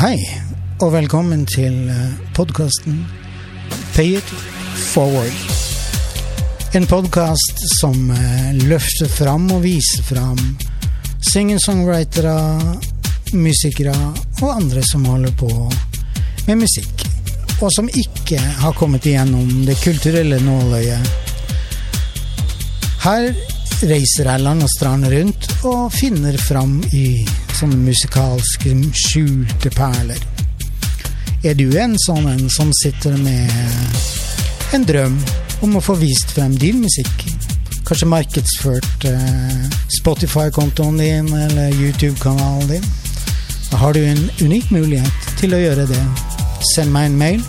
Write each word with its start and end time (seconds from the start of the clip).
Hei, 0.00 0.16
og 0.80 0.94
velkommen 0.94 1.42
til 1.44 1.74
podkasten 2.32 3.02
Pay 3.92 4.14
it 4.16 4.30
forward. 4.94 5.34
En 6.72 6.86
podkast 6.88 7.60
som 7.74 8.08
eh, 8.14 8.46
løfter 8.70 9.10
fram 9.12 9.44
og 9.52 9.60
viser 9.60 10.00
fram 10.06 10.40
singer-songwritere, 11.28 12.32
musikere 13.36 13.92
og 14.40 14.46
andre 14.54 14.86
som 14.88 15.04
holder 15.04 15.36
på 15.36 15.50
med 16.46 16.62
musikk, 16.62 17.04
og 17.60 17.68
som 17.76 17.92
ikke 17.92 18.40
har 18.40 18.72
kommet 18.80 19.04
igjennom 19.04 19.66
det 19.68 19.76
kulturelle 19.84 20.40
nåløyet. 20.40 21.12
Her 23.04 23.28
reiser 23.84 24.32
jeg 24.32 24.46
land 24.48 24.64
og 24.64 24.72
strand 24.78 25.12
rundt 25.12 25.52
og 25.60 25.92
finner 25.92 26.40
fram 26.40 26.78
i 26.96 27.04
sånne 27.60 27.76
musikalske 27.84 28.72
skjulte 28.96 29.70
perler. 29.74 30.20
Er 31.44 31.56
du 31.56 31.66
en 31.80 31.96
sånn 32.00 32.28
en 32.30 32.46
som 32.52 32.70
sitter 32.82 33.16
med 33.20 33.52
en 34.76 34.86
drøm 34.88 35.18
om 35.64 35.76
å 35.76 35.82
få 35.84 35.96
vist 36.00 36.32
frem 36.36 36.54
din 36.60 36.80
musikk? 36.84 37.26
Kanskje 37.88 38.08
markedsført 38.08 39.06
eh, 39.08 39.76
Spotify-kontoen 39.98 41.00
din 41.00 41.28
eller 41.36 41.74
YouTube-kanalen 41.74 42.70
din? 42.70 42.88
Da 43.70 43.80
har 43.82 43.96
du 43.96 44.00
en 44.04 44.22
unik 44.40 44.70
mulighet 44.72 45.28
til 45.40 45.56
å 45.56 45.60
gjøre 45.60 45.88
det. 45.90 46.02
Send 46.74 46.94
meg 46.94 47.10
en 47.10 47.20
mail, 47.20 47.44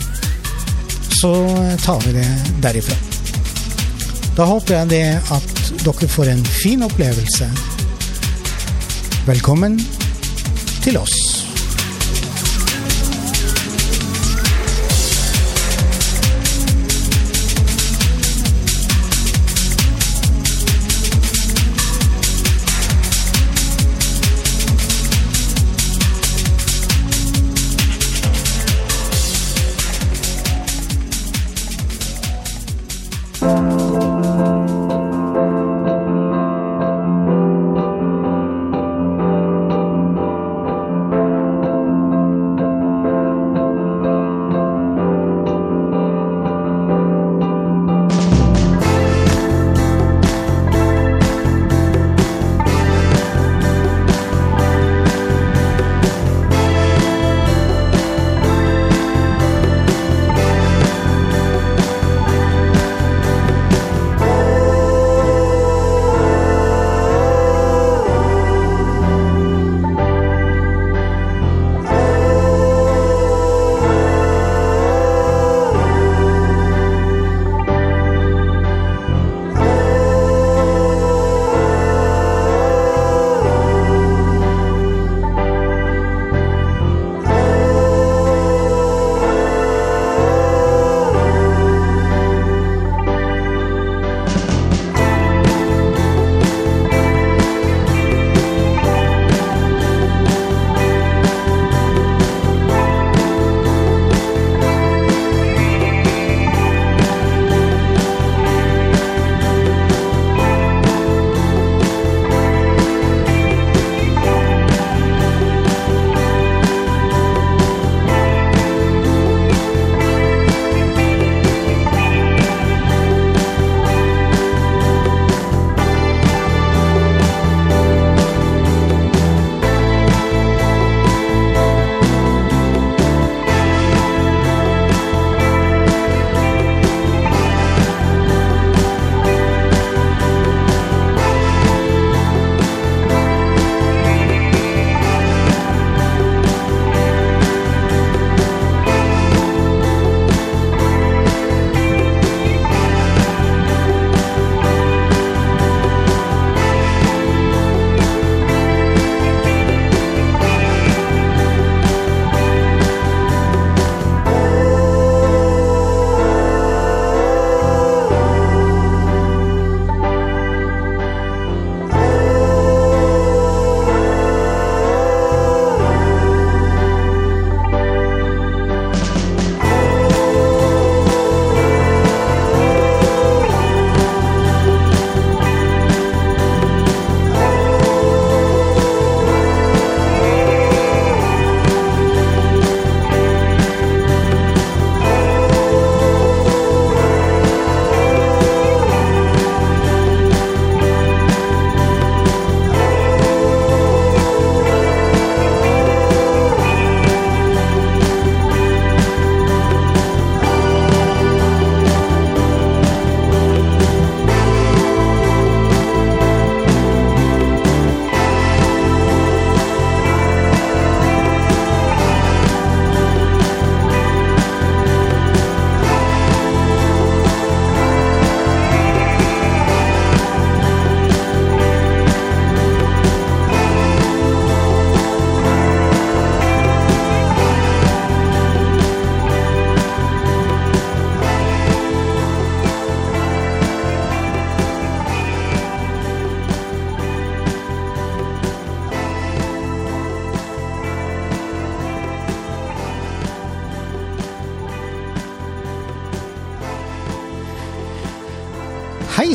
så 1.21 1.33
tar 1.85 2.03
vi 2.07 2.17
det 2.19 2.27
derifra. 2.63 2.99
Da 4.35 4.47
håper 4.49 4.81
jeg 4.81 4.91
det 4.91 5.05
at 5.35 5.65
dere 5.85 6.13
får 6.17 6.35
en 6.35 6.45
fin 6.61 6.87
opplevelse. 6.87 7.51
Velkommen 9.27 9.79
til 10.81 10.97
oss. 10.97 11.40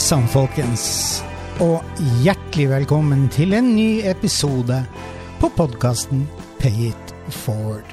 Hei 0.06 0.20
folkens, 0.30 0.82
og 1.58 1.82
hjertelig 2.22 2.68
velkommen 2.70 3.24
til 3.34 3.56
en 3.58 3.72
ny 3.74 4.04
episode 4.06 4.76
på 5.40 5.48
podkasten 5.58 6.20
Pay 6.60 6.92
it 6.92 7.14
forward. 7.34 7.90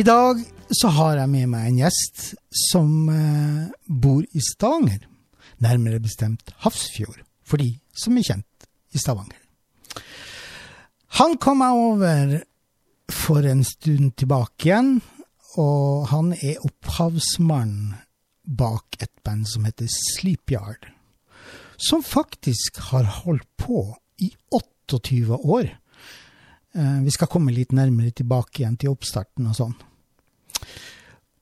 I 0.00 0.06
dag 0.06 0.40
så 0.72 0.94
har 0.96 1.20
jeg 1.20 1.28
med 1.34 1.52
meg 1.52 1.68
en 1.68 1.82
gjest 1.82 2.24
som 2.70 3.12
eh, 3.12 3.68
bor 3.84 4.24
i 4.24 4.40
Stavanger. 4.48 5.04
Nærmere 5.60 6.00
bestemt 6.00 6.54
Hafrsfjord, 6.64 7.20
for 7.44 7.60
de 7.60 7.74
som 7.92 8.16
er 8.16 8.30
kjent 8.32 8.68
i 8.96 9.04
Stavanger. 9.04 9.44
Han 11.20 11.36
kom 11.36 11.60
meg 11.60 11.84
over 11.84 12.36
for 13.12 13.44
en 13.44 13.60
stund 13.60 14.16
tilbake 14.16 14.72
igjen, 14.72 15.02
og 15.60 16.08
han 16.16 16.32
er 16.32 16.64
opphavsmann 16.64 17.92
bak 18.50 18.98
et 19.00 19.12
band 19.24 19.46
som 19.48 19.66
heter 19.68 19.88
Sleepyard. 19.90 20.90
Som 21.76 22.02
faktisk 22.04 22.80
har 22.90 23.06
holdt 23.22 23.48
på 23.56 23.84
i 24.20 24.32
28 24.50 25.36
år. 25.38 25.70
Eh, 26.74 26.98
vi 27.04 27.14
skal 27.14 27.30
komme 27.30 27.54
litt 27.54 27.72
nærmere 27.72 28.12
tilbake 28.14 28.62
igjen 28.62 28.76
til 28.80 28.92
oppstarten 28.92 29.48
og 29.50 29.56
sånn. 29.56 29.76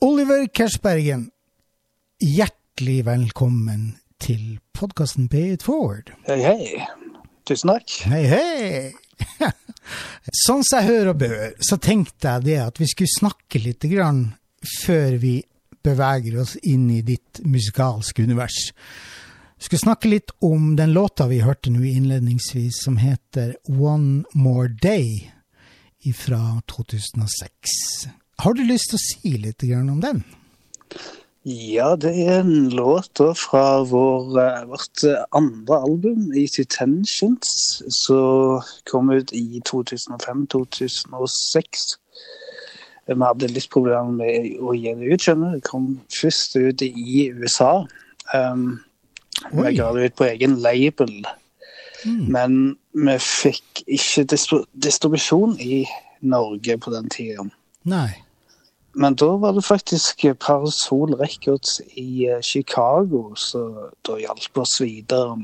Oliver 0.05 0.45
Kersbergen, 0.55 1.27
hjertelig 2.23 3.01
velkommen 3.09 3.91
til 4.23 4.61
podkasten 4.77 5.27
Pay 5.33 5.57
it 5.57 5.67
forward. 5.67 6.13
Hei, 6.29 6.39
hei. 6.45 6.87
Tusen 7.49 7.73
takk. 7.73 7.99
Hei, 8.13 8.25
hei! 8.31 9.51
sånn 10.45 10.63
som 10.63 10.79
jeg 10.79 10.87
hører 10.87 11.13
og 11.15 11.21
bør, 11.23 11.45
så 11.65 11.81
tenkte 11.83 12.37
jeg 12.37 12.47
det 12.47 12.59
at 12.63 12.79
vi 12.79 12.89
skulle 12.91 13.17
snakke 13.17 13.63
litt 13.63 13.89
grann 13.91 14.23
før 14.85 15.17
vi 15.23 15.39
beveger 15.83 16.41
oss 16.43 16.57
inn 16.63 16.91
i 16.91 17.01
ditt 17.03 17.41
musikalske 17.45 18.23
univers. 18.23 18.73
Vi 19.59 19.67
skal 19.67 19.83
snakke 19.83 20.13
litt 20.13 20.31
om 20.45 20.77
den 20.79 20.93
låta 20.95 21.27
vi 21.27 21.41
hørte 21.43 21.73
nå 21.75 21.83
innledningsvis, 21.83 22.85
som 22.85 23.01
heter 23.01 23.57
One 23.67 24.23
More 24.35 24.71
Day 24.71 25.33
fra 26.15 26.61
2006. 26.71 27.75
Har 28.39 28.55
du 28.55 28.63
lyst 28.63 28.93
til 28.93 28.99
å 28.99 29.03
si 29.03 29.33
litt 29.43 29.65
om 29.67 29.99
den? 30.01 30.23
Ja, 31.49 31.97
det 31.97 32.11
er 32.23 32.41
en 32.41 32.69
låt 32.71 33.19
fra 33.39 33.83
vår, 33.83 34.41
eh, 34.43 34.65
vårt 34.69 35.05
eh, 35.05 35.25
andre 35.33 35.81
album, 35.81 36.33
Easy 36.37 36.65
Tensions, 36.65 37.83
som 38.05 38.63
kom 38.91 39.11
ut 39.11 39.33
i 39.33 39.61
2005-2006. 39.65 41.99
Vi 43.09 43.17
hadde 43.23 43.49
litt 43.49 43.71
problemer 43.73 44.13
med 44.13 44.59
å 44.61 44.75
gi 44.77 44.93
det 44.93 45.09
ut, 45.15 45.25
skjønner 45.25 45.55
du. 45.55 45.59
Det 45.59 45.69
kom 45.69 45.89
først 46.13 46.59
ut 46.61 46.85
i 46.85 47.29
USA. 47.33 47.73
Um, 48.35 48.81
vi 49.55 49.75
ga 49.79 49.91
det 49.97 50.11
ut 50.11 50.19
på 50.19 50.29
egen 50.29 50.59
label. 50.61 51.15
Mm. 52.05 52.25
Men 52.35 52.59
vi 52.93 53.17
fikk 53.23 53.83
ikke 53.87 54.27
distribusjon 54.29 55.57
i 55.61 55.83
Norge 56.21 56.79
på 56.79 56.93
den 56.93 57.09
tida. 57.13 57.47
Nei. 57.89 58.11
Men 58.99 59.15
da 59.15 59.31
var 59.39 59.55
det 59.55 59.65
faktisk 59.65 60.25
Parasol 60.43 61.15
Records 61.21 61.81
i 61.95 62.27
eh, 62.27 62.41
Chicago 62.43 63.35
som 63.39 63.91
da 64.07 64.19
hjalp 64.19 64.59
oss 64.59 64.81
videre. 64.83 65.39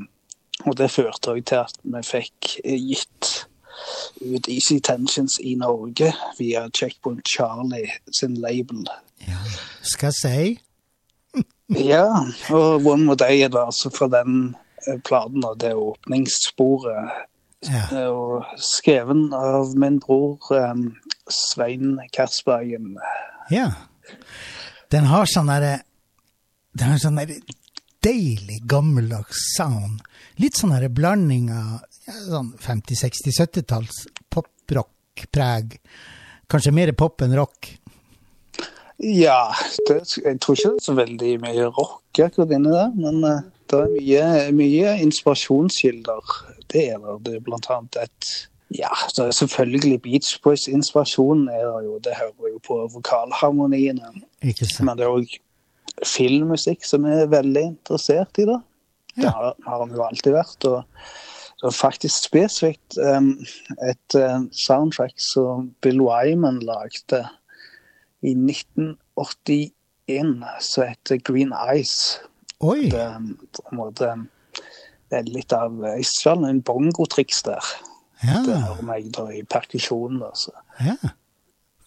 Og 0.64 0.76
det 0.78 0.90
førte 0.90 1.34
òg 1.34 1.44
til 1.48 1.62
at 1.62 1.78
vi 1.82 2.02
fikk 2.06 2.56
eh, 2.64 2.78
gitt 2.78 3.46
ut 4.20 4.48
Easy 4.48 4.80
Tensions 4.80 5.38
i 5.40 5.54
Norge 5.60 6.12
via 6.38 6.68
Checkpoint 6.70 7.26
Charlie 7.28 7.90
sin 8.20 8.34
label. 8.40 8.84
Ja, 9.26 9.40
skal 9.82 10.12
si? 10.12 10.58
Ja, 11.68 12.06
og 12.52 12.84
One 12.84 13.06
More 13.08 13.16
Day 13.16 13.40
er 13.40 13.48
da 13.48 13.64
altså 13.70 13.88
fra 13.90 14.06
den 14.12 14.54
eh, 14.84 14.98
platen, 15.00 15.44
og 15.48 15.56
det 15.62 15.70
er 15.72 15.80
åpningssporet. 15.80 17.14
Ja. 17.64 17.86
Og 18.12 18.44
skreven 18.60 19.30
av 19.32 19.72
min 19.80 19.96
bror 20.02 20.36
um, 20.52 20.90
Svein 21.32 21.96
Kersbergen. 22.12 22.98
ja. 23.50 23.70
Den 24.92 25.08
har 25.08 25.24
sånn 25.26 25.48
derre 25.48 25.78
Den 26.76 26.92
har 26.92 27.00
sånn 27.02 27.16
derre 27.18 27.38
deilig, 28.04 28.60
gammeldags 28.68 29.40
sound. 29.56 30.02
Litt 30.36 30.58
sånn 30.60 30.74
blanding 30.92 31.48
av 31.54 31.80
sånn 32.06 32.52
50-, 32.60 32.98
60-, 33.00 33.32
70-talls 33.40 34.02
poprock-preg. 34.34 35.78
Kanskje 36.50 36.72
mer 36.76 36.92
pop 36.98 37.22
enn 37.24 37.34
rock. 37.38 37.70
Ja, 39.02 39.50
det, 39.88 40.00
jeg 40.22 40.38
tror 40.40 40.54
ikke 40.56 40.70
det 40.70 40.80
er 40.80 40.84
så 40.86 40.94
veldig 40.96 41.30
mye 41.42 41.68
rock 41.74 42.20
akkurat 42.22 42.52
inni 42.54 42.70
der, 42.70 42.92
men 42.94 43.24
eh, 43.26 43.40
det 43.72 43.80
er 43.80 43.94
mye, 43.96 44.26
mye 44.54 44.92
inspirasjonskilder. 45.02 46.34
Det 46.70 46.84
er 46.92 47.00
der. 47.02 47.16
Det 47.26 47.34
er 47.40 47.46
blant 47.46 47.66
annet 47.74 47.98
et 48.04 48.28
Ja, 48.74 48.90
det 49.16 49.26
er 49.28 49.34
selvfølgelig 49.36 49.98
Beach 50.04 50.30
Boys-inspirasjonen 50.44 51.48
er 51.52 51.64
det 51.66 51.82
jo. 51.88 51.98
Det 52.02 52.14
hører 52.18 52.52
jo 52.54 52.60
på 52.64 52.78
vokalharmoniene. 52.94 54.12
Men 54.42 54.96
det 54.98 55.04
er 55.06 55.12
òg 55.12 55.34
filmmusikk 56.06 56.82
som 56.86 57.04
er 57.06 57.28
veldig 57.30 57.62
interessert 57.74 58.40
i 58.42 58.46
det. 58.50 58.60
Det 59.14 59.26
Ja. 59.28 59.30
har, 59.36 59.54
har 59.66 59.78
han 59.84 59.92
jo 59.94 60.02
alltid 60.02 60.32
vært. 60.34 60.64
og 60.70 60.82
faktisk 61.72 62.24
spesifikt 62.28 62.98
um, 62.98 63.38
et 63.88 64.14
eh, 64.18 64.40
soundtrack 64.52 65.14
som 65.16 65.70
Bill 65.80 66.00
Wyman 66.02 66.58
lagde 66.60 67.22
i 68.24 68.34
1981, 68.34 70.44
som 70.60 70.84
heter 70.88 71.16
Green 71.24 71.52
Eyes. 71.56 72.20
Oi! 72.60 72.90
Det, 72.90 73.00
er 73.00 73.18
på 73.56 73.62
en 73.72 73.76
måte, 73.78 74.10
det 75.10 75.18
er 75.20 75.24
litt 75.28 75.52
av 75.56 75.80
Jeg 75.84 76.04
en 76.50 76.62
bongotriks 76.62 77.42
der. 77.42 77.64
Det 78.22 78.30
Ja. 78.30 78.42
hører 78.68 78.82
meg 78.82 79.10
da 79.12 79.26
i 79.32 79.42
perkusjonen. 79.42 80.22
Altså. 80.22 80.50
ja. 80.80 80.96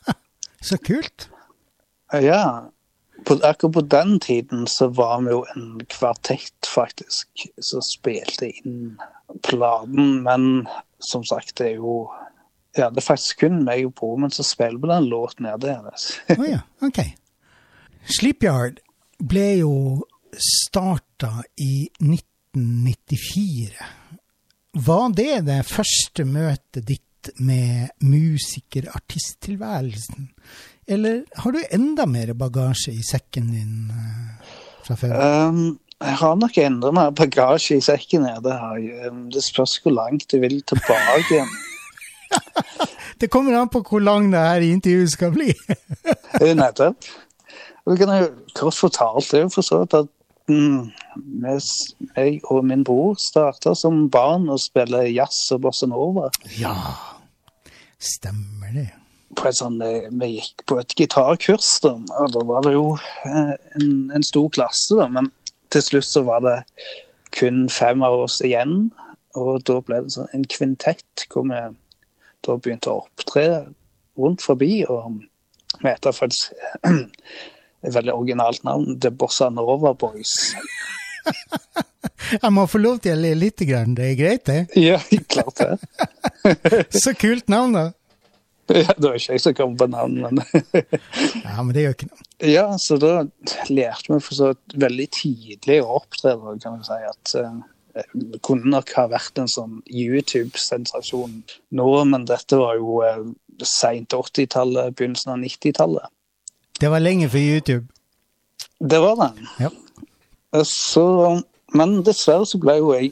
Så 0.62 0.78
kult. 0.78 1.30
Ja, 2.14 2.62
på, 3.26 3.34
akkurat 3.44 3.74
på 3.74 3.82
den 3.82 4.20
tiden 4.20 4.68
så 4.68 4.88
var 4.88 5.22
vi 5.22 5.32
jo 5.32 5.46
en 5.56 5.86
kvartett, 5.90 6.68
faktisk, 6.68 7.28
som 7.62 7.82
spilte 7.82 8.50
inn 8.50 8.98
planen. 9.48 10.24
Men 10.24 10.68
som 11.00 11.24
sagt, 11.26 11.58
det 11.58 11.66
er 11.74 11.78
jo 11.82 12.12
Ja, 12.78 12.92
det 12.94 12.98
er 13.02 13.08
faktisk 13.08 13.40
kun 13.42 13.64
meg 13.66 13.88
og 13.88 13.96
broren 13.98 14.22
min 14.22 14.32
som 14.36 14.46
spiller 14.46 14.78
på 14.78 14.88
den 14.92 15.10
låten. 15.10 15.46
her. 15.50 15.58
det 15.58 15.72
er. 15.74 15.82
Å 16.42 16.46
ja, 16.46 16.62
ok. 16.86 17.00
Sleepyard 18.06 18.78
ble 19.18 19.58
jo 19.64 20.06
starta 20.38 21.42
i 21.58 21.90
1994. 21.98 23.74
Var 24.78 25.10
det 25.18 25.42
det 25.48 25.66
første 25.66 26.22
møtet 26.26 26.86
ditt 26.86 27.30
med 27.42 27.90
musiker-artisttilværelsen? 28.06 30.30
Eller 30.88 31.24
har 31.36 31.52
du 31.52 31.60
enda 31.72 32.06
mer 32.08 32.32
bagasje 32.34 32.94
i 32.96 33.04
sekken 33.04 33.52
din 33.52 33.92
eh, 33.92 34.56
fra 34.88 34.96
før? 34.96 35.16
Um, 35.50 35.80
jeg 36.00 36.16
har 36.22 36.36
nok 36.40 36.58
enda 36.64 36.92
mer 36.96 37.12
bagasje 37.18 37.80
i 37.80 37.84
sekken 37.84 38.28
her. 38.30 38.40
Det, 38.46 38.54
har. 38.56 39.10
Um, 39.10 39.26
det 39.34 39.44
spørs 39.44 39.78
hvor 39.84 39.96
langt 39.98 40.30
du 40.32 40.40
vil 40.40 40.62
tilbake. 40.64 41.26
igjen. 41.32 41.56
Det 43.18 43.32
kommer 43.34 43.56
an 43.58 43.70
på 43.74 43.82
hvor 43.82 44.04
lang 44.04 44.28
det 44.30 44.38
her 44.38 44.62
intervjuet 44.62 45.10
skal 45.10 45.32
bli. 45.34 45.48
Nettopp. 46.60 47.08
Vi 47.88 47.96
kan 47.98 48.12
jo 48.14 48.28
kort 48.54 48.78
fortalt 48.78 49.32
det 49.32 49.40
er 49.40 49.46
jo 49.48 49.50
for 49.56 49.66
så 49.66 49.80
vidt 49.82 49.96
at 49.98 50.10
mm, 50.52 50.92
jeg 52.18 52.42
og 52.52 52.66
min 52.68 52.84
bror 52.86 53.16
starta 53.18 53.74
som 53.80 54.06
barn 54.14 54.46
å 54.52 54.60
spille 54.62 55.08
jazz 55.08 55.48
og 55.56 55.64
bossa 55.66 55.90
nova. 55.90 56.30
Ja, 56.60 56.76
stemmer 57.98 58.76
det. 58.76 58.92
På 59.38 59.50
et 59.50 59.58
sånn, 59.60 59.78
eh, 59.86 60.08
vi 60.10 60.32
gikk 60.38 60.64
på 60.70 60.80
et 60.82 60.96
gitarkurs, 60.98 61.76
da, 61.84 61.94
og 62.20 62.32
da 62.34 62.44
var 62.48 62.66
det 62.66 62.74
jo 62.74 62.86
eh, 63.28 63.54
en, 63.78 63.90
en 64.16 64.26
stor 64.26 64.50
klasse. 64.56 64.98
da, 64.98 65.08
Men 65.14 65.30
til 65.74 65.84
slutt 65.86 66.10
så 66.10 66.24
var 66.28 66.42
det 66.46 66.58
kun 67.38 67.68
fem 67.70 68.04
av 68.06 68.24
oss 68.26 68.40
igjen. 68.46 68.90
Og 69.38 69.62
da 69.70 69.80
ble 69.86 70.02
det 70.06 70.16
sånn 70.16 70.32
en 70.34 70.48
kvintett 70.50 71.28
hvor 71.30 71.46
vi 71.50 71.60
da 72.48 72.56
begynte 72.58 72.90
å 72.94 73.04
opptre 73.04 73.44
rundt 74.18 74.42
forbi. 74.46 74.82
Og 74.90 75.20
vi 75.84 75.92
heter 75.92 76.16
faktisk 76.16 76.56
et 76.88 77.94
veldig 77.94 78.16
originalt 78.16 78.66
navn, 78.66 78.98
The 79.00 79.12
Bossa 79.14 79.52
Nova 79.54 79.94
Boys. 79.94 80.34
Jeg 82.28 82.52
må 82.52 82.66
få 82.68 82.80
lov 82.82 82.98
til 83.04 83.14
å 83.16 83.20
le 83.22 83.34
litt, 83.38 83.62
grann. 83.70 83.94
det 83.96 84.10
er 84.12 84.18
greit 84.20 84.48
det? 84.50 84.60
Ja, 84.80 84.98
klart 85.32 85.62
det. 85.62 85.78
Så 87.04 87.14
kult 87.16 87.48
navn, 87.52 87.76
da. 87.78 87.86
Ja, 88.76 88.92
det 88.98 89.06
var 89.06 89.16
ikke 89.16 89.38
jeg 89.38 89.42
som 89.44 89.54
kom 89.56 89.78
på 89.80 89.88
navn, 89.88 90.18
men 90.26 90.42
Ja, 91.44 91.62
men 91.64 91.72
det 91.76 91.86
gjør 91.86 91.96
ikke 91.96 92.10
noe. 92.12 92.26
Ja, 92.58 92.66
så 92.78 92.98
da 93.02 93.12
lærte 93.72 94.12
vi 94.14 94.20
for 94.22 94.38
så 94.38 94.52
veldig 94.78 95.08
tidlig 95.16 95.80
å 95.82 95.96
opptre, 96.02 96.36
kan 96.62 96.76
vi 96.78 96.86
si. 96.86 96.98
At 97.10 97.32
uh, 97.42 98.04
det 98.14 98.42
kunne 98.46 98.70
nok 98.76 98.92
ha 99.00 99.08
vært 99.10 99.40
en 99.42 99.50
sånn 99.50 99.80
YouTube-sensasjon 99.90 101.40
nå, 101.80 101.88
men 102.12 102.28
dette 102.30 102.60
var 102.60 102.78
jo 102.78 103.00
uh, 103.02 103.24
seint 103.66 104.14
80-tallet, 104.14 104.94
begynnelsen 105.00 105.34
av 105.34 105.42
90-tallet. 105.42 106.14
Det 106.78 106.92
var 106.94 107.02
lenge 107.02 107.30
før 107.34 107.48
YouTube. 107.56 107.88
Det 108.78 109.00
var 109.02 109.16
det. 109.24 109.32
Ja. 109.66 109.72
Eh, 110.54 110.64
Så, 110.64 111.08
men 111.74 112.02
dessverre 112.06 112.46
så 112.46 112.60
ble 112.62 112.78
jo 112.78 112.94
jeg 112.94 113.10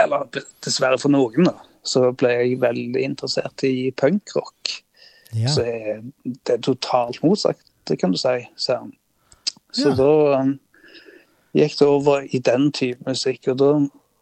Eller 0.00 0.24
dessverre 0.64 0.96
for 0.98 1.12
noen, 1.12 1.44
da. 1.50 1.58
Så 1.84 2.12
ble 2.16 2.30
jeg 2.32 2.60
veldig 2.62 3.02
interessert 3.04 3.64
i 3.68 3.90
punkrock. 4.00 4.78
Ja. 5.34 5.50
Så 5.52 5.64
jeg, 5.66 6.02
det 6.24 6.56
er 6.56 6.62
totalt 6.64 7.22
motsatt, 7.22 7.60
det 7.88 7.98
kan 8.00 8.14
du 8.14 8.18
si. 8.20 8.38
Så, 8.56 8.78
så 9.74 9.90
Ja. 9.90 9.94
da 9.98 10.40
um, 10.40 10.54
gikk 11.54 11.78
det 11.78 11.88
over 11.88 12.24
i 12.34 12.38
den 12.38 12.70
type 12.72 13.04
musikk, 13.06 13.48
og 13.52 13.58
da 13.58 13.70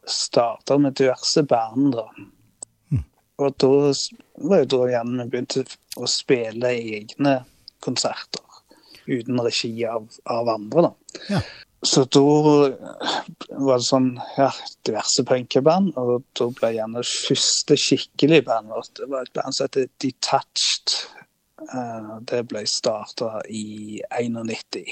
starta 0.09 0.79
med 0.79 0.97
diverse 0.99 1.43
band. 1.47 1.93
da. 1.95 2.09
Mm. 2.91 3.05
Og 3.39 3.55
da 3.63 3.73
var 4.49 4.65
jo 4.65 4.71
da 4.75 4.81
igjen 4.89 5.19
vi 5.21 5.29
begynte 5.31 5.67
å 5.97 6.09
spille 6.11 6.73
egne 6.73 7.45
konserter 7.85 8.41
uten 9.07 9.41
regi 9.43 9.85
av, 9.87 10.09
av 10.27 10.49
andre. 10.49 10.83
da. 10.89 10.93
Ja. 11.29 11.41
Så 11.83 12.05
da 12.05 12.23
var 12.23 13.81
det 13.81 13.87
sånn 13.89 14.13
ja, 14.37 14.53
diverse 14.87 15.25
punkeband, 15.27 15.97
og 15.99 16.23
da 16.39 16.47
ble 16.55 16.71
gjerne 16.77 17.03
første 17.03 17.75
skikkelige 17.81 18.47
bandet 18.47 18.93
Det 19.01 19.09
var 19.11 19.27
et 19.27 19.33
band 19.35 19.57
som 19.57 19.67
heter 19.67 19.89
Detached. 20.03 20.95
Eh, 21.67 22.13
Det 22.31 22.45
ble 22.51 22.63
starta 22.71 23.41
i 23.51 23.99
91. 24.15 24.85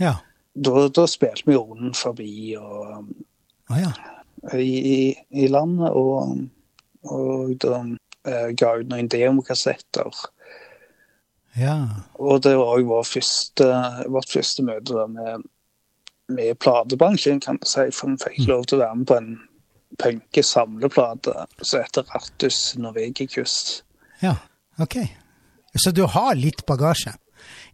ja. 0.00 0.16
Da, 0.56 0.86
da 0.88 1.04
spilte 1.04 1.44
vi 1.50 1.56
rundt 1.56 1.98
forbi 2.00 2.54
og, 2.56 3.10
ah, 3.68 3.76
ja. 3.76 3.90
i, 4.56 4.64
i, 4.64 5.00
i 5.44 5.48
landet, 5.52 5.92
og, 5.92 6.46
og 7.12 7.50
da 7.60 7.82
eh, 8.24 8.54
ga 8.56 8.70
ut 8.80 8.88
noen 8.88 9.10
demokassetter. 9.12 10.22
Ja. 11.60 11.76
Og 12.16 12.40
det 12.44 12.54
var 12.56 12.72
òg 12.72 12.88
vår 12.88 13.04
vårt 14.16 14.32
første 14.32 14.64
møte 14.64 15.04
med, 15.12 15.44
med 16.28 16.58
platebransjen, 16.58 17.40
kan 17.40 17.60
du 17.60 17.68
si. 17.68 17.86
For 17.94 18.12
vi 18.12 18.18
fikk 18.24 18.48
lov 18.50 18.66
til 18.66 18.78
å 18.78 18.84
være 18.84 18.98
med 19.00 19.10
på 19.10 19.18
en 19.20 19.30
punke-samleplate 20.02 21.46
som 21.62 21.84
heter 21.84 22.08
Rattus 22.14 22.58
Norvegicus. 22.80 23.82
Ja, 24.20 24.36
ok. 24.82 24.98
Så 25.76 25.92
du 25.92 26.04
har 26.08 26.36
litt 26.38 26.64
bagasje 26.66 27.14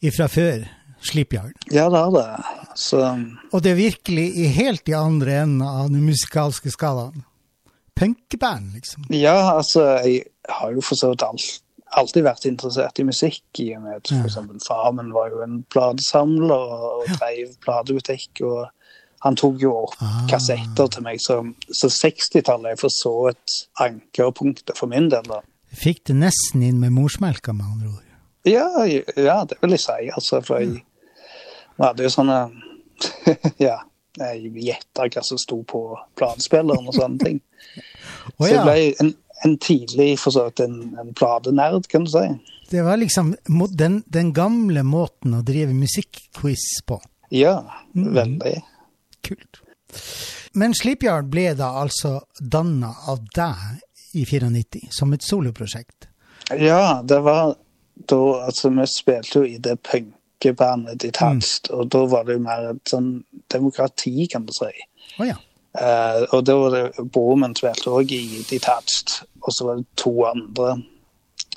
ifra 0.03 0.29
før 0.31 0.65
Sleepyard. 1.03 1.55
Ja, 1.75 1.89
det 1.91 1.99
har 1.99 2.13
det. 2.15 2.45
Så 2.79 3.01
Og 3.53 3.63
det 3.63 3.73
er 3.73 3.79
virkelig 3.81 4.27
i 4.39 4.47
helt 4.55 4.89
i 4.89 4.95
andre 4.95 5.43
enden 5.43 5.63
av 5.67 5.91
den 5.91 6.05
musikalske 6.07 6.71
skalaen. 6.71 7.25
Punkeband, 7.99 8.73
liksom. 8.75 9.05
ja, 9.11 9.57
altså, 9.57 9.83
jeg 10.01 10.23
har 10.49 10.73
jo 10.73 10.81
for 10.81 10.99
så 10.99 11.11
vidt 11.13 11.23
alt, 11.27 11.63
alltid 11.99 12.25
vært 12.25 12.47
interessert 12.49 12.99
i 12.99 13.05
musikk, 13.05 13.43
i 13.61 13.73
og 13.77 13.83
med 13.85 13.99
eksempel 14.29 14.61
far 14.67 14.93
min 14.97 15.13
var 15.15 15.33
jo 15.33 15.43
en 15.45 15.59
platesamler 15.73 16.77
og 16.77 17.11
drev 17.19 17.57
platebutikk. 17.65 18.43
og 18.49 18.71
han 19.23 19.37
tok 19.39 19.61
jo 19.63 19.73
opp 19.85 19.93
Ah. 20.03 20.25
kassetter 20.31 20.89
til 20.91 21.03
meg, 21.07 21.21
så, 21.23 21.37
så 21.71 21.87
60-tallet 21.89 22.73
er 22.73 22.81
for 22.81 22.91
så 22.91 23.13
et 23.31 23.59
ankerpunkt 23.79 24.73
for 24.75 24.91
min 24.91 25.09
del. 25.13 25.23
da. 25.29 25.39
Fikk 25.73 26.03
det 26.11 26.17
nesten 26.19 26.63
inn 26.67 26.81
med 26.81 26.91
morsmelka, 26.91 27.53
med 27.55 27.65
andre 27.65 27.89
ord. 27.93 28.09
Ja, 28.45 28.67
ja, 29.17 29.45
det 29.47 29.61
vil 29.63 29.77
jeg 29.77 29.85
si. 29.85 30.11
Altså, 30.11 30.41
for 30.43 30.59
jeg 30.59 30.83
vi 31.79 31.87
hadde 31.87 32.03
jo 32.05 32.11
sånne 32.13 32.41
Ja, 33.67 33.79
jeg 34.19 34.51
gjetta 34.59 35.07
hva 35.09 35.23
som 35.25 35.39
sto 35.41 35.63
på 35.65 35.85
platespilleren 36.19 36.91
og 36.91 36.95
sånne 36.97 37.23
ting. 37.23 37.39
Å 38.37 38.43
Så 38.43 38.51
jeg 38.51 38.59
ja, 38.59 38.65
ble 38.67 38.91
en, 39.01 39.13
en 39.45 39.57
tidlig 39.59 40.15
for 40.21 40.35
så 40.35 40.47
vidt 40.49 40.63
en, 40.65 40.77
en 41.01 41.15
platenerd, 41.15 41.89
kan 41.91 42.05
du 42.07 42.13
si. 42.13 42.27
det 42.71 42.83
var 42.83 42.97
liksom 42.97 43.35
den, 43.71 44.03
den 44.07 44.33
gamle 44.33 44.83
måten 44.83 45.35
å 45.37 45.43
drive 45.47 45.75
musikkquiz 45.77 46.83
på. 46.87 47.01
Ja, 47.33 47.59
veldig. 47.93 48.61
Kult. 49.25 49.63
Men 50.53 50.75
Sleepyard 50.77 51.29
ble 51.33 51.53
da 51.57 51.73
altså 51.81 52.21
danna 52.39 52.93
av 53.09 53.25
deg 53.35 54.17
i 54.17 54.25
94, 54.29 54.89
som 54.93 55.13
et 55.17 55.25
soloprosjekt. 55.25 56.09
Ja, 56.61 57.03
det 57.05 57.21
var 57.25 57.55
da 58.09 58.19
Altså, 58.47 58.71
vi 58.73 58.87
spilte 58.89 59.39
jo 59.39 59.47
i 59.47 59.59
det 59.63 59.77
punkebandet 59.87 61.01
Detached, 61.05 61.71
og 61.71 61.91
da 61.93 62.05
var 62.11 62.27
det 62.27 62.37
jo 62.39 62.45
mer 62.45 62.71
et 62.73 62.93
sånn 62.93 63.11
demokrati, 63.53 64.27
kan 64.33 64.47
du 64.49 64.53
si. 64.57 64.71
Oh, 65.19 65.27
ja. 65.29 65.37
Eh, 65.81 66.23
og 66.37 66.45
da 66.45 66.57
var 66.61 66.75
det 66.75 67.05
broren 67.13 67.47
min 67.47 67.55
spilte 67.57 67.93
òg 67.93 68.13
i 68.13 68.43
Detached, 68.51 69.23
og 69.41 69.55
så 69.57 69.69
var 69.69 69.81
det 69.81 69.87
to 69.97 70.13
andre 70.29 70.75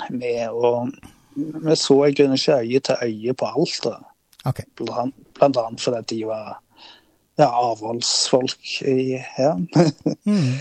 med, 0.10 0.48
og 0.50 0.94
vi 1.36 1.76
så 1.76 1.98
ikke 2.08 2.30
øye 2.32 2.80
til 2.80 2.96
øye 3.04 3.34
på 3.34 3.46
alt, 3.46 3.80
da. 3.84 3.98
Ok. 4.46 4.62
Blant, 4.76 5.16
blant 5.34 5.58
annet 5.58 5.82
fordi 5.82 6.16
de 6.16 6.28
var 6.28 6.62
ja, 7.38 7.50
avholdsfolk 7.50 8.82
i 8.82 9.20
her. 9.38 9.60
Mm. 10.26 10.58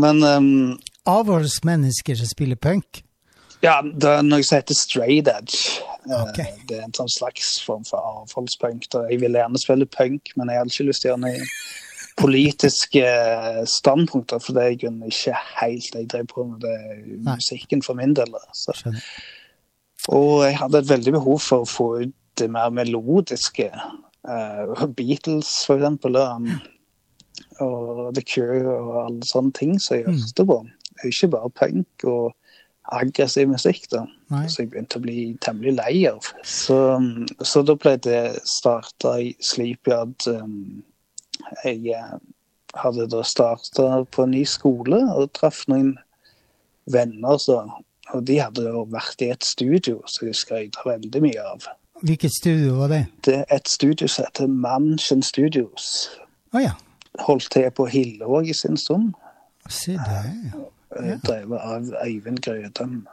Men 0.00 0.22
um, 0.24 0.78
Avholdsmennesker 1.06 2.14
som 2.14 2.26
spiller 2.26 2.56
punk. 2.56 3.02
ja, 3.62 3.82
det 3.82 4.08
er 4.08 4.22
noe 4.22 4.42
som 4.42 4.56
heter 4.56 4.74
straight 4.74 5.28
edge. 5.28 5.82
Okay. 6.06 6.46
Ok. 6.46 6.62
Det 6.68 6.78
er 6.78 6.84
en 6.86 6.94
sånn 6.96 7.10
slags 7.12 7.60
form 7.66 7.84
for 7.84 7.98
avholdspunk. 7.98 8.86
Jeg 9.10 9.20
ville 9.20 9.38
gjerne 9.38 9.60
spille 9.60 9.86
punk, 9.86 10.32
men 10.36 10.50
jeg 10.50 10.58
hadde 10.58 10.74
ikke 10.74 10.88
lyst 10.88 11.04
til 11.04 11.10
å 11.10 11.12
gjøre 11.12 11.24
noe 11.26 11.50
politiske 12.20 13.04
standpunkter, 13.66 14.38
for 14.42 14.56
det 14.56 14.62
er 14.62 14.74
i 14.74 14.80
grunnen 14.82 15.08
ikke 15.08 15.36
helt 15.60 15.92
det 15.92 16.02
jeg 16.02 16.10
drev 16.12 16.26
på 16.32 16.44
med. 16.48 16.64
Det 16.64 16.72
er 16.72 17.22
musikken 17.26 17.82
for 17.82 17.98
min 17.98 18.14
del. 18.16 18.34
da. 18.34 18.42
Så. 18.56 18.74
Og 20.08 20.44
jeg 20.44 20.58
hadde 20.58 20.82
et 20.82 20.90
veldig 20.90 21.16
behov 21.18 21.40
for 21.40 21.64
å 21.64 21.68
få 21.68 21.88
ut 22.02 22.14
det 22.40 22.50
mer 22.50 22.72
melodiske. 22.74 23.70
Uh, 24.28 24.86
Beatles, 24.96 25.50
for 25.66 25.78
eksempel. 25.80 26.16
Um, 26.16 26.48
og 27.60 28.14
The 28.14 28.22
Cure 28.26 28.62
og 28.68 28.94
alle 29.06 29.26
sånne 29.26 29.52
ting 29.56 29.76
som 29.80 29.98
jeg 29.98 30.06
hørte 30.08 30.46
på. 30.48 30.60
Ikke 31.08 31.32
bare 31.32 31.50
punk 31.56 32.06
og 32.08 32.32
aggressiv 32.92 33.48
musikk. 33.48 33.86
da. 33.90 34.04
Nei. 34.32 34.46
Så 34.50 34.62
jeg 34.62 34.72
begynte 34.72 34.98
å 34.98 35.04
bli 35.04 35.18
temmelig 35.44 35.76
lei 35.78 36.06
av. 36.10 36.26
Så, 36.44 36.78
så 37.40 37.62
da 37.66 37.76
ble 37.78 37.96
det 38.04 38.22
starta 38.48 39.18
i 39.22 39.32
Sleepyard. 39.40 40.16
Um, 40.26 40.82
jeg 41.64 41.94
eh, 41.94 42.16
hadde 42.78 43.06
da 43.12 43.22
starta 43.26 44.04
på 44.10 44.24
en 44.26 44.34
ny 44.34 44.44
skole 44.48 44.98
og 45.12 45.32
traff 45.36 45.64
noen 45.70 45.94
venner. 46.92 47.38
Så, 47.42 47.58
og 48.12 48.24
de 48.28 48.38
hadde 48.40 48.66
jo 48.66 48.84
vært 48.92 49.22
i 49.24 49.30
et 49.34 49.44
studio 49.46 50.00
som 50.06 50.28
de 50.28 50.34
skrøt 50.36 50.78
veldig 50.86 51.22
mye 51.24 51.46
av. 51.54 51.68
Hvilket 52.02 52.34
studio 52.34 52.80
var 52.80 52.90
det? 52.90 53.02
Det 53.24 53.36
er 53.44 53.46
et 53.54 53.68
studio 53.70 54.08
som 54.10 54.26
heter 54.26 54.48
Mansion 54.50 55.22
Studios. 55.22 56.08
Oh, 56.52 56.62
ja. 56.62 56.74
Holdt 57.22 57.50
til 57.52 57.68
på 57.70 57.86
Hillevåg 57.86 58.48
i 58.50 58.56
sin 58.56 58.76
stund. 58.76 59.12
Se 59.70 59.94
det. 59.94 60.22
ja. 60.96 61.18
Drevet 61.22 61.60
av 61.60 61.92
Øyvind 62.02 62.40
Grødem. 62.42 63.04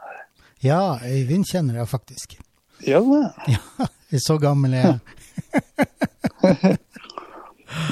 Ja, 0.64 0.98
Øyvind 1.06 1.46
kjenner 1.52 1.78
jeg 1.78 1.88
faktisk. 1.88 2.34
Ja, 2.86 3.00
Ja, 3.48 3.60
jeg 4.10 4.18
er 4.18 4.24
så 4.26 4.38
gammel 4.38 4.72
jeg 4.72 4.84
er 4.84 4.98
jeg. 6.50 6.78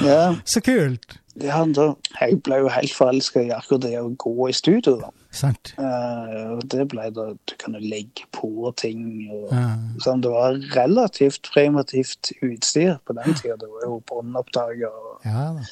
ja. 0.05 0.35
Så 0.45 0.61
kult. 0.65 1.17
ja 1.39 1.61
da, 1.65 1.93
jeg 2.19 2.41
ble 2.43 2.57
jo 2.63 2.69
helt 2.73 2.93
forelska 2.93 3.41
i 3.45 3.51
akkurat 3.55 3.81
det 3.85 3.93
å 4.01 4.09
gå 4.19 4.49
i 4.49 4.53
studio. 4.53 4.97
da. 5.01 5.09
Sant. 5.31 5.73
Uh, 5.77 6.55
og 6.57 6.63
det 6.73 6.87
ble 6.89 7.05
da 7.13 7.27
du 7.37 7.53
kan 7.61 7.75
jo 7.77 7.79
legge 7.83 8.25
på 8.35 8.71
ting. 8.77 9.29
og 9.31 9.53
Ja. 9.53 9.75
sånn, 10.03 10.21
Det 10.21 10.31
var 10.33 10.57
relativt 10.75 11.51
primitivt 11.53 12.31
utstyr 12.41 12.97
på 13.05 13.13
den 13.15 13.33
tida. 13.35 13.55
Det 13.61 13.69
var 13.69 13.85
jo 13.85 14.01
båndopptaker. 14.09 14.89
og 14.89 15.21
ja 15.25 15.53
da. 15.53 15.67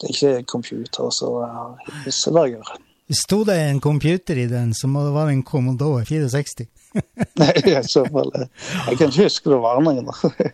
Det 0.00 0.10
er 0.10 0.12
ikke 0.12 0.46
computer 0.46 1.10
som 1.10 1.38
er 1.42 2.02
hisselager. 2.04 2.62
Sto 3.08 3.44
det 3.44 3.54
en 3.70 3.80
computer 3.80 4.34
i 4.36 4.46
den, 4.50 4.72
så 4.74 4.88
må 4.90 5.04
det 5.06 5.14
være 5.14 5.32
en 5.32 5.42
Commodore 5.46 6.04
64. 6.04 6.66
Nei, 7.38 7.52
i 7.64 7.82
så 7.86 8.02
fall. 8.10 8.32
eh, 8.34 8.48
Jeg 8.90 8.98
kan 8.98 9.08
ikke 9.08 9.22
huske 9.28 9.50
det 9.54 9.60
var 9.62 9.80
noen. 9.80 10.10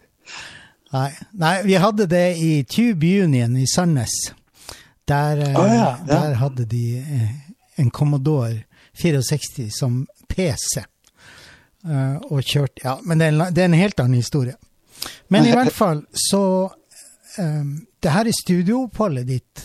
Nei, 0.92 1.10
Nei 1.40 1.56
vi 1.64 1.78
hadde 1.80 2.06
det 2.10 2.26
i 2.36 2.52
Tube 2.68 3.08
Union 3.24 3.56
i 3.56 3.66
Sandnes. 3.66 4.32
Der, 5.08 5.40
oh, 5.56 5.66
ja, 5.66 5.74
ja. 5.74 5.94
der 6.06 6.34
hadde 6.40 6.66
de 6.68 6.98
eh, 7.00 7.30
en 7.80 7.90
Commodore 7.90 8.62
64 9.00 9.70
som 9.72 10.06
PC. 10.28 10.84
Eh, 11.82 12.16
og 12.30 12.44
kjørte 12.46 12.84
Ja, 12.84 12.98
men 13.02 13.18
det 13.18 13.26
er, 13.26 13.32
en, 13.32 13.54
det 13.54 13.64
er 13.64 13.70
en 13.70 13.80
helt 13.80 14.00
annen 14.00 14.20
historie. 14.20 14.54
Men 15.32 15.48
i 15.48 15.54
hvert 15.54 15.74
fall, 15.74 16.04
så 16.14 16.70
um, 17.38 17.72
Det 18.02 18.12
her 18.12 18.28
i 18.28 18.34
studiooppholdet 18.36 19.26
ditt, 19.26 19.64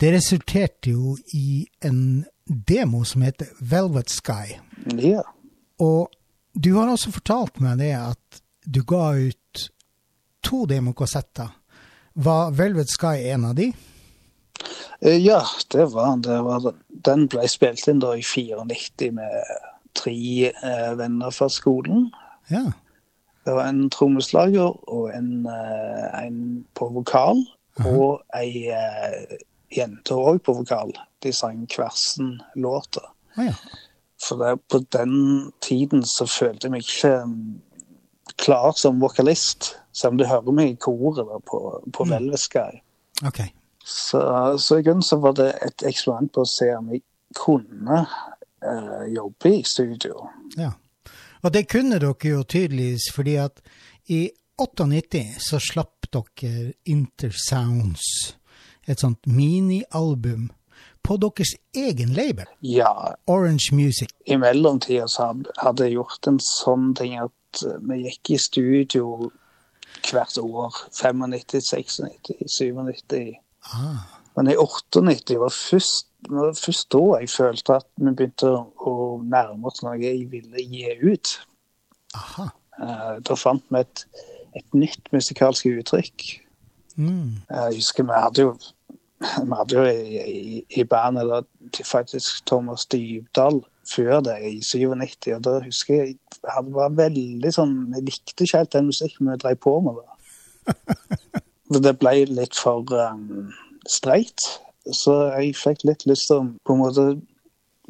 det 0.00 0.10
resulterte 0.12 0.90
jo 0.90 1.14
i 1.36 1.64
en 1.84 2.24
demo 2.44 3.04
som 3.08 3.22
heter 3.24 3.52
Velvet 3.60 4.10
Sky. 4.12 4.56
Ja. 5.00 5.22
Og 5.80 6.10
du 6.52 6.74
har 6.74 6.90
også 6.90 7.12
fortalt 7.14 7.60
meg 7.64 7.78
det 7.80 7.92
at 7.96 8.40
du 8.64 8.82
ga 8.88 9.12
ut 9.16 9.68
to 10.44 10.64
demokassetter. 10.70 11.48
Var 12.14 12.50
Velvet 12.54 12.90
Sky 12.92 13.28
en 13.32 13.44
av 13.48 13.54
de? 13.58 13.72
Eh, 15.00 15.16
ja, 15.16 15.42
det 15.72 15.86
var, 15.92 16.16
den. 16.16 16.80
Den 16.88 17.26
ble 17.28 17.48
spilt 17.50 17.88
inn 17.90 18.00
da 18.00 18.14
i 18.16 18.22
94 18.22 19.10
med 19.16 19.56
tre 19.98 20.50
eh, 20.50 20.92
venner 20.98 21.34
fra 21.34 21.48
skolen. 21.52 22.08
Ja. 22.52 22.70
Det 23.44 23.52
var 23.52 23.68
en 23.68 23.88
trommeslager 23.92 24.72
og 24.88 25.10
en, 25.12 25.46
eh, 25.50 26.06
en 26.24 26.38
på 26.74 26.88
vokal. 26.94 27.44
og 27.74 28.22
ei 28.38 28.70
eh, 28.70 29.38
jente 29.74 30.14
òg 30.14 30.38
på 30.46 30.54
vokal. 30.60 30.92
De 31.22 31.32
sang 31.34 31.64
Kversen-låta. 31.66 33.02
Ah, 33.34 33.48
ja. 33.48 33.54
For 34.22 34.38
det, 34.38 34.60
på 34.70 34.78
den 34.94 35.50
tiden 35.60 36.04
så 36.06 36.26
følte 36.30 36.68
jeg 36.68 36.74
meg 36.76 36.86
ikke 36.86 37.24
mm, 37.26 37.48
klar 38.36 38.72
som 38.76 39.00
vokalist, 39.00 39.74
selv 39.92 40.12
om 40.14 40.18
du 40.18 40.24
hører 40.26 40.52
meg 40.56 40.72
i 40.72 40.76
koret 40.80 41.20
da, 41.28 41.38
på, 41.46 41.60
på 41.92 42.04
Mm. 42.06 42.10
Velvesky. 42.16 42.80
Okay. 43.26 43.50
Så, 43.84 44.20
så 44.58 44.78
i 44.78 44.82
grunnen 44.82 45.02
så 45.04 45.16
var 45.20 45.32
det 45.36 45.50
et 45.62 45.82
eksperiment 45.84 46.32
på 46.32 46.40
å 46.44 46.48
se 46.48 46.70
om 46.76 46.88
jeg 46.92 47.02
kunne 47.36 48.06
eh, 48.64 49.04
jobbe 49.14 49.52
i 49.58 49.62
studio. 49.68 50.28
Ja. 50.56 50.72
Og 51.44 51.52
det 51.52 51.66
kunne 51.68 51.98
dere 52.00 52.30
jo 52.30 52.42
tydeligvis, 52.48 53.10
fordi 53.12 53.36
at 53.36 53.60
i 54.08 54.30
98 54.58 55.24
så 55.44 55.58
slapp 55.60 56.08
dere 56.14 56.72
Intersounds, 56.86 58.36
et 58.86 59.00
sånt 59.00 59.26
minialbum, 59.26 60.50
på 61.04 61.16
deres 61.20 61.50
egen 61.76 62.14
label, 62.16 62.46
Ja, 62.64 63.14
Orange 63.26 63.74
Music. 63.76 64.08
i 64.24 64.36
mellomtida 64.40 65.04
så 65.08 65.34
hadde 65.60 65.84
jeg 65.84 65.98
gjort 65.98 66.26
en 66.30 66.38
sånn 66.40 66.94
ting 66.96 67.18
at 67.20 67.32
eh, 67.62 67.78
vi 67.88 68.02
gikk 68.06 68.34
i 68.34 68.38
studio 68.40 69.30
hvert 70.10 70.38
år. 70.38 70.76
95, 70.92 71.62
96, 71.62 72.00
97. 72.46 73.36
Ah, 73.72 74.02
Men 74.36 74.50
i 74.50 74.56
98 74.58 75.38
var 75.38 75.52
først, 75.54 76.08
var 76.28 76.52
først 76.58 76.90
da 76.92 77.02
jeg 77.20 77.30
følte 77.30 77.76
at 77.78 77.86
vi 77.96 78.10
begynte 78.10 78.50
å, 78.50 78.94
nærme 79.22 79.70
oss 79.70 79.82
noe 79.84 80.00
jeg 80.00 80.26
ville 80.32 80.64
gi 80.64 80.88
ut. 81.02 81.34
aha. 82.14 82.48
Eh, 82.82 83.20
Da 83.22 83.34
fant 83.38 83.62
vi 83.70 83.78
et, 83.80 84.06
et 84.56 84.74
nytt 84.74 85.12
musikalsk 85.12 85.66
uttrykk. 85.70 86.24
Mm. 86.96 87.42
Jeg 87.50 87.78
husker 87.78 88.06
vi 88.06 88.18
hadde 88.18 88.42
jo 88.42 88.56
vi 89.24 89.54
hadde 89.56 89.76
jo 89.78 89.84
i, 89.88 90.18
i, 90.20 90.64
i 90.80 90.84
bandet 90.84 91.30
da, 91.30 91.40
faktisk 91.86 92.44
Thomas 92.46 92.86
Dybdahl 92.86 93.62
før 93.88 94.20
det, 94.24 94.36
i 94.46 94.60
97. 94.62 95.30
Og 95.36 95.44
da 95.46 95.58
husker 95.64 96.00
jeg 96.00 96.16
han 96.50 96.70
var 96.74 96.92
veldig 96.92 97.50
sånn 97.54 97.74
Jeg 97.94 98.04
likte 98.08 98.44
ikke 98.44 98.60
helt 98.60 98.74
den 98.74 98.90
musikken 98.90 99.30
vi 99.30 99.38
drev 99.40 99.60
på 99.64 99.78
med. 99.84 100.00
da. 100.02 101.40
Det 101.84 101.94
ble 101.98 102.26
litt 102.28 102.58
for 102.60 102.84
um, 102.92 103.48
streit. 103.88 104.44
Så 104.92 105.14
jeg 105.32 105.54
fikk 105.56 105.86
litt 105.88 106.04
lyst 106.06 106.28
til 106.28 106.42
å 106.42 106.48
på 106.68 106.76
en 106.76 106.82
måte 106.82 107.06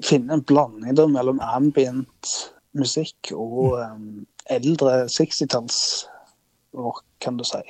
finne 0.07 0.37
en 0.37 0.45
blanding 0.47 0.95
da, 0.97 1.09
mellom 1.11 1.43
ambient 1.43 2.31
musikk 2.79 3.33
og 3.35 3.77
um, 3.83 4.25
eldre 4.51 5.05
60-talls-rock, 5.11 7.03
kan 7.23 7.39
du 7.39 7.45
si. 7.47 7.63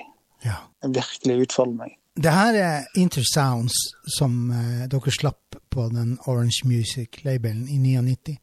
Ja. 0.45 0.61
Jeg 0.85 0.97
virkelig 1.01 1.49
utfolde 1.49 1.79
meg. 1.81 1.97
Det 2.15 2.31
her 2.31 2.55
er 2.55 2.85
Intersounds 2.95 3.75
som 4.17 4.51
eh, 4.55 4.85
dere 4.87 5.11
slapp 5.11 5.57
på 5.75 5.89
den 5.91 6.13
Orange 6.31 6.63
Music-labelen 6.71 7.67
i 7.67 7.79
99. 7.83 8.37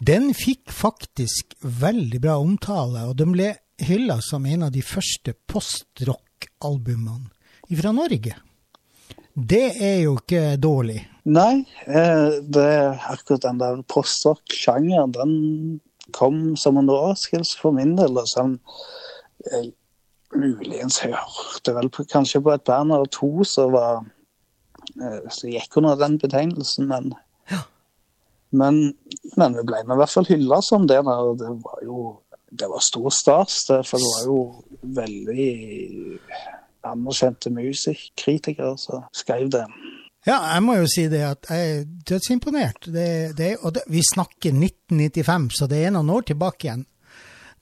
Den 0.00 0.30
fikk 0.32 0.72
faktisk 0.72 1.52
veldig 1.60 2.22
bra 2.24 2.38
omtale, 2.40 3.04
og 3.10 3.18
den 3.20 3.34
ble 3.36 3.50
hylla 3.84 4.16
som 4.24 4.46
en 4.48 4.64
av 4.64 4.72
de 4.72 4.80
første 4.80 5.34
postrock-albumene 5.52 7.28
fra 7.76 7.92
Norge. 7.92 8.32
Det 9.32 9.66
er 9.76 9.98
jo 10.06 10.16
ikke 10.16 10.56
dårlig. 10.60 11.02
Nei, 11.28 11.66
eh, 11.84 12.40
det 12.48 12.64
er 12.64 12.96
akkurat 13.12 13.44
den 13.44 13.60
der 13.60 13.84
postrock-sjangeren, 13.92 15.12
den 15.12 15.36
kom 16.16 16.56
som 16.56 16.80
en 16.80 16.88
overraskelse 16.88 17.60
for 17.60 17.76
min 17.76 17.92
del. 18.00 18.16
og 18.16 18.28
Sånn, 18.28 18.56
muligens 20.34 21.00
hørte 21.04 21.74
vel 21.76 21.90
på, 21.92 22.04
kanskje 22.10 22.42
på 22.42 22.54
et 22.54 22.64
band 22.66 22.94
eller 22.94 23.10
to 23.12 23.44
som 23.48 23.74
var 23.74 24.02
eh, 24.96 25.28
som 25.28 25.52
gikk 25.52 25.78
under 25.80 25.98
den 26.00 26.18
betegnelsen, 26.22 26.88
men 26.88 27.12
men, 28.52 28.82
men 29.40 29.54
vi 29.56 29.62
ble 29.64 29.78
i 29.80 29.96
hvert 29.96 30.12
fall 30.12 30.28
hylla 30.28 30.58
som 30.60 30.84
det. 30.84 30.98
og 31.00 31.38
Det 31.40 31.48
var 31.64 31.78
jo 31.86 32.00
det 32.52 32.68
var 32.68 32.82
stor 32.84 33.08
stas, 33.08 33.62
for 33.88 33.96
det 33.96 34.08
var 34.10 34.24
jo 34.28 34.40
veldig 34.98 35.52
anerkjente 36.84 37.52
musikkritikere 37.54 38.74
som 38.76 39.06
skrev 39.16 39.48
det. 39.54 39.64
Ja, 40.26 40.36
jeg 40.52 40.62
må 40.62 40.76
jo 40.76 40.90
si 40.90 41.06
det 41.10 41.22
at 41.26 41.48
jeg 41.50 41.70
er 41.70 41.86
dødsimponert. 42.12 42.86
Det, 42.92 43.06
det, 43.38 43.54
og 43.62 43.72
det, 43.78 43.86
vi 43.90 44.02
snakker 44.04 44.52
1995, 44.52 45.48
så 45.56 45.66
det 45.70 45.80
er 45.86 45.94
noen 45.96 46.12
år 46.14 46.28
tilbake 46.28 46.68
igjen. 46.68 46.84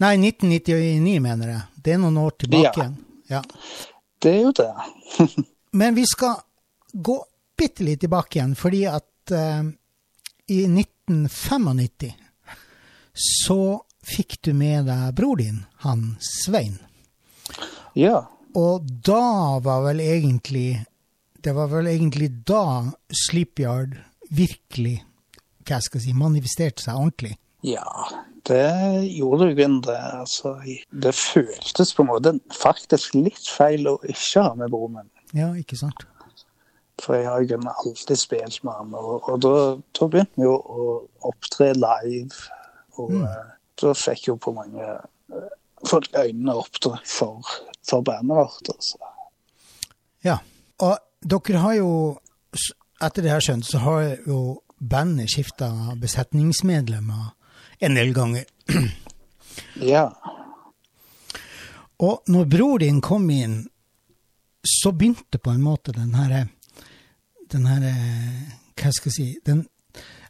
Nei, 0.00 0.14
1999 0.16 1.18
mener 1.20 1.48
jeg. 1.54 1.62
Det 1.84 1.92
er 1.94 1.98
noen 2.00 2.16
år 2.22 2.30
tilbake 2.40 2.64
Ja. 2.64 2.72
igjen. 2.76 2.96
Ja. 3.30 3.42
Det 4.20 4.30
er 4.32 4.40
jo 4.42 4.52
det. 4.52 4.70
Men 5.80 5.94
vi 5.94 6.04
skal 6.08 6.40
gå 6.92 7.18
bitte 7.56 7.84
litt 7.84 8.00
tilbake 8.00 8.38
igjen, 8.38 8.54
fordi 8.56 8.80
at 8.88 9.32
eh, 9.36 9.62
i 10.50 10.64
1995 10.66 12.14
så 13.12 13.60
fikk 14.16 14.38
du 14.42 14.52
med 14.56 14.86
deg 14.88 15.12
bror 15.18 15.36
din, 15.36 15.64
han 15.84 16.16
Svein. 16.24 16.78
Ja. 17.94 18.22
Og 18.56 18.86
da 19.06 19.58
var 19.62 19.82
vel 19.84 20.00
egentlig 20.02 20.80
Det 21.42 21.52
var 21.54 21.68
vel 21.70 21.86
egentlig 21.86 22.28
da 22.46 22.90
Sleepyard 23.14 23.94
virkelig 24.30 24.98
hva 25.64 25.76
jeg 25.78 25.86
skal 25.86 26.02
si, 26.02 26.12
manifesterte 26.16 26.82
seg 26.82 26.98
ordentlig. 26.98 27.36
Ja, 27.66 28.08
det 28.48 29.04
gjorde 29.04 29.50
jo 29.50 29.64
en 29.64 29.80
det. 29.84 29.98
Altså, 30.20 30.54
det 30.90 31.14
føltes 31.14 31.94
på 31.94 32.02
en 32.04 32.08
måte 32.08 32.32
faktisk 32.56 33.14
litt 33.18 33.48
feil 33.48 33.88
å 33.90 33.98
ikke 34.08 34.46
ha 34.46 34.54
med 34.56 34.72
broren 34.72 34.96
min. 35.00 35.10
Ja, 35.36 35.50
ikke 35.58 35.76
sant? 35.78 36.06
For 37.00 37.16
jeg 37.16 37.28
har 37.28 37.44
jo 37.44 37.60
alltid 37.60 38.16
spilt 38.20 38.62
med 38.64 38.76
han. 38.76 38.94
Og, 38.96 39.28
og 39.28 39.42
da, 39.44 39.54
da 39.96 40.08
begynte 40.08 40.40
vi 40.40 40.48
jo 40.48 40.56
å 40.56 40.88
opptre 41.30 41.72
live. 41.76 42.48
Og 43.00 43.14
eh, 43.20 43.52
da 43.80 43.94
fikk 43.96 44.28
jo 44.28 44.36
på 44.40 44.52
mange 44.56 44.84
uh, 44.84 45.50
folk 45.88 46.10
øynene 46.16 46.56
opp 46.60 46.80
for, 47.08 47.52
for 47.88 48.04
bandet 48.04 48.36
vårt. 48.36 48.72
Altså. 48.74 49.12
Ja. 50.26 50.40
Og 50.80 50.96
dere 51.20 51.60
har 51.64 51.76
jo, 51.76 51.92
etter 53.00 53.20
det 53.20 53.30
jeg 53.30 53.36
har 53.36 53.46
skjønt, 53.48 53.68
så 53.68 53.84
har 53.84 54.02
jo 54.28 54.40
bandet 54.80 55.32
skifta 55.32 55.70
besetningsmedlemmer 56.00 57.36
en 57.80 57.98
del 57.98 58.14
ganger. 58.16 58.44
Ja. 59.80 60.06
Og 62.00 62.22
når 62.32 62.48
bror 62.48 62.80
din 62.82 63.00
kom 63.04 63.28
inn, 63.30 63.62
så 64.64 64.92
begynte 64.92 65.40
på 65.40 65.52
en 65.52 65.62
måte 65.64 65.92
den 65.96 66.14
her 66.14 66.48
den 67.50 67.66
her, 67.66 67.86
hva 68.78 68.92
skal 68.94 69.10
jeg 69.10 69.16
si 69.16 69.28
den, 69.46 69.64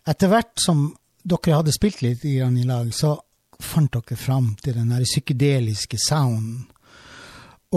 Etter 0.08 0.30
hvert 0.32 0.56
som 0.58 0.86
dere 1.22 1.58
hadde 1.58 1.74
spilt 1.74 2.00
litt 2.02 2.22
i 2.24 2.38
lag, 2.40 2.88
så 2.96 3.12
fant 3.60 3.92
dere 3.92 4.16
fram 4.16 4.54
til 4.62 4.78
den 4.78 4.92
her 4.94 5.04
psykedeliske 5.04 5.98
sounden. 6.00 6.64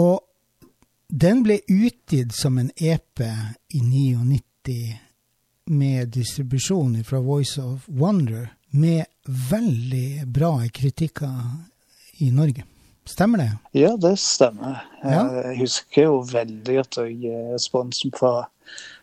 Og 0.00 0.24
den 1.12 1.42
ble 1.44 1.60
utgitt 1.68 2.32
som 2.34 2.56
en 2.58 2.72
EP 2.80 3.20
i 3.20 3.82
99 3.84 4.96
med 5.66 6.08
distribusjon 6.16 6.96
fra 7.04 7.20
Voice 7.20 7.60
of 7.62 7.84
Wonder, 7.88 8.48
med 8.74 9.04
veldig 9.50 10.26
bra 10.34 10.56
kritikker 10.74 11.30
i 12.18 12.30
Norge. 12.34 12.64
Stemmer 13.06 13.38
det? 13.38 13.50
ja, 13.76 13.96
det 14.00 14.18
stemmer. 14.18 14.80
Ja. 15.04 15.24
Jeg 15.44 15.58
husker 15.58 16.06
jo 16.08 16.20
veldig 16.32 16.78
at 16.80 16.96
jeg 16.96 17.32
er 17.36 17.58
sponsen 17.60 18.12
fra, 18.16 18.48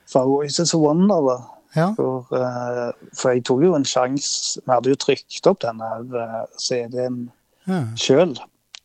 fra 0.10 0.23
Voices 0.25 0.73
of 0.73 0.81
Wonder. 0.81 1.21
da. 1.27 1.38
Ja. 1.75 1.93
For, 1.95 2.27
eh, 2.36 2.91
for 3.15 3.31
jeg 3.31 3.45
tok 3.47 3.62
jo 3.63 3.75
en 3.77 3.86
sjanse 3.88 4.60
Vi 4.60 4.71
hadde 4.73 4.91
jo 4.91 4.97
trykt 4.99 5.47
opp 5.47 5.62
denne 5.63 5.88
eh, 6.19 6.41
CD-en 6.60 7.29
ja. 7.63 7.86
sjøl 7.95 8.34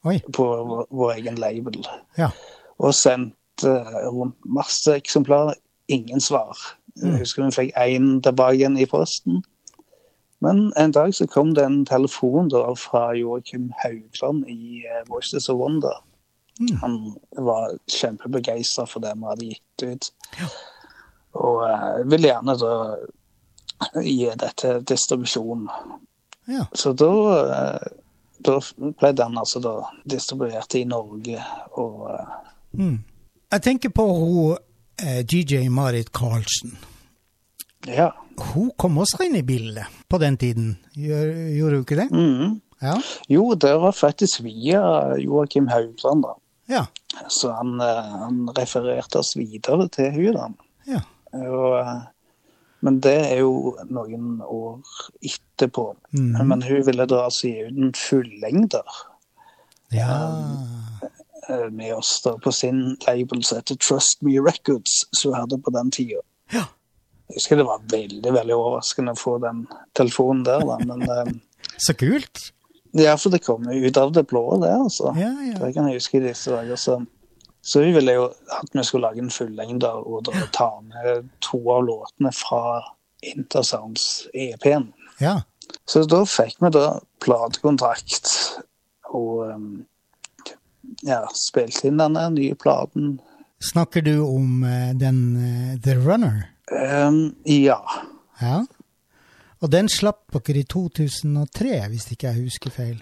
på 0.07 0.45
vår, 0.47 0.85
vår 0.95 1.17
egen 1.17 1.41
label. 1.43 1.81
Ja. 2.15 2.29
Og 2.79 2.95
sendte 2.95 3.73
eh, 3.73 4.07
rundt 4.07 4.37
masse 4.47 4.95
eksemplarer. 4.95 5.59
Ingen 5.89 6.21
svar. 6.21 6.55
Jeg 7.03 7.21
husker 7.21 7.45
vi 7.45 7.55
fikk 7.55 7.77
én 7.79 8.21
tilbake 8.23 8.61
igjen 8.61 8.79
i 8.79 8.87
posten. 8.91 9.43
Men 10.45 10.73
en 10.77 10.93
dag 10.93 11.15
så 11.15 11.27
kom 11.27 11.55
det 11.55 11.65
en 11.65 11.85
telefon 11.89 12.51
da 12.53 12.63
fra 12.77 13.09
Joakim 13.17 13.71
Haugland 13.83 14.45
i 14.53 14.85
eh, 14.85 15.03
Voices 15.09 15.49
of 15.49 15.59
Wonder. 15.61 16.03
Mm. 16.61 16.77
Han 16.81 16.97
var 17.31 17.77
kjempebegeistra 17.93 18.87
for 18.87 19.05
det 19.05 19.13
vi 19.17 19.31
hadde 19.31 19.51
gitt 19.51 19.83
ut. 19.83 20.11
Og 21.37 21.63
uh, 21.69 22.03
ville 22.09 22.31
gjerne 22.31 22.57
da 22.57 22.75
gi 24.01 24.31
dette 24.41 24.79
distribusjon. 24.89 25.67
Ja. 26.49 26.65
Så 26.73 26.95
da, 26.97 27.11
uh, 27.13 27.89
da 28.41 28.57
ble 28.81 29.13
den 29.13 29.37
altså 29.37 29.61
da 29.61 29.75
distribuert 30.09 30.77
i 30.81 30.87
Norge. 30.89 31.43
Og 31.77 32.07
uh, 32.09 32.37
Mm. 32.77 32.99
Jeg 33.53 33.63
tenker 33.63 33.89
på 33.89 34.05
hun 34.05 34.57
uh, 35.03 35.21
DJ 35.33 35.69
Marit 35.69 36.13
Karlsen. 36.13 36.77
Ja. 37.85 38.13
Hun 38.55 38.71
kom 38.79 38.99
også 39.01 39.25
inn 39.25 39.37
i 39.39 39.43
bildet 39.47 39.87
på 40.09 40.19
den 40.21 40.37
tiden, 40.37 40.77
gjorde 40.97 41.77
hun 41.79 41.85
ikke 41.85 41.97
det? 42.03 42.09
Mm. 42.13 42.61
Ja. 42.83 42.97
Jo, 43.33 43.55
det 43.55 43.71
var 43.81 43.95
faktisk 43.97 44.43
via 44.45 44.83
Joakim 45.17 45.69
Haugland, 45.73 46.23
da. 46.27 46.35
Ja. 46.69 46.83
Så 47.33 47.53
han, 47.57 47.81
eh, 47.81 48.11
han 48.21 48.43
refererte 48.59 49.19
oss 49.23 49.37
videre 49.39 49.89
til 49.89 50.13
hun 50.13 50.37
da. 50.37 51.01
Og, 51.37 51.79
eh, 51.81 52.03
men 52.85 53.01
det 53.01 53.15
er 53.33 53.39
jo 53.41 53.77
noen 53.89 54.43
år 54.45 54.83
etterpå. 55.25 55.87
Mm. 56.13 56.37
Men 56.49 56.63
hun 56.63 56.85
ville 56.87 57.07
da 57.09 57.23
altså 57.25 57.49
gi 57.49 57.65
ut 57.71 57.81
en 57.87 57.93
fullengder 57.97 59.01
Ja. 59.93 60.21
eh, 61.49 61.69
med 61.71 61.95
oss 61.95 62.21
da 62.25 62.37
på 62.37 62.53
sin 62.53 62.97
label 63.07 63.43
som 63.45 63.59
heter 63.63 63.77
Trust 63.81 64.23
Me 64.23 64.37
Records, 64.43 65.05
som 65.13 65.33
hun 65.33 65.41
hadde 65.41 65.63
på 65.63 65.71
den 65.73 65.91
tida. 65.91 66.21
Ja. 66.53 66.65
Jeg 67.27 67.41
husker 67.41 67.59
det 67.59 67.67
var 67.67 67.83
veldig 67.91 68.33
veldig 68.37 68.55
overraskende 68.55 69.17
å 69.17 69.19
få 69.19 69.37
den 69.43 69.65
telefonen 69.99 70.45
der, 70.47 70.63
da. 70.63 70.77
Men 70.87 71.03
eh, 71.11 71.33
Så 71.83 71.97
kult. 71.99 72.53
ja, 72.97 73.17
for 73.19 73.35
det 73.35 73.43
kom 73.45 73.67
jo 73.73 73.89
ut 73.89 73.99
av 74.01 74.13
det 74.15 74.27
blå, 74.31 74.45
det, 74.63 74.71
altså. 74.71 75.13
Ja, 75.19 75.33
ja. 75.43 75.59
Det 75.59 75.73
kan 75.75 75.89
jeg 75.91 75.99
huske 75.99 76.21
i 76.21 76.27
disse 76.29 76.55
dager. 76.55 76.79
Så, 76.81 77.01
så 77.67 77.83
vi 77.83 77.91
ville 77.97 78.15
jo 78.15 78.29
at 78.31 78.71
vi 78.71 78.85
skulle 78.87 79.09
lage 79.09 79.25
en 79.25 79.35
fullengde 79.35 79.91
og 79.91 80.23
da 80.29 80.47
ta 80.55 80.71
med 80.87 81.29
to 81.45 81.61
av 81.75 81.83
låtene 81.89 82.33
fra 82.37 82.63
Intersounds 83.27 84.29
EP-en. 84.35 84.93
Ja. 85.19 85.41
Så 85.89 86.05
da 86.07 86.23
fikk 86.29 86.61
vi 86.63 86.71
da 86.75 87.01
platekontrakt 87.25 88.31
og 89.17 89.47
um, 89.51 89.71
ja, 91.07 91.25
spilte 91.35 91.89
inn 91.89 91.99
denne 92.01 92.29
nye 92.35 92.55
platen. 92.59 93.17
Snakker 93.73 94.05
du 94.05 94.19
om 94.21 94.63
eh, 94.67 94.93
den 94.99 95.21
eh, 95.41 95.73
The 95.83 95.97
Runner? 95.97 96.45
Um, 96.73 97.37
ja. 97.45 97.79
Ja. 98.41 98.65
Og 99.63 99.71
den 99.73 99.89
slapp 99.91 100.35
dere 100.35 100.63
i 100.63 100.69
2003, 100.69 101.77
hvis 101.93 102.09
ikke 102.13 102.33
jeg 102.33 102.47
husker 102.47 102.75
feil. 102.75 102.97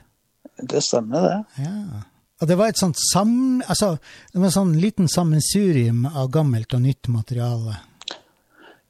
Det 0.61 0.83
stemmer, 0.85 1.25
det. 1.25 1.65
Ja. 1.65 2.05
Og 2.43 2.51
det 2.51 2.59
var 2.59 2.71
et 2.71 2.79
sånt 2.79 2.99
sam... 3.13 3.63
Altså, 3.67 3.97
det 4.33 4.41
var 4.41 4.51
en 4.51 4.59
sånn 4.59 4.77
liten 4.79 5.11
sammensurium 5.11 6.05
av 6.11 6.31
gammelt 6.35 6.75
og 6.77 6.85
nytt 6.85 7.11
materiale. 7.11 7.79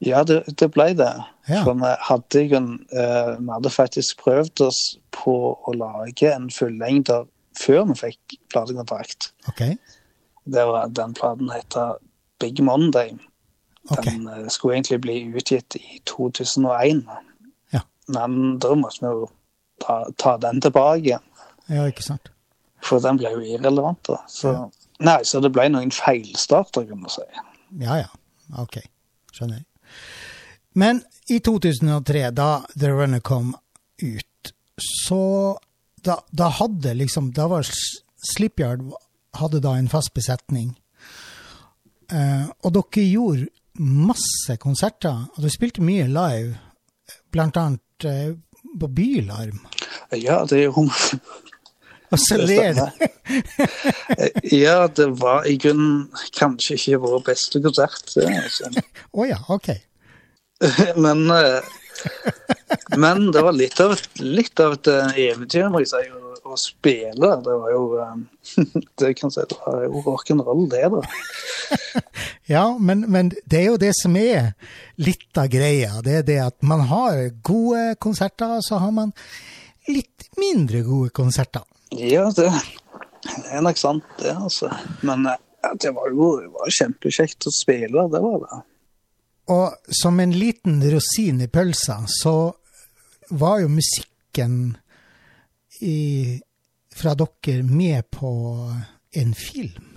Ja, 0.03 0.23
det, 0.27 0.41
det 0.59 0.69
ble 0.75 0.89
det. 0.97 1.13
Ja. 1.47 1.61
For 1.63 1.77
vi 1.79 1.91
hadde, 2.09 2.43
eh, 2.43 3.31
vi 3.39 3.51
hadde 3.53 3.71
faktisk 3.71 4.25
prøvd 4.25 4.65
oss 4.67 4.81
på 5.15 5.35
å 5.55 5.75
lage 5.77 6.33
en 6.33 6.49
fullengder 6.53 7.29
før 7.57 7.85
vi 7.91 7.99
fikk 8.01 8.35
platekontrakt. 8.51 9.31
OK? 9.49 9.63
Det 10.45 10.65
var, 10.67 10.91
den 10.93 11.15
platen 11.17 11.49
heter 11.53 11.95
Big 12.43 12.59
Monday. 12.61 13.15
Ok. 13.89 14.03
Den 14.05 14.27
eh, 14.27 14.47
skulle 14.49 14.75
egentlig 14.79 15.01
bli 15.01 15.17
utgitt 15.37 15.75
i 15.75 15.99
2001. 16.09 17.03
Ja. 17.75 17.81
Men 18.07 18.57
da 18.59 18.75
måtte 18.75 19.01
vi 19.05 19.11
jo 19.11 19.27
ta, 19.83 19.99
ta 20.17 20.37
den 20.41 20.61
tilbake, 20.61 21.19
Ja, 21.67 21.85
ikke 21.89 22.03
sant? 22.05 22.29
for 22.85 23.01
den 23.01 23.17
ble 23.17 23.31
jo 23.33 23.39
irrelevant. 23.41 24.03
da. 24.05 24.19
Så, 24.29 24.51
Nei, 24.99 25.19
så 25.25 25.39
det 25.41 25.49
ble 25.51 25.65
noen 25.73 25.89
feilstarter, 25.91 26.85
kan 26.87 26.99
man 27.01 27.09
si. 27.09 27.23
Ja, 27.81 27.95
ja. 28.03 28.09
OK. 28.61 28.77
Skjønner. 29.33 29.57
jeg. 29.63 29.65
Men 30.77 31.01
i 31.33 31.39
2003, 31.39 32.29
da 32.31 32.61
The 32.77 32.91
Runner 32.93 33.19
kom 33.25 33.55
ut, 34.03 34.51
så 35.07 35.57
da, 36.05 36.19
da 36.31 36.49
hadde 36.53 36.93
liksom 36.93 37.31
Da 37.33 37.47
var 37.47 37.65
Slipyard 38.35 38.83
hadde 39.39 39.59
da 39.63 39.73
en 39.79 39.89
fast 39.89 40.13
besetning. 40.13 40.75
Eh, 42.11 42.45
og 42.63 42.73
dere 42.75 43.05
gjorde 43.09 43.47
masse 43.79 44.57
konserter, 44.61 45.25
og 45.35 45.43
du 45.43 45.49
spilte 45.51 45.83
mye 45.85 46.07
live, 46.07 46.55
annet 47.35 48.07
eh, 48.07 48.31
på 48.79 48.87
Bylarm. 48.87 49.59
Ja, 50.15 50.43
det 50.47 50.59
er 50.59 50.63
jo 50.69 50.87
Og 52.13 52.19
så 52.21 52.37
ler 52.37 52.77
du. 52.77 52.83
Ja, 54.53 54.87
det 54.87 55.07
var 55.19 55.47
i 55.49 55.57
grunnen 55.59 56.05
kanskje 56.37 56.77
ikke 56.77 57.01
vår 57.03 57.23
beste 57.31 57.59
konsert. 57.63 58.13
Å 58.15 58.27
Altså. 58.29 58.69
oh, 59.11 59.25
ja, 59.27 59.39
OK. 59.51 59.73
Men, 61.03 61.25
eh, 61.33 61.73
men 62.97 63.31
det 63.31 63.41
var 63.41 63.55
litt 63.55 63.79
av 63.81 63.95
litt 64.19 64.59
av 64.61 64.75
et 64.75 64.87
eh, 64.91 65.19
eventyr, 65.31 65.69
må 65.71 65.81
jeg 65.81 65.89
si, 65.89 66.01
å, 66.55 66.59
spille. 66.59 67.31
Det 67.45 67.57
var 67.61 67.73
jo 67.73 67.83
eh, 68.01 68.15
det 69.01 69.13
kan 69.19 69.33
si, 69.33 69.43
det 69.51 69.59
var 69.65 69.83
jo 69.85 70.03
rock'n'roll, 70.07 70.65
det. 70.71 70.87
da. 70.95 71.03
Ja, 72.45 72.77
men, 72.77 73.07
men 73.09 73.31
det 73.49 73.57
er 73.57 73.71
jo 73.71 73.77
det 73.81 73.95
som 73.97 74.13
er 74.19 74.51
litt 75.01 75.39
av 75.41 75.47
greia. 75.49 75.95
Det 76.05 76.19
er 76.19 76.27
det 76.27 76.35
at 76.43 76.57
man 76.61 76.83
har 76.91 77.23
gode 77.45 77.95
konserter, 77.97 78.59
og 78.59 78.65
så 78.67 78.77
har 78.83 78.93
man 78.93 79.15
litt 79.89 80.27
mindre 80.37 80.83
gode 80.85 81.09
konserter. 81.15 81.65
Ja, 81.89 82.27
det, 82.37 82.51
det 83.25 83.49
er 83.49 83.65
nok 83.65 83.81
sant, 83.81 84.05
det. 84.21 84.35
altså. 84.35 84.69
Men 85.01 85.25
eh, 85.31 85.41
det 85.81 85.95
var 85.95 86.13
jo 86.13 86.35
det 86.43 86.53
var 86.53 86.77
kjempekjekt 86.77 87.49
å 87.49 87.53
spille, 87.53 88.07
det 88.13 88.21
var 88.21 88.39
det. 88.45 88.61
Og 89.53 89.93
som 89.93 90.19
en 90.19 90.33
liten 90.33 90.79
rosin 90.89 91.41
i 91.41 91.49
pølsa, 91.49 91.99
så 92.09 92.53
var 93.29 93.59
jo 93.61 93.69
musikken 93.69 94.75
i, 95.81 96.41
fra 96.95 97.15
dere 97.19 97.63
med 97.67 98.07
på 98.11 98.31
en 99.15 99.33
film. 99.35 99.91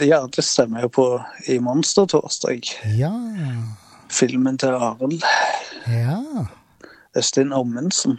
Ja, 0.00 0.20
det 0.28 0.44
stemmer 0.44 0.84
jo 0.84 0.90
på 0.92 1.06
i 1.48 1.58
Monstertorsdag. 1.62 2.66
Ja, 2.98 3.12
Filmen 4.12 4.58
til 4.58 4.76
Arild 4.76 5.24
ja. 5.86 6.18
Østin 7.16 7.52
Amundsen. 7.52 8.18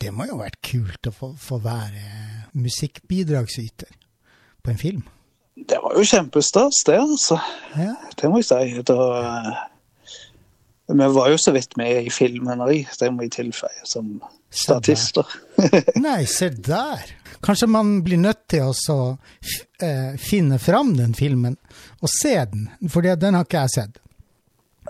Det 0.00 0.12
må 0.12 0.28
jo 0.28 0.36
ha 0.38 0.44
vært 0.46 0.60
kult 0.64 1.08
å 1.08 1.12
få, 1.14 1.32
få 1.40 1.58
være 1.64 2.04
musikkbidragsyter 2.54 3.90
på 4.62 4.72
en 4.72 4.80
film. 4.80 5.04
Det 5.54 5.78
var 5.82 5.94
jo 5.96 6.06
kjempestas, 6.06 6.82
det, 6.86 6.98
altså. 6.98 7.38
Ja, 7.78 7.94
Det 8.20 8.30
må 8.30 8.40
jeg 8.42 8.48
si. 8.48 8.82
Da, 8.86 8.98
eh, 9.22 10.14
vi 10.94 11.10
var 11.16 11.30
jo 11.30 11.38
så 11.40 11.54
vidt 11.54 11.76
med 11.80 12.06
i 12.06 12.12
filmen 12.12 12.62
òg, 12.64 12.86
det 13.00 13.12
må 13.12 13.24
jeg 13.24 13.36
tilføye, 13.38 13.84
som 13.88 14.18
statister. 14.54 15.26
Nei, 16.00 16.24
se 16.30 16.48
der. 16.48 17.02
Kanskje 17.44 17.68
man 17.68 17.98
blir 18.06 18.20
nødt 18.22 18.46
til 18.48 18.70
å 18.70 18.72
så 18.76 18.98
eh, 19.82 20.14
finne 20.20 20.58
fram 20.62 20.94
den 20.96 21.12
filmen 21.14 21.58
og 22.00 22.08
se 22.08 22.38
den, 22.52 22.70
for 22.88 23.04
den 23.04 23.36
har 23.36 23.44
ikke 23.44 23.66
jeg 23.66 23.74
sett. 23.74 24.00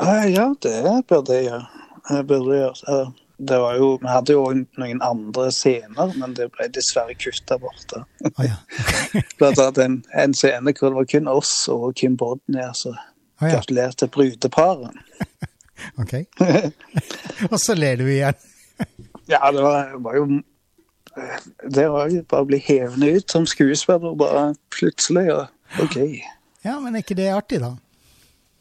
Eh, 0.01 0.29
ja, 0.35 0.47
det 0.63 0.79
burde 1.09 1.39
jeg 1.39 1.49
gjøre. 1.49 3.05
Det 3.37 3.59
var 3.59 3.75
jo, 3.75 3.89
vi 3.99 4.07
hadde 4.09 4.37
jo 4.37 4.45
noen 4.79 5.01
andre 5.03 5.49
scener, 5.53 6.13
men 6.21 6.37
det 6.39 6.47
ble 6.55 6.69
dessverre 6.71 7.17
kutta 7.19 7.59
bort. 7.59 7.97
Å 7.99 8.47
ja. 8.47 8.61
Blant 9.41 9.59
annet 9.59 9.81
en, 9.83 9.97
en 10.15 10.37
scene 10.39 10.75
hvor 10.79 10.93
det 10.93 11.01
var 11.01 11.11
kun 11.11 11.31
oss 11.33 11.57
og 11.73 11.91
Kim 11.99 12.15
Bodnia 12.21 12.71
som 12.79 12.95
Å 12.95 13.49
ja. 13.49 13.57
gratulerte 13.57 14.11
brudeparet. 14.15 14.95
Ok. 15.99 16.13
og 17.51 17.57
så 17.61 17.75
ler 17.75 17.99
du 17.99 18.07
igjen. 18.07 18.39
Ja, 19.31 19.41
det 19.53 19.63
var, 19.65 19.95
var 20.05 20.17
jo 20.19 20.25
eh, 21.17 21.47
Det 21.77 21.87
var 21.91 22.11
jo 22.13 22.25
bare 22.29 22.45
å 22.45 22.49
bli 22.49 22.61
hevende 22.67 23.13
ut 23.17 23.31
som 23.31 23.47
skuespiller, 23.49 24.17
bare 24.19 24.51
plutselig. 24.75 25.31
og 25.33 25.85
OK. 25.85 25.97
Ja, 26.65 26.79
men 26.81 26.95
er 26.95 27.05
ikke 27.05 27.17
det 27.19 27.31
artig, 27.35 27.61
da? 27.65 27.75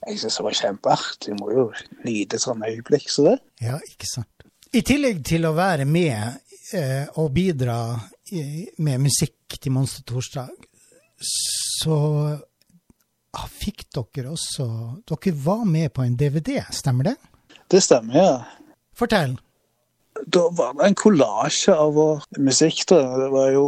Jeg 0.08 0.20
syns 0.20 0.38
det 0.40 0.46
var 0.48 0.58
kjempeartig. 0.60 1.36
Må 1.40 1.52
jo 1.54 1.68
nyte 2.04 2.40
sånne 2.42 2.72
øyeblikk 2.74 3.10
som 3.12 3.30
det. 3.32 3.38
Ja, 3.64 3.78
ikke 3.88 4.10
sant. 4.10 4.48
I 4.74 4.82
tillegg 4.86 5.22
til 5.28 5.46
å 5.46 5.54
være 5.56 5.86
med 5.86 6.40
eh, 6.74 7.06
og 7.22 7.30
bidra 7.36 7.78
i, 8.34 8.66
med 8.82 9.04
musikk 9.06 9.60
til 9.62 9.76
Monster 9.76 10.04
Torsdag, 10.10 10.50
så 11.24 11.96
ah, 13.38 13.48
fikk 13.48 13.86
dere 13.94 14.34
også 14.34 14.66
Dere 15.08 15.34
var 15.46 15.64
med 15.70 15.94
på 15.94 16.04
en 16.04 16.18
DVD, 16.20 16.58
stemmer 16.74 17.12
det? 17.12 17.16
Det 17.72 17.80
stemmer, 17.84 18.18
ja. 18.18 18.74
Fortell. 18.98 19.38
Da 20.28 20.50
var 20.56 20.74
det 20.74 20.86
en 20.88 20.96
kollasje 20.96 21.74
av 21.76 21.94
vår 21.94 22.24
musikk. 22.40 22.86
da. 22.90 23.02
Det 23.18 23.30
var 23.34 23.50
jo 23.52 23.66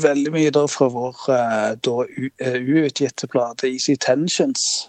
veldig 0.00 0.32
mye 0.34 0.50
da 0.54 0.66
fra 0.70 0.88
vår 0.88 1.16
eh, 1.34 1.70
da 1.82 1.94
eh, 2.38 2.58
uutgitte 2.62 3.26
plate 3.30 3.68
Easy 3.72 3.96
Tensions. 3.96 4.88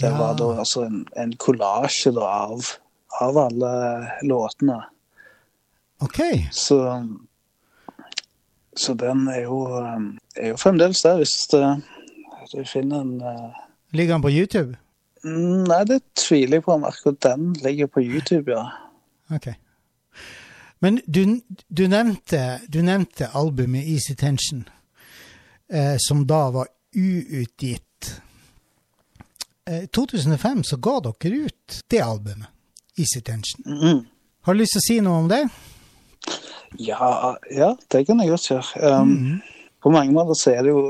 Det 0.00 0.08
Ja. 0.08 0.16
var 0.18 0.34
da 0.34 0.58
altså 0.58 0.82
en, 0.86 1.06
en 1.16 1.32
kollasje 1.36 2.10
av, 2.18 2.64
av 3.20 3.38
alle 3.38 3.72
låtene. 4.22 4.80
OK. 6.02 6.18
Så, 6.50 6.78
så 8.76 8.94
den 8.94 9.28
er 9.28 9.42
jo, 9.44 9.58
eh, 9.78 10.00
er 10.42 10.48
jo 10.54 10.56
fremdeles 10.60 11.02
der, 11.04 11.16
hvis 11.20 11.36
du 12.54 12.64
finner 12.66 13.00
en 13.04 13.20
eh, 13.20 13.60
Ligger 13.92 14.14
den 14.14 14.22
på 14.24 14.30
YouTube? 14.32 14.76
mm, 15.24 15.64
Nei, 15.68 15.84
det 15.84 16.00
tviler 16.18 16.56
jeg 16.58 16.64
på 16.64 16.72
om 16.74 16.84
akkurat 16.88 17.20
den 17.28 17.52
ligger 17.62 17.86
på 17.92 18.00
YouTube, 18.02 18.50
ja. 18.56 18.64
Ok. 19.36 19.52
Men 20.82 20.98
du, 21.06 21.40
du, 21.68 21.84
nevnte, 21.88 22.60
du 22.66 22.80
nevnte 22.82 23.28
albumet 23.38 23.86
Easy 23.86 24.16
Tension, 24.18 24.64
eh, 25.70 25.94
som 25.98 26.24
da 26.26 26.40
var 26.50 26.72
uutgitt. 26.96 28.08
I 29.70 29.86
2005 29.94 30.64
så 30.66 30.78
ga 30.82 30.96
dere 31.04 31.44
ut 31.46 31.76
det 31.86 32.00
albumet, 32.02 32.50
Easy 32.98 33.22
Tension. 33.22 33.62
Mm. 33.66 34.00
Har 34.42 34.54
du 34.54 34.58
lyst 34.58 34.74
til 34.74 34.82
å 34.82 34.86
si 34.88 34.96
noe 35.06 35.20
om 35.22 35.30
det? 35.30 35.44
Ja, 36.82 37.36
ja, 37.54 37.70
det 37.94 38.02
kan 38.08 38.18
jeg 38.18 38.32
godt 38.32 38.50
gjøre. 38.50 38.82
Um, 38.82 39.38
på 39.86 39.92
mange 39.94 40.10
måter 40.16 40.34
så 40.34 40.56
er 40.56 40.66
det 40.66 40.74
jo 40.74 40.88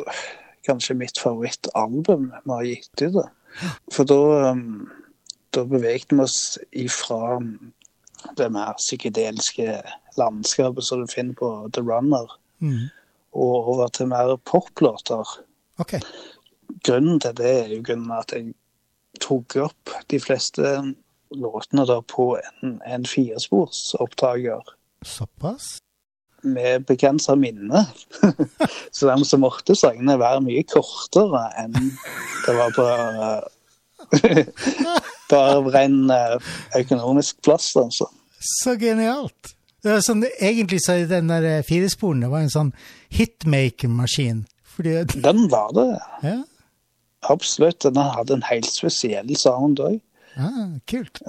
kanskje 0.65 0.97
mitt 0.97 1.21
favorittalbum 1.21 2.31
vi 2.33 2.55
har 2.55 2.65
gitt 2.71 3.05
ut. 3.05 3.21
For 3.93 4.09
da, 4.09 4.23
um, 4.57 4.89
da 5.53 5.69
beveget 5.69 6.17
vi 6.17 6.25
oss 6.25 6.57
ifra 6.73 7.37
det 8.37 8.49
mer 8.53 8.73
psykedeliske 8.79 9.83
landskapet 10.19 10.85
som 10.85 11.01
du 11.03 11.11
finner 11.13 11.35
på 11.39 11.53
The 11.73 11.81
Runner, 11.83 12.27
Mm. 12.63 12.89
og 13.35 13.69
over 13.73 13.89
til 13.89 14.07
mer 14.07 14.37
poplåter. 14.47 15.27
Ok. 15.83 15.97
Grunnen 16.87 17.19
til 17.21 17.33
det 17.37 17.51
er 17.65 17.69
jo 17.77 17.83
grunnen 17.83 18.13
at 18.15 18.31
jeg 18.33 18.53
tok 19.21 19.57
opp 19.65 19.91
de 20.11 20.21
fleste 20.21 20.63
låtene 21.35 21.87
da 21.89 22.01
på 22.07 22.37
en, 22.63 22.77
en 22.87 23.05
firesporsopptaker 23.09 24.63
Såpass? 25.05 25.79
med 26.45 26.85
begrensa 26.87 27.35
minne. 27.35 27.85
Så 28.93 29.07
dermed 29.09 29.27
så 29.27 29.39
måtte 29.39 29.75
sangene 29.79 30.19
være 30.21 30.41
mye 30.43 30.63
kortere 30.67 31.43
enn 31.63 31.73
det 32.47 32.55
var 32.59 32.71
på 32.75 32.87
Bare 35.33 35.59
av 35.59 35.73
ren 35.73 35.99
eh, 36.12 36.55
økonomisk 36.83 37.40
plass, 37.45 37.73
altså. 37.81 38.11
Så 38.42 38.77
genialt! 38.81 39.55
Det 39.83 39.90
er 39.97 40.03
sånn, 40.05 40.23
egentlig 40.38 40.79
så 40.85 41.01
den 41.11 41.31
der 41.33 41.47
eh, 41.49 41.64
firesporen 41.66 42.23
det 42.23 42.31
var 42.31 42.45
en 42.45 42.53
sånn 42.53 42.73
hitmaker-maskin. 43.16 44.45
Den 44.83 45.47
var 45.53 45.73
det. 45.77 45.88
Ja, 46.25 46.38
Absolutt. 47.23 47.83
Den 47.83 47.97
hadde 47.97 48.35
en 48.35 48.47
helt 48.49 48.66
spesiell 48.66 49.31
sound 49.38 49.81
òg. 49.83 50.01
Ah, 50.35 50.79
kult. 50.90 51.21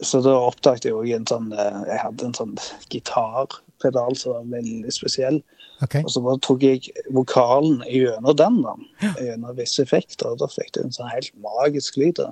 Så 0.00 0.20
da 0.24 0.36
oppdaget 0.46 0.86
jeg 0.86 0.94
òg 0.96 1.10
en 1.16 1.26
sånn 1.28 1.48
Jeg 1.56 1.98
hadde 1.98 2.28
en 2.28 2.36
sånn 2.36 2.54
gitarpedal 2.92 4.16
som 4.16 4.36
var 4.36 4.50
veldig 4.58 4.92
spesiell. 4.94 5.42
Ok. 5.84 5.98
Og 6.02 6.10
så 6.12 6.22
bare 6.24 6.40
tok 6.44 6.62
jeg 6.64 7.06
vokalen 7.12 7.82
gjennom 7.90 8.36
den, 8.38 8.60
da. 8.64 8.76
Gjennom 9.20 9.56
visse 9.58 9.84
effekter. 9.84 10.30
Og 10.32 10.40
da 10.40 10.48
fikk 10.50 10.72
du 10.76 10.82
en 10.84 10.94
sånn 10.94 11.12
helt 11.12 11.34
magisk 11.44 11.98
lyd. 12.00 12.22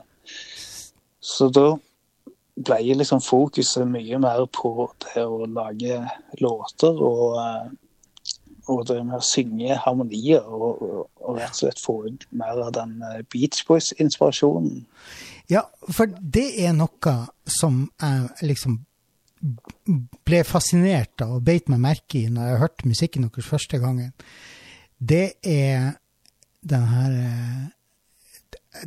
Så 1.25 1.51
da 1.53 1.75
ble 2.55 2.95
liksom 2.95 3.23
fokuset 3.25 3.87
mye 3.91 4.19
mer 4.23 4.45
på 4.55 4.89
det 5.07 5.25
å 5.27 5.47
lage 5.51 5.99
låter 6.39 7.01
og, 7.03 7.39
eh, 7.43 8.37
og 8.71 8.85
det 8.89 9.01
med 9.03 9.19
å 9.19 9.27
synge 9.27 9.77
harmonier 9.83 10.47
og, 10.47 10.83
og, 10.83 11.01
og 11.21 11.41
rett 11.41 11.51
og 11.51 11.59
slett 11.59 11.83
få 11.83 11.97
ut 12.07 12.27
mer 12.31 12.63
av 12.63 12.73
den 12.79 12.97
eh, 13.03 13.23
Beach 13.33 13.65
Boys-inspirasjonen. 13.67 14.85
Ja, 15.51 15.67
for 15.91 16.09
det 16.09 16.47
er 16.63 16.77
noe 16.77 17.17
som 17.51 17.89
jeg 18.01 18.53
liksom 18.55 18.79
ble 20.25 20.41
fascinert 20.47 21.21
av 21.25 21.37
og 21.37 21.45
beit 21.45 21.69
meg 21.69 21.83
merke 21.83 22.23
i 22.23 22.33
når 22.33 22.49
jeg 22.49 22.61
hørte 22.63 22.89
musikken 22.89 23.27
deres 23.29 23.49
første 23.49 23.81
gangen. 23.83 24.13
Det 24.99 25.37
er 25.45 25.97
den 26.65 26.87
her 26.89 27.17
eh, 27.21 27.65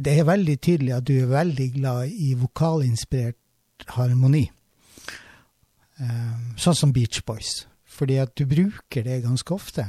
Det 0.01 0.17
er 0.17 0.27
veldig 0.27 0.57
tydelig 0.59 0.93
at 0.97 1.05
du 1.07 1.13
er 1.19 1.29
veldig 1.29 1.67
glad 1.77 2.09
i 2.11 2.33
vokalinspirert 2.35 3.85
harmoni. 3.95 4.47
Eh, 6.01 6.33
Sånn 6.57 6.75
som 6.75 6.93
Beach 6.93 7.21
Boys. 7.25 7.67
Fordi 7.97 8.17
at 8.21 8.33
du 8.37 8.45
bruker 8.45 9.05
det 9.05 9.23
ganske 9.23 9.53
ofte. 9.53 9.87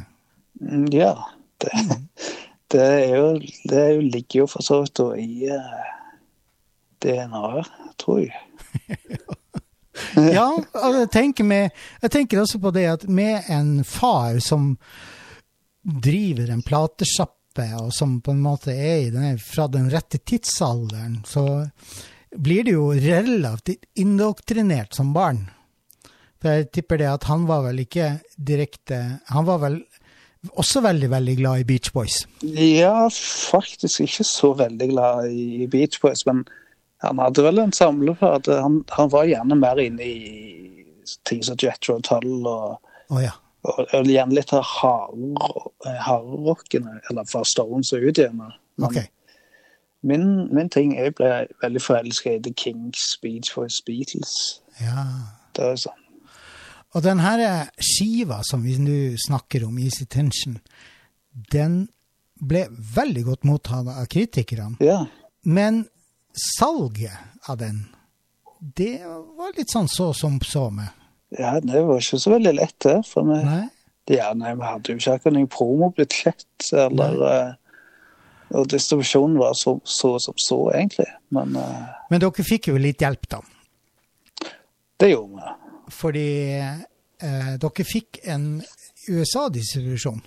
Mm, 0.61 0.87
Ja, 0.93 1.15
det, 1.61 1.73
det, 2.73 2.85
er 2.85 3.17
jo, 3.17 3.33
det 3.69 3.83
er 3.83 4.01
ligger 4.03 4.45
jo 4.45 4.47
for 4.53 4.65
så 4.65 4.83
vidt 4.85 5.03
i 5.25 5.49
eh, 5.49 5.91
DNA-et, 7.05 7.73
tror 7.99 8.23
jeg. 8.23 8.45
Ja, 10.39 10.49
jeg 11.01 11.11
tenker, 11.15 11.47
med, 11.49 11.75
jeg 12.03 12.15
tenker 12.15 12.43
også 12.43 12.61
på 12.63 12.73
det 12.75 12.87
at 12.93 13.09
med 13.09 13.49
en 13.53 13.83
far 13.87 14.39
som 14.45 14.75
driver 15.83 16.53
en 16.53 16.63
platesjappe, 16.63 17.69
og 17.81 17.93
som 17.95 18.19
på 18.23 18.35
en 18.35 18.43
måte 18.45 18.75
er 18.75 19.09
i 19.09 19.11
denne, 19.11 19.37
fra 19.43 19.67
den 19.73 19.89
rette 19.91 20.21
tidsalderen, 20.23 21.23
så 21.27 21.65
blir 22.37 22.67
du 22.67 22.75
jo 22.75 22.89
relativt 22.93 23.89
indoktrinert 23.99 24.95
som 24.95 25.15
barn. 25.17 25.47
For 26.39 26.55
jeg 26.55 26.69
tipper 26.75 27.01
det 27.01 27.09
at 27.11 27.27
han 27.27 27.49
var 27.49 27.65
vel 27.65 27.81
ikke 27.83 28.13
direkte 28.37 28.99
Han 29.33 29.47
var 29.49 29.59
vel 29.59 29.81
også 30.55 30.85
veldig, 30.85 31.09
veldig 31.11 31.35
glad 31.41 31.63
i 31.63 31.67
Beach 31.67 31.91
Boys. 31.93 32.21
Ja, 32.47 33.09
faktisk 33.11 34.05
ikke 34.05 34.25
så 34.25 34.53
veldig 34.55 34.89
glad 34.93 35.33
i 35.35 35.67
Beach 35.71 35.99
Boys, 36.01 36.23
men 36.29 36.45
han 37.05 37.19
hadde 37.23 37.45
vel 37.47 37.59
en 37.63 37.73
samleplate. 37.73 38.61
Han, 38.63 38.81
han 38.91 39.11
var 39.13 39.29
gjerne 39.29 39.59
mer 39.59 39.79
inne 39.83 40.03
i 40.03 40.85
ting 41.29 41.43
som 41.47 41.59
Jetro 41.61 42.01
Tull 42.05 42.47
og, 42.47 42.81
oh, 43.09 43.21
ja. 43.23 43.35
og, 43.65 43.85
og 43.95 44.11
gjerne 44.11 44.35
litt 44.37 44.53
av 44.53 44.67
hard- 44.67 45.15
eller 45.87 47.31
fra 47.31 47.45
Stones 47.47 47.93
og 47.95 48.09
ut 48.09 48.19
igjen. 48.19 48.43
Okay. 48.83 49.07
Ok. 49.07 49.15
Min, 50.07 50.47
min 50.55 50.69
ting 50.71 50.93
Jeg 50.95 51.17
ble 51.19 51.49
veldig 51.63 51.81
forelska 51.83 52.37
i 52.37 52.43
The 52.43 52.53
Kings, 52.55 53.17
Beach 53.23 53.51
Boys, 53.57 53.81
Beatles. 53.87 54.61
Ja. 54.79 55.07
Det 55.57 55.73
er 55.73 55.81
sånn. 55.87 56.05
Og 56.97 57.05
den 57.05 57.21
her 57.21 57.69
skiva 57.83 58.41
som 58.47 58.63
vi 58.65 58.79
nå 58.81 58.99
snakker 59.27 59.67
om, 59.67 59.79
Easy 59.83 60.07
Tension, 60.09 60.57
den 61.53 61.89
ble 62.39 62.65
veldig 62.71 63.25
godt 63.27 63.47
mottatt 63.49 63.91
av 63.91 64.07
kritikerne. 64.11 64.79
Ja. 64.81 65.03
Men 65.45 65.85
salget 66.39 67.49
av 67.49 67.59
den, 67.61 67.85
det 68.61 68.99
var 69.39 69.55
litt 69.57 69.71
sånn 69.71 69.89
så 69.91 70.13
som 70.17 70.41
så 70.43 70.69
med. 70.75 70.89
ja, 71.39 71.59
det 71.61 71.83
var 71.87 72.01
ikke 72.01 72.19
så 72.19 72.33
veldig 72.35 72.55
lett, 72.57 72.77
det. 72.85 72.97
For 73.07 73.27
vi, 73.29 73.39
Nei? 73.45 73.67
ja, 74.11 74.33
nei, 74.35 74.55
vi 74.57 74.67
hadde 74.67 74.93
jo 74.93 74.99
ikke 74.99 75.17
akkurat 75.19 75.37
noen 75.37 75.51
promobudsjett. 75.53 76.71
Eller 76.73 77.23
eh, 77.29 77.53
Og 78.57 78.67
distribusjonen 78.73 79.37
var 79.39 79.53
så, 79.59 79.77
så 79.85 80.15
som 80.25 80.37
så, 80.41 80.59
egentlig. 80.73 81.07
Men 81.37 81.57
uh, 81.61 81.91
Men 82.11 82.23
dere 82.25 82.47
fikk 82.47 82.71
jo 82.71 82.79
litt 82.81 83.03
hjelp, 83.05 83.29
da. 83.29 83.43
det 84.99 85.11
gjorde 85.13 85.37
vi. 85.43 85.55
Fordi 85.93 86.29
eh, 86.59 87.53
dere 87.61 87.85
fikk 87.85 88.23
en 88.25 88.49
USA-distribusjon. 89.09 90.23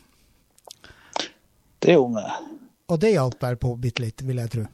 Det 1.82 1.98
gjorde 1.98 2.22
vi. 2.22 2.58
Og 2.94 3.00
det 3.02 3.16
hjalp 3.16 3.42
vel 3.42 3.58
på 3.58 3.74
bitte 3.82 4.04
litt, 4.06 4.22
vil 4.28 4.42
jeg 4.44 4.54
tro. 4.54 4.68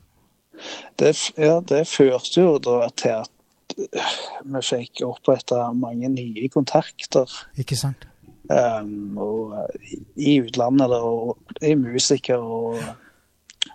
Det, 1.00 1.14
ja, 1.38 1.60
det 1.62 1.86
førte 1.90 2.44
jo 2.44 2.58
da 2.64 2.90
til 2.98 3.16
at 3.22 3.76
eh, 3.78 4.14
vi 4.46 4.62
fikk 4.66 5.04
oppretta 5.08 5.68
mange 5.78 6.10
nye 6.14 6.50
kontakter. 6.54 7.32
Ikke 7.60 7.78
sant? 7.80 8.08
Um, 8.48 9.18
og 9.20 9.58
eh, 9.60 9.98
i 10.24 10.38
utlandet 10.42 10.92
da, 10.94 11.02
og 11.04 11.62
i 11.62 11.76
musiker 11.80 12.42
og, 12.42 12.80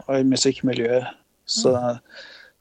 og 0.07 0.15
i 0.19 0.27
musikkmiljø. 0.29 1.03
Så, 1.47 1.75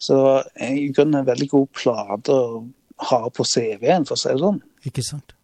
så 0.02 0.18
det 0.18 0.24
var 0.26 0.50
i 0.68 0.88
grunnen 0.92 1.22
en 1.22 1.30
veldig 1.30 1.50
god 1.52 1.70
plate 1.78 2.36
å 2.36 2.64
ha 3.12 3.22
på 3.34 3.46
CV-en, 3.48 4.06
for 4.06 4.18
å 4.18 4.22
si 4.22 4.34
det 4.34 4.42
sånn. 4.42 4.60
Ikke 4.90 5.06
sant? 5.06 5.36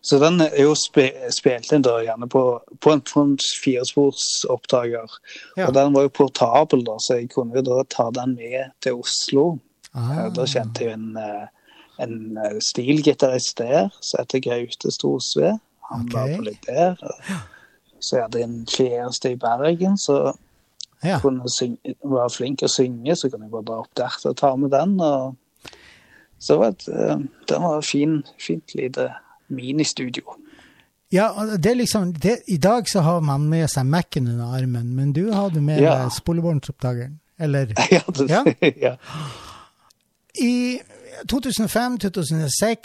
Så 0.00 0.18
den 0.22 0.40
er 0.40 0.54
jo 0.62 0.74
spe, 0.78 1.08
spilt 1.34 1.72
inn 1.74 1.84
da 1.84 1.96
gjerne 2.04 2.28
på, 2.30 2.42
på 2.80 2.92
en, 2.94 3.02
på 3.02 3.24
en 3.26 3.36
firesporsopptaker. 3.62 5.16
Ja. 5.58 5.68
Og 5.68 5.74
den 5.74 5.94
var 5.96 6.06
jo 6.06 6.14
portabel, 6.20 6.84
da, 6.86 6.98
så 7.02 7.18
jeg 7.18 7.30
kunne 7.34 7.58
jo 7.58 7.64
da 7.66 7.82
ta 7.90 8.08
den 8.14 8.36
med 8.38 8.74
til 8.84 9.00
Oslo. 9.02 9.46
Ah, 9.96 10.28
Da 10.34 10.46
kjente 10.46 10.84
jeg 10.84 10.98
en, 10.98 11.16
eh, 11.18 11.46
en 12.04 12.18
eh, 12.38 12.58
stilgitarist 12.62 13.58
der 13.58 13.88
som 14.00 14.22
heter 14.22 14.44
Gaute 14.44 14.92
Storsve. 14.94 15.56
Han 15.90 16.04
okay. 16.06 16.18
var 16.18 16.36
på 16.36 16.46
litt 16.50 16.68
der. 16.68 17.00
Så 17.98 18.16
jeg 18.16 18.28
hadde 18.28 18.44
en 18.44 18.58
kjæreste 18.68 19.32
i 19.34 19.40
Bergen 19.40 19.96
som 19.98 20.36
ja. 21.02 21.18
synge, 21.50 21.96
var 22.04 22.30
flink 22.30 22.62
å 22.62 22.70
synge, 22.70 23.16
så 23.16 23.30
kunne 23.30 23.48
jeg 23.48 23.54
bare 23.54 23.66
dra 23.66 23.80
opp 23.82 23.94
der 23.98 24.18
å 24.30 24.34
ta 24.38 24.52
med 24.60 24.70
den. 24.74 24.98
Og 25.02 25.72
så 26.38 26.54
det 26.54 26.60
var 26.60 26.74
et, 26.74 26.88
eh, 26.92 27.24
det 27.50 27.62
var 27.64 27.78
et 27.78 27.88
fin, 27.88 28.20
fint 28.38 28.76
lite 28.78 29.08
ministudio. 29.48 30.22
Ja, 31.10 31.30
det 31.56 31.70
er 31.70 31.78
liksom, 31.80 32.12
det, 32.12 32.42
I 32.52 32.58
dag 32.60 32.88
så 32.88 33.00
har 33.00 33.20
man 33.24 33.46
med 33.48 33.70
seg 33.72 33.86
Mac-en 33.88 34.28
under 34.28 34.50
armen, 34.58 34.90
men 34.96 35.12
du 35.16 35.30
hadde 35.32 35.60
med 35.64 35.80
Ja. 35.80 35.94
deg 36.02 36.12
spolebåndsopptakeren. 36.12 37.18
Eller 37.38 37.72
ja, 37.90 38.02
det, 38.12 38.28
Ja. 38.28 38.44
ja. 38.88 38.96
I 40.38 40.80
2005-2006 41.26 42.76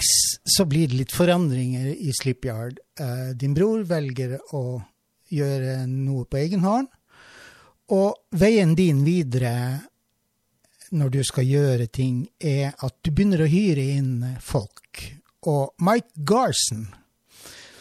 så 0.58 0.66
blir 0.66 0.88
det 0.88 0.96
litt 1.02 1.12
forandringer 1.14 1.86
i 1.94 2.12
Slipyard. 2.16 2.80
Eh, 3.00 3.34
din 3.38 3.54
bror 3.54 3.84
velger 3.86 4.38
å 4.56 4.82
gjøre 5.34 5.84
noe 5.90 6.26
på 6.26 6.38
egen 6.38 6.64
hånd, 6.66 6.88
og 7.94 8.16
veien 8.40 8.76
din 8.78 9.04
videre 9.06 9.82
når 10.94 11.10
du 11.10 11.20
skal 11.26 11.46
gjøre 11.50 11.88
ting, 11.90 12.28
er 12.40 12.74
at 12.86 12.96
du 13.02 13.10
begynner 13.12 13.42
å 13.42 13.50
hyre 13.50 13.82
inn 13.98 14.36
folk. 14.42 15.02
Og 15.50 15.74
Mike 15.84 16.24
Garson, 16.28 16.88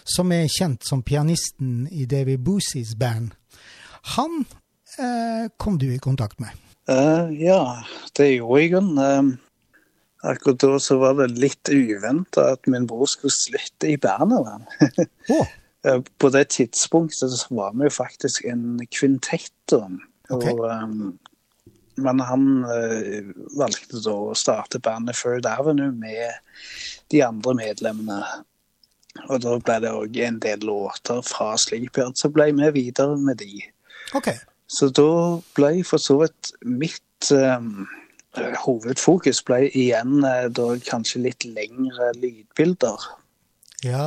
som 0.05 0.33
er 0.35 0.51
kjent 0.51 0.83
som 0.87 1.05
pianisten 1.07 1.87
i 1.91 2.07
Davy 2.11 2.37
Boosies 2.43 2.97
band, 2.99 3.33
han 4.17 4.43
eh, 4.99 5.47
kom 5.57 5.79
du 5.79 5.87
i 5.95 6.03
kontakt 6.03 6.41
med. 6.43 6.51
Uh, 6.91 7.31
ja, 7.39 7.85
det 8.19 8.33
gjorde 8.35 8.63
jeg. 8.65 8.75
Um, 8.83 9.37
akkurat 10.27 10.63
da 10.65 10.79
så 10.83 10.99
var 10.99 11.15
det 11.21 11.31
litt 11.39 11.71
uventa 11.71 12.49
at 12.57 12.67
min 12.71 12.89
bror 12.91 13.07
skulle 13.11 13.35
slutte 13.35 13.95
i 13.95 13.99
bandet. 14.01 14.71
Eh, 15.83 15.99
På 15.99 16.29
det 16.31 16.45
tidspunktet 16.55 17.33
så 17.35 17.55
var 17.57 17.73
vi 17.75 17.89
jo 17.89 17.91
faktisk 17.91 18.45
en 18.47 18.79
kvintett. 18.87 19.73
Og, 19.75 20.45
um, 20.63 21.17
men 22.05 22.23
han 22.27 22.47
eh, 22.69 23.33
valgte 23.59 24.01
da 24.05 24.15
å 24.31 24.39
starte 24.39 24.81
bandet 24.83 25.19
Third 25.19 25.49
Avenue 25.49 25.93
med 25.95 26.39
de 27.13 27.23
andre 27.25 27.55
medlemmene. 27.59 28.21
Og 29.29 29.43
da 29.45 29.57
ble 29.61 29.79
det 29.85 29.93
òg 29.93 30.17
en 30.25 30.39
del 30.43 30.65
låter 30.67 31.21
fra 31.27 31.53
Sleepyard, 31.61 32.17
så 32.17 32.31
ble 32.33 32.49
vi 32.57 32.71
videre 32.79 33.19
med 33.21 33.43
de. 33.43 33.65
Ok. 34.17 34.33
Så 34.73 34.89
da 34.95 35.41
ble 35.57 35.83
for 35.85 36.01
så 36.01 36.17
vidt 36.23 36.53
mitt 36.65 37.33
um, 37.37 37.85
hovedfokus 38.65 39.43
ble 39.45 39.67
igjen 39.69 40.23
eh, 40.25 40.47
da 40.49 40.71
kanskje 40.87 41.27
litt 41.27 41.45
lengre 41.45 42.13
lydbilder. 42.17 43.11
Ja. 43.85 44.07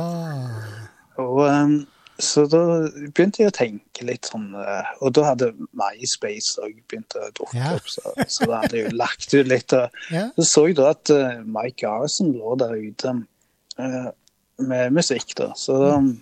Og 1.22 1.44
um, 1.46 1.76
så 2.22 2.46
da 2.48 2.60
begynte 3.12 3.42
jeg 3.42 3.50
å 3.50 3.56
tenke 3.56 4.04
litt 4.08 4.28
sånn 4.30 4.46
eh, 4.56 4.90
Og 5.04 5.12
da 5.16 5.24
hadde 5.28 5.50
MySpace 5.76 6.56
òg 6.64 6.78
begynt 6.88 7.16
å 7.18 7.26
dukke 7.36 7.58
Ja. 7.58 7.74
opp, 7.76 7.88
så, 7.92 8.14
så 8.24 8.48
da 8.48 8.62
hadde 8.62 8.78
jeg 8.78 8.86
jo 8.86 8.96
lagt 8.96 9.34
ut 9.34 9.50
litt. 9.50 9.74
Og 9.76 9.98
ja. 10.16 10.22
så 10.38 10.46
så 10.50 10.64
jeg 10.68 10.78
da 10.78 10.86
at 10.94 11.12
eh, 11.12 11.42
Mike 11.44 11.82
Garson 11.84 12.32
lå 12.36 12.54
der 12.62 12.72
ute 12.78 13.12
uh, 13.78 14.08
med 14.64 14.96
musikk, 14.96 15.34
da. 15.36 15.50
Så 15.60 15.76
da 15.82 15.90
um, 16.00 16.14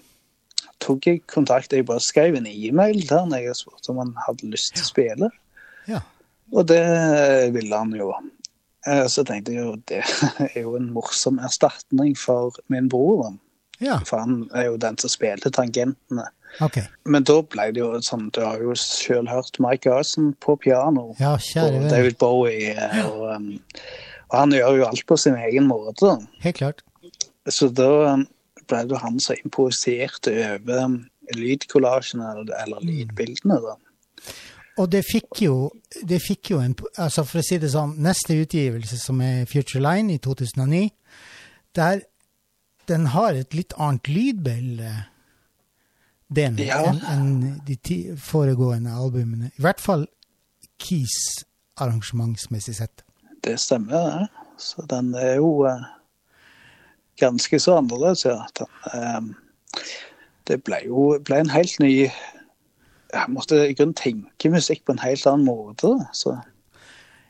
tok 0.82 1.06
jeg 1.06 1.22
kontakt. 1.30 1.72
Jeg 1.72 1.86
bare 1.86 2.02
skrev 2.02 2.34
en 2.40 2.50
e-mail 2.50 3.04
der 3.06 3.28
når 3.30 3.46
jeg 3.46 3.60
spurte 3.62 3.94
om 3.94 4.02
han 4.02 4.10
hadde 4.26 4.50
lyst 4.50 4.74
til 4.74 4.82
å 4.82 4.90
spille. 4.90 5.30
Ja. 5.86 6.02
Og 6.52 6.66
det 6.70 6.82
ville 7.54 7.78
han 7.78 7.94
jo. 7.96 8.10
Uh, 8.84 9.06
Så 9.08 9.22
tenkte 9.24 9.54
jeg 9.54 9.62
jo 9.62 9.78
det 9.88 10.02
er 10.50 10.58
jo 10.64 10.74
en 10.76 10.90
morsom 10.92 11.38
erstatning 11.38 12.18
for 12.18 12.58
min 12.66 12.90
bror. 12.92 13.28
da. 13.28 13.32
Ja. 13.80 13.98
For 14.06 14.18
han 14.22 14.48
er 14.54 14.68
jo 14.70 14.76
den 14.76 14.96
som 14.98 15.10
spilte 15.10 15.50
tangentene. 15.50 16.28
Okay. 16.62 16.84
Men 17.10 17.24
da 17.26 17.40
ble 17.42 17.64
det 17.74 17.80
jo 17.82 17.88
sånn 18.06 18.28
Du 18.30 18.38
har 18.44 18.60
jo 18.62 18.76
sjøl 18.78 19.26
hørt 19.26 19.56
Mike 19.58 19.88
Garson 19.90 20.32
på 20.38 20.54
piano. 20.62 21.08
Ja, 21.18 21.32
Og. 21.34 21.88
David 21.90 22.14
Bowie. 22.20 22.76
Og, 23.08 23.24
um, 23.34 23.48
og 24.30 24.38
han 24.38 24.54
gjør 24.54 24.76
jo 24.78 24.86
alt 24.86 25.02
på 25.10 25.16
sin 25.18 25.34
egen 25.34 25.66
måte. 25.66 26.12
Helt 26.44 26.56
klart. 26.60 26.84
Så 27.50 27.68
da 27.74 28.14
um, 28.14 28.22
ble 28.70 28.84
det 28.86 28.94
jo 28.94 29.02
han 29.02 29.18
som 29.20 29.36
improviserte 29.42 30.30
over 30.54 30.84
um, 30.86 31.00
lydkollasjene 31.34 32.30
eller, 32.36 32.54
eller 32.62 32.80
Mm. 32.80 32.86
lydbildene. 32.92 33.58
da. 33.66 33.74
Og 34.78 34.90
det 34.90 35.04
fikk 35.06 35.42
jo, 35.42 35.70
det 36.02 36.20
fikk 36.22 36.50
jo 36.50 36.58
en 36.58 36.74
altså 36.98 37.22
For 37.26 37.38
å 37.38 37.44
si 37.46 37.58
det 37.62 37.70
sånn, 37.70 37.92
neste 38.02 38.34
utgivelse, 38.42 38.96
som 38.98 39.20
er 39.20 39.44
Future 39.46 39.82
Line 39.82 40.14
i 40.14 40.18
2009, 40.18 40.88
der 41.76 42.00
den 42.86 43.06
har 43.14 43.34
et 43.34 43.54
litt 43.54 43.72
annet 43.78 44.08
lydbilde, 44.08 44.92
den, 46.34 46.56
Ja. 46.58 46.80
enn 46.90 47.02
en 47.12 47.60
de 47.66 48.16
foregående 48.16 48.90
albumene. 48.90 49.50
I 49.58 49.62
hvert 49.62 49.80
fall 49.80 50.06
Keys 50.78 51.44
arrangementsmessig 51.78 52.74
sett. 52.74 53.02
Det 53.44 53.58
stemmer, 53.60 54.20
det. 54.20 54.28
Så 54.58 54.86
den 54.88 55.14
er 55.14 55.36
jo 55.36 55.64
eh, 55.66 55.82
ganske 57.20 57.60
så 57.60 57.78
annerledes, 57.78 58.24
ja. 58.24 58.46
Den, 58.58 58.66
eh, 58.92 59.82
det 60.48 60.62
ble 60.64 60.80
jo 60.86 61.18
ble 61.24 61.40
en 61.44 61.50
helt 61.54 61.78
ny 61.80 62.10
Jeg 63.14 63.30
måtte 63.30 63.54
i 63.68 63.74
grunnen 63.78 63.94
tenke 63.94 64.50
musikk 64.50 64.84
på 64.84 64.92
en 64.92 64.98
helt 64.98 65.22
annen 65.30 65.46
måte. 65.46 65.92
Så 66.12 66.32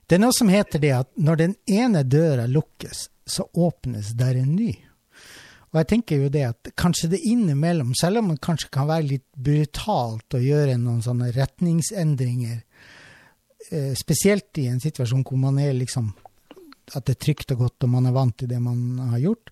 Det 0.09 0.17
er 0.17 0.23
noe 0.23 0.33
som 0.33 0.49
heter 0.49 0.79
det 0.81 0.93
at 0.97 1.09
når 1.17 1.37
den 1.37 1.57
ene 1.69 2.03
døra 2.05 2.47
lukkes, 2.49 3.09
så 3.27 3.45
åpnes 3.55 4.14
der 4.17 4.35
en 4.40 4.55
ny. 4.57 4.71
Og 5.74 5.80
jeg 5.80 5.88
tenker 5.90 6.20
jo 6.22 6.30
det 6.30 6.44
at 6.46 6.68
kanskje 6.78 7.08
det 7.16 7.24
innimellom, 7.26 7.96
selv 7.98 8.20
om 8.20 8.28
det 8.30 8.42
kanskje 8.46 8.70
kan 8.70 8.87
være 8.87 9.08
litt 9.08 9.26
brutalt 9.34 10.37
å 10.38 10.42
gjøre 10.42 10.76
noen 10.78 11.00
sånne 11.02 11.32
retningsendringer, 11.34 12.60
eh, 13.72 13.90
spesielt 13.98 14.62
i 14.62 14.68
en 14.70 14.78
situasjon 14.78 15.26
hvor 15.26 15.40
man 15.42 15.58
er 15.58 15.74
liksom 15.74 16.12
at 16.94 17.08
det 17.08 17.16
er 17.16 17.22
trygt 17.26 17.50
og 17.56 17.64
godt 17.64 17.87
og 17.88 17.90
man 17.90 18.06
er 18.06 18.14
vant 18.14 18.37
til 18.38 18.52
det 18.52 18.60
man 18.62 19.00
har 19.10 19.18
gjort, 19.24 19.50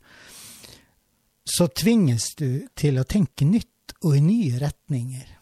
så 1.43 1.67
tvinges 1.75 2.31
du 2.39 2.69
til 2.79 3.01
å 3.01 3.09
tenke 3.09 3.49
nytt 3.49 3.97
og 4.05 4.15
i 4.15 4.23
nye 4.23 4.61
retninger. 4.63 5.39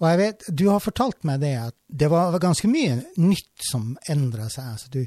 Og 0.00 0.06
jeg 0.10 0.20
vet, 0.20 0.46
du 0.48 0.66
har 0.68 0.80
fortalt 0.84 1.24
meg 1.28 1.42
det 1.44 1.54
at 1.60 1.76
det 1.88 2.08
var 2.12 2.36
ganske 2.40 2.68
mye 2.68 2.98
nytt 3.20 3.64
som 3.64 3.94
endra 4.08 4.48
seg. 4.52 4.72
Altså 4.76 4.92
du, 4.92 5.02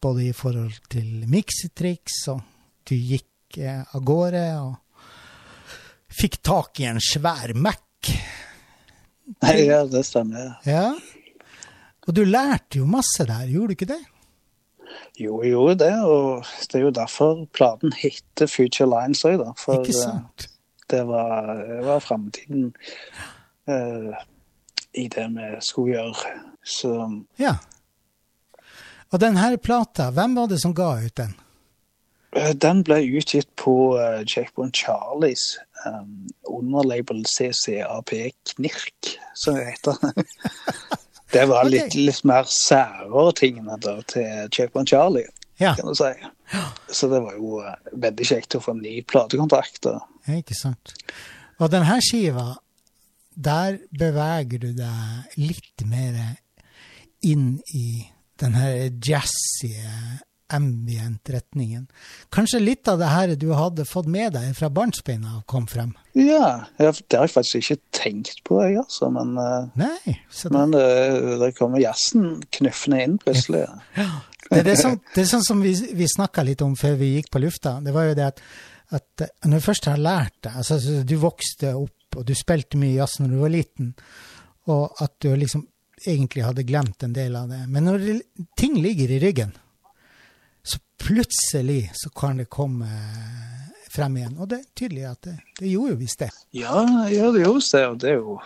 både 0.00 0.28
i 0.28 0.36
forhold 0.36 0.78
til 0.92 1.24
miksetriks, 1.28 2.22
og 2.32 2.40
du 2.88 2.96
gikk 2.96 3.28
eh, 3.58 3.82
av 3.94 4.04
gårde 4.06 4.44
og 4.62 4.74
fikk 6.14 6.40
tak 6.46 6.80
i 6.80 6.88
en 6.90 7.02
svær 7.02 7.54
Mac. 7.56 7.82
ja, 9.70 9.84
det 9.88 10.04
stemmer. 10.06 10.56
Ja. 10.68 10.92
Og 12.04 12.16
du 12.16 12.24
lærte 12.28 12.82
jo 12.82 12.88
masse 12.90 13.24
der, 13.26 13.46
gjorde 13.48 13.72
du 13.72 13.78
ikke 13.78 13.92
det? 13.94 14.02
Jo, 15.18 15.38
jeg 15.42 15.54
gjorde 15.54 15.78
det, 15.84 15.94
og 16.04 16.48
det 16.70 16.78
er 16.78 16.84
jo 16.84 16.90
derfor 16.94 17.44
platen 17.54 17.94
heter 17.96 18.50
Future 18.50 18.88
Lines 18.90 19.24
òg, 19.26 19.38
da. 19.40 19.52
For 19.58 19.80
ikke 19.80 19.94
eh, 19.94 20.02
sant? 20.02 20.48
det 20.90 21.04
var, 21.08 21.54
det 21.68 21.84
var 21.86 22.02
framtiden 22.04 22.72
uh, 23.70 24.24
i 24.92 25.06
det 25.08 25.28
vi 25.36 25.52
skulle 25.60 25.94
gjøre. 25.94 26.34
Så 26.64 27.22
Ja. 27.38 27.56
Og 29.12 29.20
denne 29.20 29.56
plata, 29.62 30.10
hvem 30.10 30.34
var 30.34 30.48
det 30.50 30.60
som 30.60 30.74
ga 30.74 30.96
ut 30.98 31.16
den? 31.16 31.34
Eh, 32.36 32.52
den 32.60 32.82
ble 32.86 33.00
utgitt 33.18 33.48
på 33.60 33.94
uh, 33.98 34.22
Checkpoint 34.26 34.76
Charlies 34.76 35.54
um, 35.86 36.26
underlabel 36.50 37.24
CCAP 37.28 38.14
Knirk, 38.54 39.14
som 39.34 39.58
det 39.58 39.72
heter. 39.72 39.98
det 41.34 41.46
var 41.50 41.68
litt, 41.68 41.90
okay. 41.92 42.06
litt 42.08 42.24
mer 42.28 42.48
særere 42.50 43.32
tingene 43.38 43.78
da, 43.82 43.98
til 44.10 44.50
Checkpoint 44.54 44.92
Charlie, 44.92 45.28
Ja, 45.60 45.76
kan 45.78 45.86
du 45.86 45.94
si. 45.94 46.10
Så 46.90 47.08
det 47.12 47.22
var 47.22 47.38
jo 47.38 47.60
uh, 47.62 47.74
veldig 47.92 48.26
kjekt 48.26 48.58
å 48.58 48.62
få 48.64 48.74
en 48.74 48.82
ny 48.84 48.98
platekontrakt. 49.06 49.86
ja, 50.26 50.38
ikke 50.38 50.56
sant. 50.58 50.96
Og 51.62 51.70
denne 51.70 52.00
skiva, 52.02 52.56
der 53.34 53.78
beveger 53.94 54.62
du 54.62 54.72
deg 54.76 55.38
litt 55.38 55.86
mer 55.86 56.36
inn 57.24 57.60
i 57.74 58.04
den 58.42 58.56
her 58.58 58.90
jazzy 59.02 59.72
ambient-retningen. 60.54 61.86
Kanskje 62.34 62.60
litt 62.62 62.88
av 62.90 63.00
det 63.02 63.10
her 63.12 63.34
du 63.40 63.48
hadde 63.56 63.86
fått 63.88 64.08
med 64.10 64.34
deg 64.36 64.52
fra 64.58 64.70
barnsbeina 64.72 65.42
kom 65.50 65.66
frem? 65.70 65.92
Ja, 66.14 66.66
ja, 66.78 66.92
det 66.92 67.18
har 67.18 67.26
jeg 67.26 67.34
faktisk 67.34 67.60
ikke 67.60 67.80
tenkt 67.98 68.42
på, 68.46 68.60
jeg, 68.62 68.78
altså. 68.82 69.10
Men, 69.14 69.34
eh, 69.40 69.66
Nei, 69.80 70.14
det, 70.14 70.52
men 70.54 70.76
eh, 70.78 71.34
det 71.42 71.50
kommer 71.58 71.82
jazzen 71.82 72.38
knuffende 72.54 73.02
inn 73.02 73.18
plutselig. 73.22 73.64
det, 73.96 74.60
er 74.60 74.68
det, 74.70 74.78
som, 74.80 74.96
det 75.14 75.24
er 75.24 75.32
sånn 75.32 75.46
som 75.46 75.64
vi, 75.64 75.74
vi 75.98 76.08
snakka 76.10 76.46
litt 76.46 76.62
om 76.64 76.76
før 76.78 76.96
vi 77.00 77.16
gikk 77.16 77.32
på 77.34 77.42
lufta. 77.42 77.80
Det 77.84 77.94
var 77.96 78.10
jo 78.10 78.16
det 78.20 78.30
at, 78.30 78.42
at 78.94 79.26
eh, 79.26 79.34
når 79.50 79.58
du 79.58 79.66
først 79.66 79.90
har 79.90 80.00
lært 80.00 80.38
det 80.46 80.54
altså 80.54 80.78
Du 81.02 81.16
vokste 81.22 81.74
opp, 81.78 82.14
og 82.14 82.26
du 82.28 82.34
spilte 82.38 82.78
mye 82.78 82.94
jazz 83.00 83.18
når 83.18 83.34
du 83.34 83.38
var 83.42 83.54
liten, 83.56 83.94
og 84.70 85.02
at 85.02 85.18
du 85.20 85.32
liksom 85.34 85.66
egentlig 86.06 86.44
hadde 86.44 86.62
glemt 86.62 87.02
en 87.02 87.12
del 87.12 87.36
av 87.36 87.50
det. 87.50 87.64
Men 87.68 87.86
når 87.88 87.98
det, 87.98 88.16
ting 88.58 88.78
ligger 88.82 89.10
i 89.10 89.20
ryggen, 89.22 89.54
så 90.64 90.80
plutselig 91.00 91.92
så 92.00 92.10
kan 92.16 92.40
det 92.40 92.48
komme 92.52 92.88
frem 93.92 94.16
igjen. 94.18 94.36
Og 94.40 94.50
det 94.50 94.62
er 94.62 94.68
tydelig 94.74 95.06
at 95.10 95.28
det, 95.28 95.36
det 95.60 95.70
gjorde 95.70 95.94
jo 95.94 96.00
visst 96.00 96.24
det. 96.24 96.32
Ja, 96.56 96.82
ja, 97.12 97.30
det 97.34 97.44
gjorde 97.44 97.64
det, 97.70 97.86
og 97.86 97.98
det 98.02 98.10
er 98.10 98.18
jo, 98.18 98.36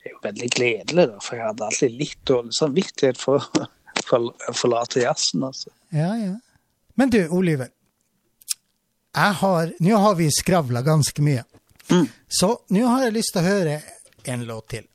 det 0.00 0.10
er 0.10 0.16
jo 0.16 0.24
veldig 0.24 0.50
gledelig, 0.56 1.06
da, 1.12 1.20
for 1.20 1.38
jeg 1.38 1.48
hadde 1.50 1.68
alltid 1.68 2.00
litt 2.00 2.20
dårlig 2.30 2.56
samvittighet 2.56 3.20
for 3.20 3.46
for 4.06 4.32
å 4.32 4.54
forlate 4.56 5.02
jazzen. 5.04 5.44
altså. 5.44 5.70
Ja, 5.90 6.12
ja. 6.16 6.36
Men 6.94 7.10
du, 7.10 7.20
Oliver. 7.28 7.68
Jeg 9.12 9.36
har, 9.42 9.72
nå 9.84 9.96
har 10.00 10.14
vi 10.16 10.28
skravla 10.32 10.82
ganske 10.82 11.24
mye. 11.24 11.44
Mm. 11.90 12.06
Så 12.28 12.54
nå 12.72 12.86
har 12.86 13.06
jeg 13.06 13.16
lyst 13.18 13.34
til 13.34 13.42
å 13.42 13.50
høre 13.50 13.76
en 14.32 14.46
låt 14.48 14.70
til. 14.72 14.86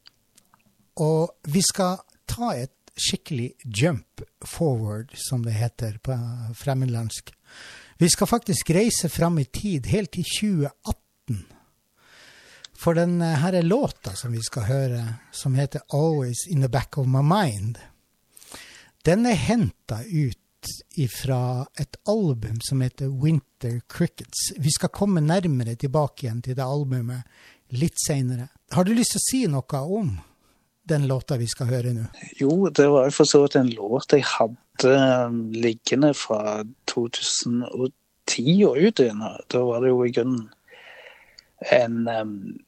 Og 1.03 1.51
vi 1.53 1.61
skal 1.65 1.99
ta 2.29 2.55
et 2.57 2.73
skikkelig 2.97 3.51
jump 3.63 4.21
forward, 4.45 5.13
som 5.15 5.45
det 5.45 5.57
heter 5.57 5.97
på 6.03 6.17
fremmedlandsk. 6.57 7.31
Vi 7.97 8.09
skal 8.09 8.27
faktisk 8.27 8.69
reise 8.69 9.09
fram 9.09 9.39
i 9.39 9.45
tid, 9.45 9.87
helt 9.89 10.11
til 10.13 10.25
2018. 10.39 11.45
For 12.77 12.97
den 12.97 13.21
eh, 13.21 13.37
her 13.41 13.57
er 13.57 13.65
låta 13.65 14.13
som 14.15 14.33
vi 14.33 14.41
skal 14.45 14.67
høre, 14.69 15.03
som 15.31 15.55
heter 15.55 15.81
'Always 15.89 16.47
In 16.49 16.61
The 16.61 16.69
Back 16.69 16.97
Of 16.97 17.07
My 17.07 17.23
Mind', 17.25 17.79
den 19.05 19.25
er 19.25 19.33
henta 19.33 20.03
ut 20.03 20.37
fra 21.09 21.65
et 21.79 21.95
album 22.07 22.57
som 22.61 22.81
heter 22.81 23.07
Winter 23.07 23.79
Crickets. 23.87 24.51
Vi 24.57 24.69
skal 24.71 24.89
komme 24.89 25.21
nærmere 25.21 25.75
tilbake 25.75 26.25
igjen 26.25 26.41
til 26.41 26.55
det 26.57 26.65
albumet 26.65 27.23
litt 27.69 27.95
seinere. 28.07 28.49
Har 28.71 28.83
du 28.83 28.93
lyst 28.93 29.15
til 29.15 29.21
å 29.21 29.27
si 29.29 29.41
noe 29.47 29.81
om 29.99 30.17
den 30.89 31.07
låta 31.07 31.37
vi 31.37 31.47
skal 31.47 31.69
høre 31.71 31.93
nå? 31.95 32.05
Jo, 32.39 32.69
det 32.69 32.87
var 32.91 33.09
for 33.15 33.27
så 33.29 33.43
vidt 33.43 33.57
en 33.59 33.71
låt 33.75 34.13
jeg 34.15 34.25
hadde 34.27 34.93
um, 35.27 35.41
liggende 35.51 36.13
fra 36.17 36.63
2010 36.87 38.55
og 38.67 38.77
ut. 38.77 39.01
Da 39.51 39.63
var 39.67 39.83
det 39.83 39.91
jo 39.91 40.03
i 40.05 40.13
grunnen 40.15 40.47
en, 41.73 42.07
um, 42.07 42.59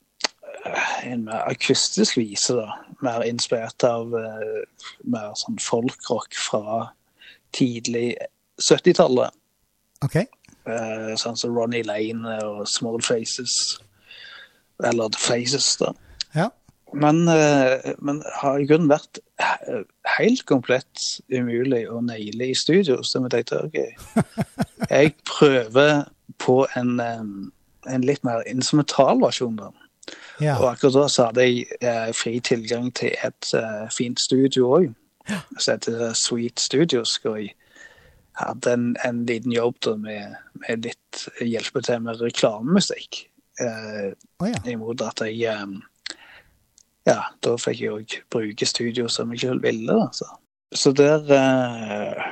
en 1.06 1.26
mer 1.26 1.46
akustisk 1.48 2.18
vise, 2.18 2.56
da. 2.58 2.80
Mer 3.06 3.24
inspirert 3.28 3.84
av 3.88 4.12
uh, 4.12 4.86
mer 5.08 5.32
sånn 5.40 5.60
folkrock 5.64 6.36
fra 6.36 6.90
tidlig 7.56 8.18
70-tallet. 8.60 9.36
Ok. 10.06 10.22
Uh, 10.68 11.16
sånn 11.20 11.38
som 11.40 11.56
Ronny 11.56 11.84
Lane 11.88 12.40
og 12.46 12.66
Small 12.70 13.00
Faces. 13.06 13.80
Eller 14.84 15.12
The 15.12 15.22
Faces, 15.22 15.74
da. 15.80 15.94
Ja. 16.36 16.50
Men, 16.94 17.28
uh, 17.28 17.94
men 18.02 18.24
har 18.42 18.58
i 18.58 18.66
grunnen 18.66 18.90
vært 18.90 19.20
helt 20.18 20.46
komplett 20.50 21.04
umulig 21.32 21.84
å 21.90 22.02
naile 22.04 22.50
i 22.50 22.58
studio, 22.58 23.00
så 23.04 23.22
vi 23.24 23.32
tenkte 23.34 23.62
OK, 23.68 23.78
jeg 24.90 25.14
prøver 25.30 26.08
på 26.42 26.64
en, 26.80 26.98
um, 27.00 27.52
en 27.90 28.08
litt 28.08 28.24
mer 28.28 28.44
instrumental 28.50 29.22
versjon, 29.22 29.60
da. 29.60 29.70
ja. 30.42 30.58
Og 30.58 30.72
akkurat 30.72 30.98
da 30.98 31.06
så 31.12 31.30
hadde 31.30 31.46
jeg 31.46 31.68
eh, 31.82 32.10
fri 32.16 32.40
tilgang 32.44 32.90
til 32.98 33.14
et 33.26 33.54
eh, 33.58 33.86
fint 33.94 34.20
studio 34.20 34.74
òg, 34.80 34.92
som 35.60 35.76
heter 35.76 36.14
Sweet 36.18 36.60
Studios. 36.60 37.20
hvor 37.22 37.38
jeg 37.38 37.54
hadde 38.40 38.74
en, 38.74 38.96
en 39.06 39.26
liten 39.30 39.54
jobb 39.54 39.78
da 39.86 39.96
med, 40.00 40.38
med 40.64 40.88
litt 40.88 41.26
hjelpe 41.44 41.84
til 41.86 42.02
med 42.06 42.22
reklamemusikk. 42.24 43.26
Eh, 43.60 44.12
oh, 44.40 44.48
ja. 44.48 44.62
imot 44.72 45.04
at 45.04 45.22
jeg 45.28 45.44
eh, 45.52 45.66
Ja, 47.10 47.22
da 47.44 47.56
fikk 47.58 47.82
jeg 47.82 47.96
òg 47.96 48.16
bruke 48.34 48.68
studio 48.70 49.08
som 49.10 49.32
jeg 49.34 49.42
selv 49.46 49.64
ville. 49.66 49.90
Da, 49.90 50.10
så. 50.14 50.28
så 50.76 50.94
der 50.94 51.26
eh, 51.34 52.28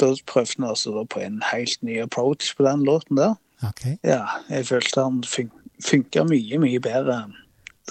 Da 0.00 0.10
prøvde 0.28 0.58
vi 0.58 0.68
altså 0.68 1.04
på 1.08 1.20
en 1.24 1.42
helt 1.52 1.82
ny 1.82 1.98
approach 2.02 2.54
på 2.56 2.64
den 2.66 2.84
låten 2.84 3.16
der. 3.20 3.34
Ok. 3.64 3.84
Ja, 4.04 4.22
jeg 4.52 4.66
følte 4.68 5.02
han 5.04 5.22
fun 5.24 5.50
funka 5.84 6.22
mye, 6.24 6.56
mye 6.58 6.80
bedre 6.80 7.16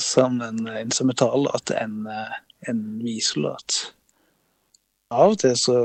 som 0.01 0.39
en 0.41 0.63
instrumentallåt 0.81 1.69
enn 1.77 2.07
eh, 2.09 2.37
en 2.69 2.79
viselåt. 3.03 3.91
Av 5.13 5.35
og 5.35 5.39
til 5.43 5.53
så 5.57 5.75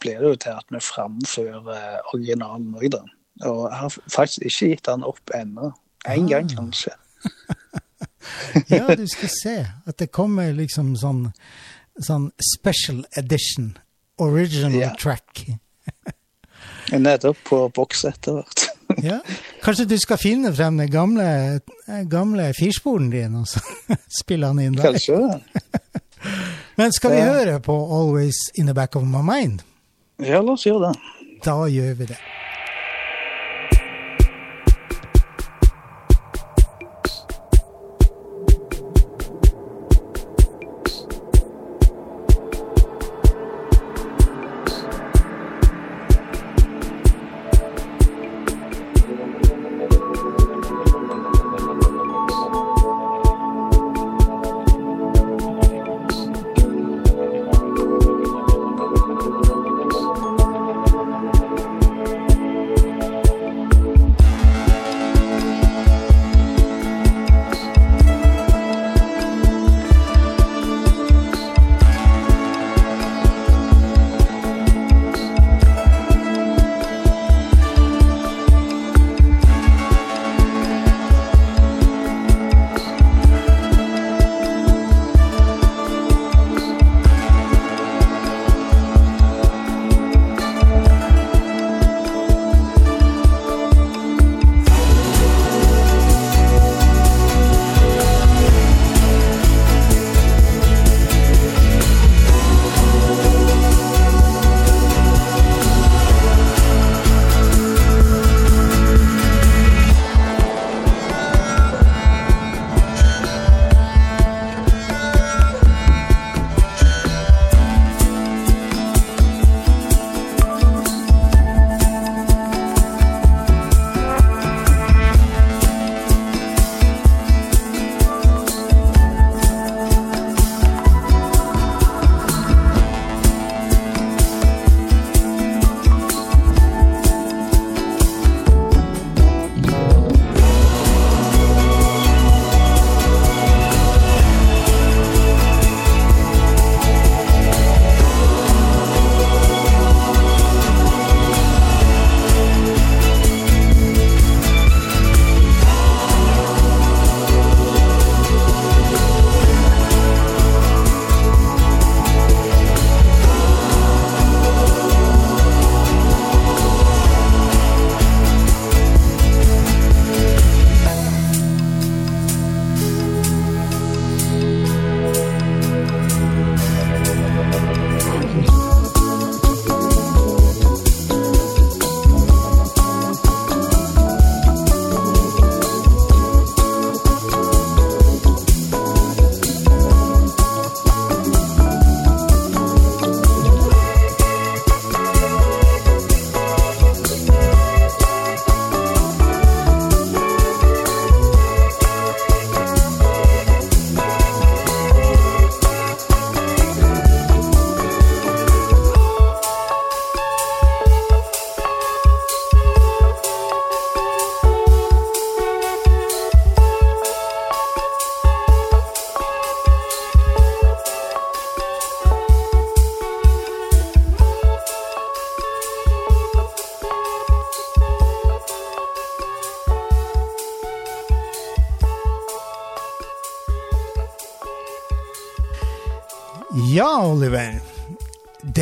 blir 0.00 0.22
det 0.22 0.30
jo 0.30 0.38
til 0.46 0.56
at 0.56 0.72
vi 0.72 0.80
framfører 0.80 2.00
originalen 2.14 2.72
òg, 2.78 2.88
da. 2.94 3.02
Og 3.44 3.66
jeg 3.68 3.78
har 3.82 3.96
faktisk 4.14 4.46
ikke 4.48 4.70
gitt 4.72 4.88
han 4.88 5.04
opp 5.04 5.34
ennå. 5.36 5.72
En 6.08 6.28
gang, 6.28 6.48
Ah. 6.50 6.56
kanskje. 6.56 6.94
Ja, 8.72 8.94
du 8.96 9.06
skal 9.10 9.28
se 9.32 9.56
at 9.86 9.96
det 9.98 10.10
kommer 10.14 10.52
liksom 10.56 10.94
sånn, 10.96 11.26
sånn 12.00 12.30
special 12.54 13.04
edition. 13.18 13.72
Original 14.22 14.80
Ja. 14.80 14.92
track. 15.00 15.46
Nettopp 16.92 17.38
på 17.48 17.64
boks 17.74 18.04
etter 18.10 18.40
hvert. 18.40 18.68
Ja. 19.00 19.22
Kanskje 19.64 19.86
du 19.88 19.94
skal 19.96 20.18
finne 20.20 20.50
frem 20.52 20.76
den 20.76 20.90
gamle, 20.92 21.24
gamle 22.12 22.50
firsporen 22.52 23.06
din 23.08 23.38
og 23.40 23.46
så 23.48 23.62
spille 24.12 24.50
den 24.52 24.66
inn 24.66 24.74
der. 24.76 24.90
Kanskje. 24.92 25.38
Men 26.76 26.92
skal 26.92 27.14
vi 27.14 27.22
høre 27.24 27.54
på 27.64 27.72
Always 27.72 28.36
In 28.60 28.68
The 28.68 28.74
Back 28.76 28.98
of 29.00 29.06
My 29.08 29.22
Mind? 29.24 29.62
Ja, 30.20 30.42
la 30.44 30.52
oss 30.58 30.66
gjøre 30.68 30.90
det. 30.92 31.40
Da 31.46 31.54
gjør 31.72 31.94
vi 32.02 32.10
det. 32.12 32.18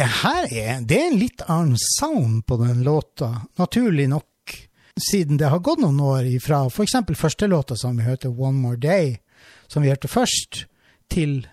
Det 0.00 0.06
her 0.08 0.46
er, 0.48 0.78
det 0.80 0.96
er 0.96 1.10
en 1.10 1.18
litt 1.20 1.42
annen 1.44 1.76
sound 1.76 2.46
på 2.48 2.56
den 2.56 2.78
låta, 2.86 3.42
naturlig 3.60 4.06
nok, 4.08 4.54
siden 4.96 5.36
det 5.36 5.50
har 5.52 5.60
gått 5.60 5.82
noen 5.82 5.98
år 6.00 6.24
ifra 6.24 6.62
f.eks. 6.70 6.94
første 7.20 7.48
låta 7.50 7.76
som 7.76 7.98
vi 7.98 8.06
hørte, 8.06 8.30
'One 8.32 8.62
More 8.62 8.78
Day', 8.80 9.18
som 9.68 9.82
vi 9.82 9.90
hørte 9.92 10.08
først, 10.08 10.64
til 11.10 11.46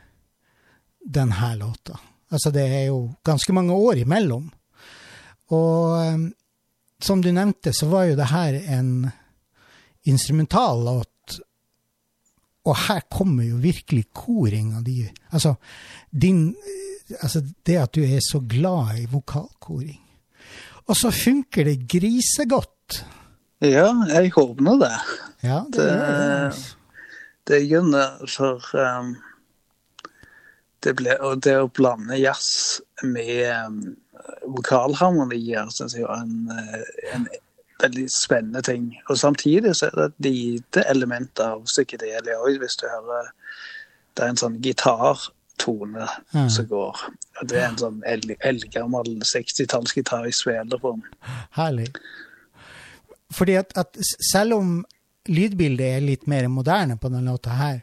denne 1.03 1.49
låta. 1.59 1.99
Altså, 2.31 2.51
det 2.55 2.63
er 2.71 2.85
jo 2.85 3.11
ganske 3.23 3.53
mange 3.53 3.75
år 3.75 3.99
imellom. 4.05 4.47
Og 5.51 5.99
um, 6.07 6.31
som 7.03 7.21
du 7.21 7.31
nevnte, 7.31 7.73
så 7.75 7.91
var 7.91 8.07
jo 8.07 8.15
det 8.15 8.31
her 8.31 8.61
en 8.79 9.09
instrumental 10.07 10.85
låt, 10.87 11.39
og 12.63 12.79
her 12.87 13.03
kommer 13.11 13.43
jo 13.43 13.59
virkelig 13.59 14.07
koringa 14.13 14.79
di. 14.81 15.01
Altså, 15.31 15.55
din, 16.11 16.55
altså 17.15 17.41
det 17.65 17.77
at 17.81 17.95
du 17.95 18.01
er 18.03 18.19
så 18.23 18.39
glad 18.39 18.97
i 19.01 19.07
vokalkoring. 19.11 20.01
Og 20.87 20.95
så 20.95 21.11
funker 21.11 21.67
det 21.67 21.87
grisegodt. 21.89 23.05
Ja, 23.61 23.89
jeg 24.07 24.31
håper 24.35 24.77
det. 24.79 24.91
Ja, 25.43 25.63
det, 25.73 25.77
det, 25.77 25.85
det. 25.87 26.43
Altså. 26.45 26.75
det 27.47 27.61
det, 27.69 28.29
for 28.29 28.99
um, 28.99 29.15
det 30.83 30.95
ble, 30.95 31.17
Og 31.21 31.43
det 31.43 31.55
å 31.57 31.71
blande 31.73 32.19
jazz 32.19 32.81
med 33.03 33.49
um, 33.65 33.81
vokalharmonier 34.45 35.69
syns 35.73 35.95
jeg 35.97 36.05
var 36.05 36.23
en, 36.23 36.51
en, 37.13 37.27
veldig 37.81 38.07
spennende 38.09 38.61
ting. 38.65 38.95
Og 39.09 39.19
samtidig 39.21 39.75
så 39.77 39.85
er 39.85 39.91
det 39.95 40.05
et 40.05 40.25
lite 40.25 40.83
element 40.89 41.39
av 41.39 41.59
psykedelia 41.67 42.39
òg, 42.41 42.57
hvis 42.57 42.79
du 42.81 42.87
hører 42.89 43.33
Det 44.17 44.23
er 44.25 44.31
en 44.33 44.39
sånn 44.41 44.55
gitartone 45.57 46.09
mm. 46.33 46.49
som 46.49 46.67
går. 46.67 46.97
Og 47.41 47.47
det 47.47 47.57
er 47.57 47.67
en 47.67 47.77
sånn 47.77 48.03
eldgammel 48.05 49.23
60-tallsgitar 49.23 50.27
i 50.27 50.31
sveleform. 50.31 51.01
Herlig. 51.51 51.87
Fordi 53.33 53.55
at, 53.57 53.77
at, 53.77 53.97
selv 54.31 54.53
om 54.55 54.85
lydbildet 55.27 55.97
er 55.97 56.01
litt 56.01 56.27
mer 56.27 56.47
moderne 56.47 56.97
på 56.97 57.09
denne 57.09 57.31
låta 57.31 57.49
her, 57.49 57.81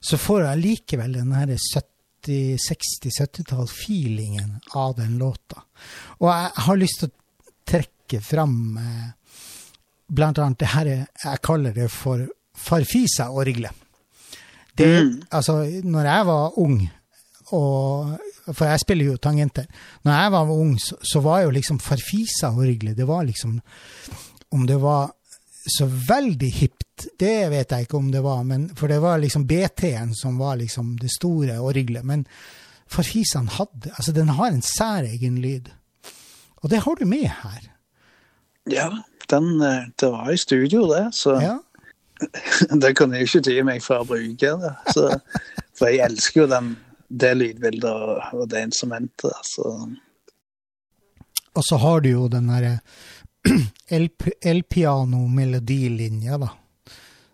så 0.00 0.16
får 0.16 0.42
jeg 0.46 0.58
likevel 0.62 1.12
den 1.12 1.32
her 1.36 1.56
60-70-tall-feelingen 2.24 4.60
av 4.74 4.96
den 4.96 5.18
låta. 5.18 5.62
Og 6.20 6.28
jeg 6.32 6.50
har 6.64 6.76
lyst 6.76 7.00
til 7.00 7.08
å 7.10 7.12
trekke 7.70 8.20
fram 8.24 8.78
eh, 8.80 9.08
blant 10.08 10.38
annet 10.38 10.58
det 10.58 10.66
her 10.72 10.86
jeg 10.90 11.38
kaller 11.44 11.72
det 11.76 11.88
for 11.92 12.28
farfisa-orgelet. 12.56 13.72
Mm. 14.80 15.20
Altså, 15.28 15.64
når 15.84 16.04
jeg 16.08 16.26
var 16.26 16.58
ung, 16.58 16.90
og, 17.56 18.16
for 18.50 18.66
jeg 18.68 18.82
spiller 18.82 19.10
jo 19.10 19.20
tangenter 19.22 19.66
Når 20.06 20.12
jeg 20.16 20.32
var 20.34 20.52
ung, 20.54 20.76
så, 20.80 20.96
så 21.02 21.22
var 21.24 21.42
jo 21.44 21.50
liksom 21.54 21.80
farfisa-orgelet 21.82 22.96
Det 22.98 23.06
var 23.08 23.24
liksom 23.26 23.58
Om 24.50 24.66
det 24.66 24.78
var 24.82 25.10
så 25.70 25.84
veldig 25.86 26.48
hipt, 26.56 27.04
det 27.20 27.50
vet 27.52 27.72
jeg 27.72 27.84
ikke 27.84 27.98
om 27.98 28.06
det 28.10 28.22
var, 28.24 28.40
men, 28.48 28.62
for 28.74 28.88
det 28.88 28.96
var 29.02 29.20
liksom 29.20 29.44
BT-en 29.46 30.14
som 30.16 30.38
var 30.40 30.56
liksom 30.56 30.94
det 30.98 31.10
store 31.12 31.58
orgelet. 31.60 32.00
Men 32.08 32.22
farfisaen 32.88 33.50
hadde 33.58 33.92
Altså, 33.92 34.14
den 34.16 34.32
har 34.38 34.48
en 34.48 34.64
særegen 34.64 35.36
lyd. 35.44 35.68
Og 36.64 36.72
det 36.72 36.80
har 36.86 36.96
du 36.96 37.04
med 37.04 37.28
her. 37.42 37.68
Ja 38.72 38.88
den, 39.30 39.60
eh, 39.60 39.82
det 40.00 40.10
var 40.10 40.30
i 40.30 40.36
studio, 40.36 40.94
det. 40.94 41.14
Så 41.14 41.30
ja. 41.30 41.58
det 42.82 42.96
kunne 42.96 43.16
jeg 43.16 43.28
ikke 43.28 43.44
dy 43.46 43.56
meg 43.66 43.82
for 43.84 44.02
å 44.02 44.08
bruke. 44.08 44.54
det. 44.64 44.72
Så, 44.94 45.08
for 45.78 45.90
jeg 45.90 46.04
elsker 46.10 46.44
jo 46.44 46.48
den, 46.50 46.74
det 47.10 47.34
lydbildet 47.34 47.90
og, 47.90 48.22
og 48.38 48.48
det 48.50 48.62
instrumentet. 48.68 49.32
Så. 49.46 49.64
Og 51.52 51.64
så 51.66 51.76
har 51.82 52.00
du 52.00 52.08
jo 52.10 52.28
den 52.30 52.48
derre 52.50 52.80
elpiano-melodilinja, 54.52 56.38
da. 56.38 56.48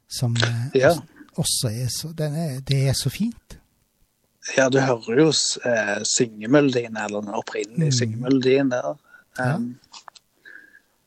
Som 0.09 0.37
eh, 0.39 0.67
ja. 0.81 0.93
også 1.35 1.69
er 1.75 1.89
så 1.91 2.09
er, 2.15 2.61
Det 2.65 2.89
er 2.89 2.95
så 2.95 3.11
fint. 3.11 3.59
Ja, 4.57 4.69
du 4.71 4.79
hører 4.79 5.19
jo 5.19 5.33
eh, 5.67 6.03
syngemelodien, 6.07 6.97
eller 6.97 7.21
den 7.21 7.35
opprinnelige 7.35 7.91
mm. 7.91 7.99
syngemelodien 7.99 8.71
der. 8.71 8.95
Um, 9.37 9.43
ja 9.43 9.59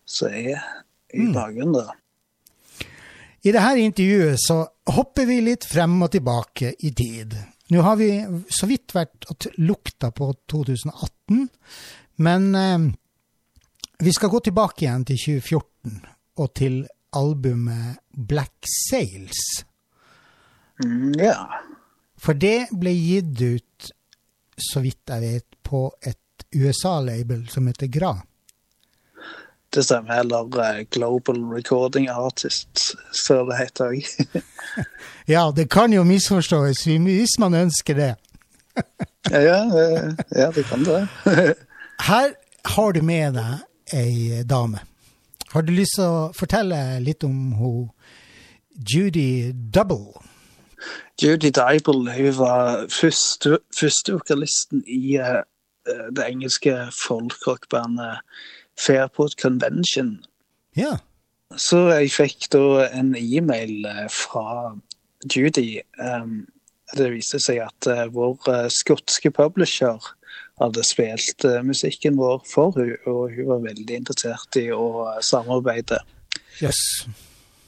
Så 0.09 0.25
er 0.27 0.59
i 1.13 1.19
mm. 1.21 1.33
bakgrunnen. 1.33 1.89
I 3.41 3.51
dette 3.53 3.79
intervjuet 3.79 4.41
så 4.41 4.63
hopper 4.95 5.25
vi 5.29 5.39
litt 5.45 5.65
frem 5.69 6.01
og 6.01 6.11
tilbake 6.11 6.73
i 6.79 6.91
tid. 6.91 7.35
Nå 7.69 7.81
har 7.85 7.99
vi 7.99 8.09
så 8.49 8.69
vidt 8.69 8.95
vært 8.95 9.27
og 9.29 9.45
lukta 9.61 10.09
på 10.15 10.31
2018, 10.49 11.43
men 12.25 12.47
eh, 12.57 12.87
vi 13.99 14.13
skal 14.15 14.31
gå 14.33 14.41
tilbake 14.47 14.85
igjen 14.85 15.05
til 15.05 15.19
2014 15.41 15.99
og 16.39 16.53
til 16.57 16.79
albumet 17.19 17.99
Black 18.09 18.65
Sails. 18.89 19.41
Mm, 20.83 21.13
ja. 21.19 21.35
For 22.19 22.37
det 22.37 22.71
ble 22.75 22.93
gitt 22.95 23.43
ut, 23.43 23.91
så 24.59 24.81
vidt 24.83 25.11
jeg 25.11 25.23
vet, 25.23 25.59
på 25.63 25.85
et 26.01 26.45
USA-label 26.55 27.45
som 27.51 27.67
heter 27.69 27.91
Gra. 27.91 28.15
Det 29.73 29.83
stemmer. 29.85 30.19
Eller 30.19 30.43
uh, 30.43 30.83
Global 30.89 31.43
Recording 31.53 32.09
Artist, 32.09 32.95
så 33.11 33.43
det 33.45 33.57
heter 33.57 33.93
òg. 33.93 34.05
ja, 35.35 35.51
det 35.55 35.69
kan 35.69 35.93
jo 35.93 36.03
misforstås 36.03 36.85
hvis 36.85 37.37
man 37.39 37.53
ønsker 37.53 37.95
det. 37.95 38.13
ja, 39.31 39.39
ja, 39.39 40.13
ja, 40.35 40.51
det 40.51 40.65
kan 40.65 40.85
det. 40.85 41.07
Her 42.09 42.33
har 42.65 42.91
du 42.91 43.01
med 43.01 43.33
deg 43.37 43.59
ei 43.93 44.43
dame. 44.43 44.81
Har 45.51 45.65
du 45.65 45.73
lyst 45.73 45.97
til 45.97 46.05
å 46.05 46.25
fortelle 46.37 46.99
litt 47.01 47.25
om 47.25 47.53
hun 47.57 47.87
Judy 48.89 49.51
Double? 49.53 50.13
Judy 51.21 51.49
Double 51.51 52.13
hun 52.13 52.35
var 52.37 52.85
første, 52.93 53.57
første 53.79 54.13
vokalisten 54.13 54.83
i 54.87 55.17
uh, 55.17 55.41
det 56.15 56.25
engelske 56.29 56.75
folkrockbandet 56.93 58.21
Fairport 58.79 59.35
Convention. 59.41 60.17
Ja. 60.77 60.97
Så 61.57 61.87
jeg 61.89 62.13
fikk 62.13 62.49
da 62.53 62.85
en 62.93 63.15
e-mail 63.17 63.85
eh, 63.89 64.05
fra 64.13 64.75
Judy. 65.25 65.81
Um, 65.97 66.45
det 66.97 67.09
viste 67.13 67.41
seg 67.41 67.61
at 67.65 67.89
uh, 67.89 68.05
vår 68.13 68.37
uh, 68.47 68.67
skotske 68.73 69.31
publisher 69.35 69.97
hadde 70.59 70.83
spilt 70.83 71.45
musikken 71.63 72.17
vår 72.19 72.41
for 72.47 72.75
hun, 72.75 72.95
og 73.07 73.31
hun 73.31 73.47
var 73.47 73.61
veldig 73.63 73.95
interessert 73.95 74.57
i 74.59 74.65
å 74.75 75.07
samarbeide. 75.23 76.01
Yes. 76.59 76.79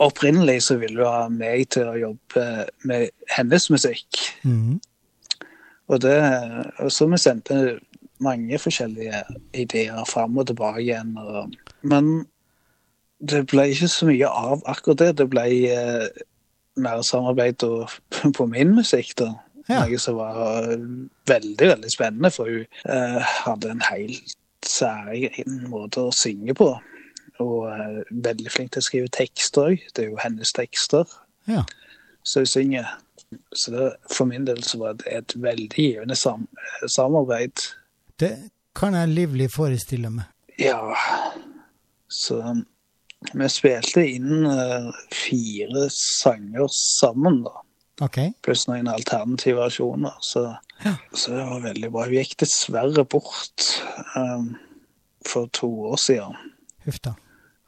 Opprinnelig 0.04 0.66
så 0.68 0.76
ville 0.82 1.00
hun 1.00 1.08
ha 1.08 1.30
meg 1.32 1.70
til 1.72 1.88
å 1.88 1.96
jobbe 2.00 2.46
med 2.90 3.14
hennes 3.32 3.70
musikk. 3.72 4.20
Mm. 4.44 4.82
Og, 5.88 6.02
det, 6.04 6.18
og 6.84 6.92
så 6.92 7.08
vi 7.12 7.20
sendte 7.22 7.62
mange 8.22 8.60
forskjellige 8.62 9.24
ideer 9.58 10.04
fram 10.10 10.38
og 10.38 10.48
tilbake 10.48 10.84
igjen. 10.84 11.16
Og, 11.18 11.54
men 11.82 12.12
det 13.22 13.46
ble 13.52 13.70
ikke 13.72 13.90
så 13.92 14.10
mye 14.10 14.28
av 14.28 14.62
akkurat 14.70 15.02
det. 15.02 15.10
Det 15.22 15.30
ble 15.32 15.46
eh, 15.70 16.22
mer 16.82 17.02
samarbeid 17.06 17.66
på 18.38 18.46
min 18.50 18.76
musikk. 18.78 19.16
da. 19.20 19.34
Ja. 19.70 19.84
Noe 19.86 20.00
som 20.02 20.18
var 20.18 20.72
veldig 21.30 21.68
veldig 21.74 21.92
spennende, 21.92 22.32
for 22.34 22.50
hun 22.50 22.66
eh, 22.90 23.36
hadde 23.46 23.72
en 23.72 23.84
helt 23.92 24.38
særegen 24.66 25.62
måte 25.72 26.08
å 26.08 26.16
synge 26.16 26.56
på. 26.58 26.72
Og 27.42 27.70
eh, 27.70 28.02
veldig 28.12 28.54
flink 28.54 28.74
til 28.74 28.84
å 28.84 28.90
skrive 28.90 29.14
tekster 29.14 29.72
òg. 29.72 29.86
Det 29.96 30.06
er 30.06 30.12
jo 30.12 30.22
hennes 30.22 30.54
tekster 30.58 31.06
ja. 31.50 31.66
som 32.24 32.46
hun 32.46 32.54
synger. 32.54 32.90
Så 33.56 33.72
det, 33.72 33.92
for 34.12 34.28
min 34.28 34.48
del 34.48 34.60
så 34.68 34.82
var 34.82 34.98
det 35.00 35.14
et 35.14 35.36
veldig 35.40 35.70
givende 35.78 36.18
sam 36.20 36.50
samarbeid. 36.90 37.64
Det 38.22 38.36
kan 38.78 38.96
jeg 38.96 39.12
livlig 39.12 39.50
forestille 39.54 40.12
meg. 40.14 40.30
Ja, 40.62 40.94
så 42.12 42.38
vi 43.34 43.50
spilte 43.50 44.04
inn 44.06 44.46
uh, 44.46 44.92
fire 45.14 45.88
sanger 45.94 46.70
sammen, 46.74 47.44
da. 47.48 47.64
Okay. 48.02 48.32
Pluss 48.42 48.66
noen 48.70 48.90
alternative 48.90 49.60
versjoner. 49.62 50.16
Så, 50.26 50.48
ja. 50.86 50.96
så, 51.14 51.36
det 51.36 51.44
var 51.50 51.66
veldig 51.68 51.92
bra. 51.94 52.08
Vi 52.10 52.22
gikk 52.22 52.40
dessverre 52.42 53.06
bort 53.06 53.68
um, 54.16 54.56
for 55.28 55.52
to 55.54 55.70
år 55.92 56.00
siden. 56.02 56.38
Huff 56.88 56.98
da. 57.06 57.14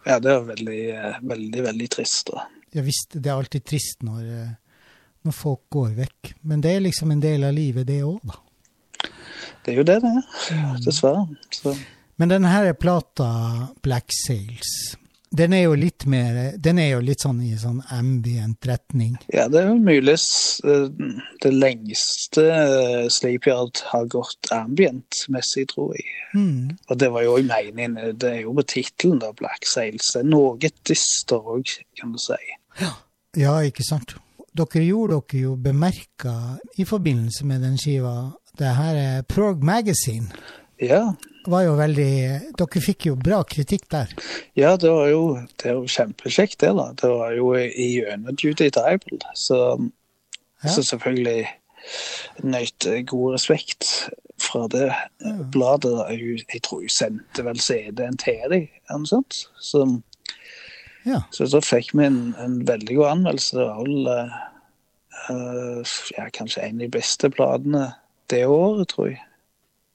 Ja, 0.05 0.17
det 0.19 0.33
var 0.33 0.47
veldig, 0.49 0.81
veldig, 1.21 1.63
veldig 1.69 1.89
trist. 1.97 2.31
da. 2.33 2.47
Ja 2.73 2.81
visst, 2.81 3.13
det 3.13 3.29
er 3.29 3.37
alltid 3.37 3.65
trist 3.69 4.01
når, 4.03 4.23
eh, 4.25 4.49
når 5.23 5.35
folk 5.37 5.67
går 5.71 5.93
vekk. 6.01 6.33
Men 6.49 6.63
det 6.65 6.73
er 6.73 6.83
liksom 6.87 7.13
en 7.13 7.21
del 7.23 7.45
av 7.45 7.53
livet, 7.53 7.87
det 7.87 8.01
òg, 8.03 8.17
da. 8.25 8.39
Det 9.63 9.73
er 9.73 9.81
jo 9.81 9.85
det 9.87 9.99
det 10.03 10.13
er, 10.17 10.79
dessverre. 10.83 11.27
Så. 11.53 11.75
Men 12.21 12.33
denne 12.33 12.73
plata, 12.79 13.29
Black 13.83 14.13
Sails, 14.13 14.97
den 15.33 15.53
er 15.57 15.63
jo 15.63 15.73
litt 15.77 16.05
mer 16.05 16.35
Den 16.61 16.77
er 16.77 16.91
jo 16.91 16.99
litt 17.01 17.23
sånn 17.23 17.39
i 17.41 17.55
sånn 17.57 17.79
ambient 17.95 18.67
retning. 18.69 19.15
Ja, 19.33 19.47
det 19.49 19.63
er 19.63 19.71
jo 19.71 19.79
muligens 19.81 20.27
eh, 20.61 20.85
det 21.41 21.53
lengste 21.55 22.43
eh, 22.53 23.07
Sleepyard 23.09 23.81
har 23.89 24.05
gått 24.13 24.51
ambient-messig, 24.53 25.65
tror 25.73 25.95
jeg. 25.97 26.05
Mm. 26.37 26.75
Og 26.85 26.99
det 27.01 27.09
var 27.15 27.25
jo 27.25 27.39
òg 27.39 27.49
meningen. 27.49 27.97
Det 28.21 28.29
er 28.29 28.43
jo 28.43 28.53
på 28.59 28.67
tittelen, 28.75 29.23
da, 29.23 29.31
Black 29.39 29.65
Sails. 29.69 30.13
Det 30.13 30.21
er 30.21 30.29
noe 30.29 30.73
dyster 30.85 31.49
òg, 31.55 31.73
kan 31.97 32.13
du 32.13 32.21
si. 32.21 32.37
Ja, 32.77 33.57
ikke 33.65 33.85
sant. 33.87 34.13
Dere 34.53 34.85
gjorde 34.85 35.17
dere 35.17 35.45
jo 35.47 35.55
bemerka 35.57 36.35
i 36.77 36.85
forbindelse 36.85 37.49
med 37.49 37.65
den 37.65 37.79
skiva 37.81 38.29
Det 38.57 38.69
her 38.77 38.95
er 38.99 39.21
Prog 39.27 39.63
Magazine. 39.65 40.27
Ja, 40.81 41.13
veldig 41.77 42.09
Dere 42.59 42.81
fikk 42.83 43.07
jo 43.09 43.15
bra 43.19 43.41
kritikk 43.47 43.87
der. 43.91 44.11
ja 44.55 44.75
det 44.77 44.91
var 44.91 45.07
jo 45.09 45.23
det 45.63 45.73
kjempekjekt, 45.87 46.59
det. 46.61 46.69
da. 46.77 46.91
Det 47.01 47.09
var 47.09 47.33
jo 47.37 47.53
i 47.57 47.87
gjennom 47.99 48.35
Judy 48.39 48.69
Diable. 48.69 49.19
Så, 49.35 49.59
Ja. 50.63 50.69
så 50.69 50.83
selvfølgelig 50.83 51.47
nøt 52.43 52.85
god 53.09 53.33
respekt 53.33 54.09
fra 54.39 54.67
det 54.71 54.91
bladet. 55.51 55.97
Jeg, 56.11 56.45
jeg 56.53 56.61
tror 56.63 56.79
hun 56.85 56.89
sendte 56.89 57.43
vel 57.43 57.59
CD-en 57.59 58.17
til 58.17 58.39
dem, 58.49 58.67
eller 58.87 58.99
noe 59.01 59.07
sånt. 59.09 59.41
Så, 59.59 59.83
Ja. 61.05 61.23
så 61.31 61.49
da 61.51 61.59
fikk 61.59 61.91
vi 61.93 62.05
en, 62.05 62.35
en 62.39 62.61
veldig 62.67 62.95
god 62.95 63.09
anmeldelse. 63.17 63.57
Det 63.57 63.65
var 63.67 63.83
vel 63.83 64.07
eh, 65.27 65.83
ja, 66.17 66.29
kanskje 66.33 66.61
en 66.63 66.75
av 66.79 66.85
de 66.85 66.89
beste 66.95 67.29
platene 67.29 67.83
det 68.33 68.43
året, 68.49 68.89
tror 68.91 69.11
jeg. 69.11 69.21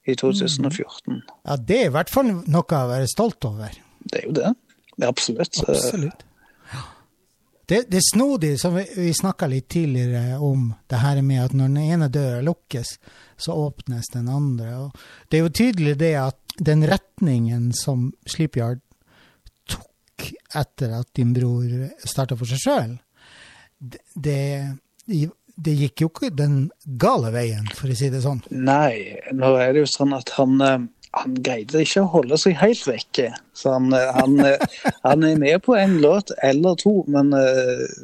I 0.09 0.15
2014. 0.17 1.19
ja, 1.45 1.55
det 1.69 1.75
er 1.77 1.89
i 1.89 1.93
hvert 1.93 2.09
fall 2.09 2.31
noe 2.33 2.63
å 2.63 2.87
være 2.89 3.09
stolt 3.11 3.45
over. 3.45 3.75
Det 3.99 4.23
er 4.23 4.25
jo 4.25 4.33
det. 4.39 4.53
Absolutt. 5.05 5.59
Eh, 5.61 5.75
Absolutt. 5.75 6.25
Det, 7.69 7.83
det 7.91 7.99
er 7.99 8.05
snodig, 8.15 8.55
som 8.59 8.73
vi, 8.73 8.87
vi 8.97 9.11
snakka 9.13 9.45
litt 9.47 9.67
tidligere 9.69 10.39
om, 10.41 10.71
det 10.89 11.03
her 11.03 11.19
med 11.21 11.43
at 11.43 11.51
når 11.53 11.67
den 11.69 11.83
ene 11.83 12.07
døra 12.09 12.39
lukkes, 12.41 12.95
så 13.37 13.53
åpnes 13.53 14.09
den 14.09 14.31
andre. 14.33 14.71
Og 14.87 15.03
det 15.29 15.37
er 15.37 15.43
jo 15.43 15.51
tydelig 15.53 15.93
det 15.99 16.15
at 16.17 16.55
den 16.57 16.81
retningen 16.89 17.69
som 17.77 18.09
Sleepyard 18.25 18.81
tok 19.69 20.31
etter 20.57 20.97
at 20.97 21.11
din 21.19 21.35
bror 21.35 21.69
starta 22.01 22.39
for 22.39 22.49
seg 22.49 22.63
sjøl, 22.63 22.97
det, 23.77 24.01
det, 24.15 24.41
det 25.61 25.73
gikk 25.79 26.01
jo 26.05 26.07
ikke 26.11 26.29
den 26.35 26.69
gale 27.01 27.31
veien, 27.35 27.65
for 27.75 27.91
å 27.91 27.95
si 27.97 28.07
det 28.13 28.21
sånn. 28.23 28.39
Nei, 28.51 29.19
nå 29.35 29.49
er 29.59 29.73
det 29.75 29.81
jo 29.83 29.89
sånn 29.91 30.13
at 30.15 30.29
han, 30.37 30.53
eh, 30.61 30.85
han 31.19 31.33
greide 31.43 31.81
ikke 31.83 32.03
å 32.05 32.11
holde 32.13 32.37
seg 32.39 32.55
helt 32.61 32.85
vekke. 32.87 33.33
Så 33.53 33.73
han, 33.75 33.91
eh, 33.93 34.11
han, 34.15 34.37
eh, 34.45 34.57
han 35.07 35.23
er 35.27 35.35
med 35.41 35.61
på 35.65 35.75
en 35.75 35.97
låt 36.03 36.31
eller 36.43 36.75
to, 36.79 37.03
men 37.07 37.33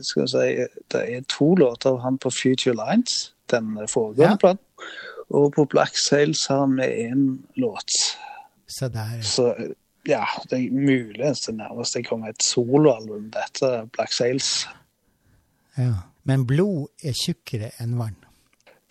skal 0.01 0.26
vi 0.26 0.28
si, 0.34 0.68
det 0.91 1.03
er 1.16 1.24
to 1.32 1.53
låter 1.56 1.93
av 1.95 2.01
han 2.03 2.18
på 2.20 2.32
Future 2.34 2.76
Lines, 2.76 3.32
den 3.53 3.76
foregående 3.88 4.36
Ja. 4.36 4.41
planen. 4.41 4.60
Og 5.34 5.53
på 5.56 5.64
Black 5.70 5.95
Sails 5.97 6.43
har 6.51 6.68
vi 6.76 6.86
én 7.08 7.39
låt. 7.58 7.95
Så 8.68 8.89
der, 8.93 9.22
Så 9.26 9.47
ja, 10.06 10.26
det 10.49 10.60
er 10.60 10.72
muligens 10.72 11.45
det 11.47 11.56
nærmeste 11.58 12.03
kommer 12.06 12.30
et 12.30 12.43
soloalbum, 12.43 13.32
dette 13.34 13.88
Black 13.95 14.12
Sails. 14.14 14.68
ja. 15.78 15.93
Men 16.26 16.45
blod 16.49 16.89
er 17.05 17.15
tjukkere 17.17 17.71
enn 17.82 17.97
vann. 17.99 18.17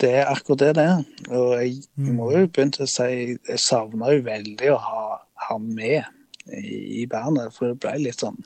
Det 0.01 0.11
er 0.21 0.31
akkurat 0.31 0.61
det 0.63 0.73
det 0.79 0.85
er. 0.91 1.05
Og 1.35 1.53
jeg 1.63 2.13
må 2.15 2.31
jo 2.35 2.47
begynne 2.47 2.87
å 2.87 2.91
si 2.91 3.09
jeg 3.35 3.61
savner 3.63 4.17
jo 4.17 4.25
veldig 4.27 4.73
å 4.75 4.81
ha 4.83 5.05
ham 5.49 5.69
med 5.77 6.03
i, 6.51 7.03
i 7.03 7.07
bandet, 7.11 7.55
for 7.55 7.73
det 7.73 7.81
ble 7.83 7.95
litt 8.03 8.21
sånn 8.21 8.41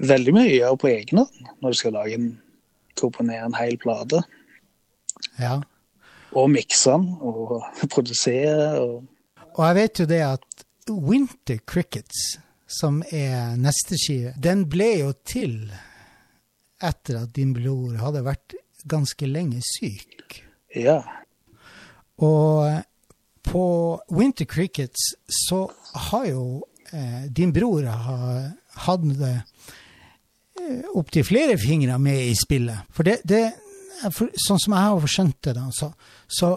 Veldig 0.00 0.32
mye 0.32 0.48
å 0.48 0.54
gjøre 0.54 0.80
på 0.80 0.88
egen 0.88 1.20
hånd 1.20 1.48
når 1.60 1.74
du 1.74 1.76
skal 1.76 1.92
lage 1.92 2.16
en 2.16 2.30
komponere 2.96 3.44
en 3.44 3.56
hel 3.58 3.76
plate. 3.80 4.22
Ja. 5.40 5.58
Og 6.32 6.48
mikse 6.54 6.94
den 6.94 7.10
og 7.20 7.58
produsere. 7.94 8.80
og 8.80 9.04
Og 9.58 9.60
jeg 9.66 9.76
vet 9.76 10.00
jo 10.00 10.08
det 10.08 10.22
at 10.24 10.64
Winter 10.90 11.60
Crickets, 11.68 12.38
som 12.80 13.02
er 13.12 13.58
neste 13.60 13.98
skive, 14.00 14.32
den 14.40 14.64
ble 14.72 14.88
jo 15.02 15.12
til 15.28 15.68
etter 16.82 17.22
at 17.22 17.34
din 17.36 17.52
bror 17.56 17.96
hadde 18.00 18.24
vært 18.26 18.56
ganske 18.88 19.28
lenge 19.28 19.60
syk. 19.64 20.40
Ja. 20.76 21.00
Og 22.20 22.80
på 23.46 23.64
Winter 24.12 24.44
Crickets 24.44 25.14
så 25.48 25.64
har 26.10 26.26
jo 26.28 26.44
eh, 26.92 27.26
din 27.28 27.52
bror 27.52 27.86
hatt 27.86 29.06
eh, 29.26 29.40
opptil 30.94 31.24
flere 31.26 31.58
fingre 31.58 31.98
med 31.98 32.28
i 32.28 32.36
spillet. 32.38 32.86
For 32.94 33.06
det, 33.06 33.20
det 33.24 33.44
er 34.04 34.12
for, 34.14 34.30
Sånn 34.46 34.60
som 34.60 34.76
jeg 34.76 34.86
har 34.86 35.10
skjønt 35.12 35.40
det, 35.44 35.56
da, 35.58 35.66
så, 35.76 35.90
så 36.28 36.54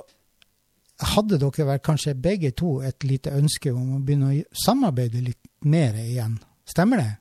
hadde 1.13 1.39
dere 1.41 1.67
vel 1.67 1.81
kanskje 1.83 2.15
begge 2.15 2.53
to 2.55 2.77
et 2.85 3.03
lite 3.07 3.33
ønske 3.35 3.73
om 3.73 3.97
å 3.97 4.03
begynne 4.03 4.31
å 4.31 4.61
samarbeide 4.65 5.23
litt 5.23 5.41
mer 5.67 5.97
igjen. 5.99 6.37
Stemmer 6.69 7.01
det? 7.01 7.11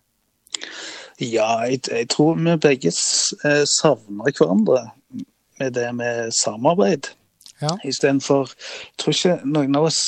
Ja, 1.21 1.65
jeg, 1.69 1.81
jeg 1.91 2.09
tror 2.09 2.35
vi 2.39 2.57
begge 2.57 2.93
eh, 2.93 3.65
savner 3.69 4.33
hverandre 4.33 4.91
med 5.59 5.75
det 5.77 5.95
med 5.95 6.33
samarbeid. 6.33 7.13
Ja. 7.63 7.77
Istedenfor 7.85 8.51
Jeg 8.51 8.99
tror 8.99 9.15
ikke 9.15 9.37
noen 9.45 9.77
av 9.79 9.87
oss 9.91 10.03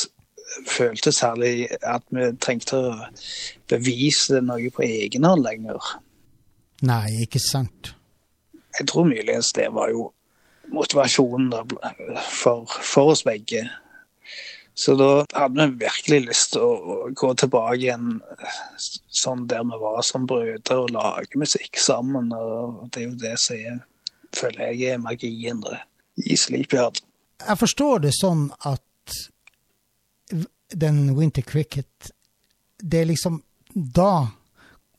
følte 0.68 1.12
særlig 1.12 1.68
at 1.82 2.02
vi 2.14 2.30
trengte 2.42 2.78
å 2.78 2.94
bevise 3.70 4.40
noe 4.44 4.70
på 4.74 4.84
egen 4.86 5.26
hånd 5.26 5.44
lenger. 5.44 5.94
Nei, 6.84 7.24
ikke 7.24 7.42
sant. 7.42 7.94
Jeg 8.78 8.88
tror 8.90 9.06
muligens 9.08 9.52
det 9.54 9.68
var 9.74 9.92
jo 9.94 10.08
motivasjonen 10.74 11.52
for, 12.30 12.66
for 12.66 13.14
oss 13.14 13.22
begge. 13.26 13.64
Så 14.74 14.94
da 14.98 15.24
hadde 15.32 15.66
vi 15.66 15.84
virkelig 15.84 16.20
lyst 16.26 16.54
til 16.56 16.64
å, 16.66 16.94
gå 17.14 17.30
tilbake 17.38 17.78
igjen 17.78 18.16
sånn 19.14 19.46
der 19.50 19.62
vi 19.68 19.78
var 19.78 20.00
som 20.02 20.26
brødre 20.26 20.78
og 20.82 20.90
lage 20.96 21.38
musikk 21.38 21.78
sammen. 21.78 22.32
Og 22.34 22.88
det 22.90 23.04
er 23.04 23.06
jo 23.06 23.18
det 23.22 23.34
som 23.42 23.60
er, 23.60 23.76
føler 24.34 24.72
jeg 24.72 24.96
er 24.96 25.02
magien 25.02 25.62
i 26.18 26.38
Sleepyard. 26.38 26.98
Jeg 27.44 27.60
forstår 27.60 28.06
det 28.06 28.14
sånn 28.18 28.48
at 28.66 29.20
den 30.74 30.98
Winter 31.14 31.42
Cricket 31.42 32.10
Det 32.80 33.00
er 33.02 33.06
liksom 33.06 33.36
Da 33.74 34.26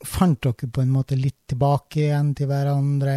fant 0.06 0.40
dere 0.44 0.70
på 0.72 0.84
en 0.84 0.92
måte 0.94 1.18
litt 1.18 1.48
tilbake 1.50 2.04
igjen 2.04 2.34
til 2.38 2.50
hverandre. 2.52 3.16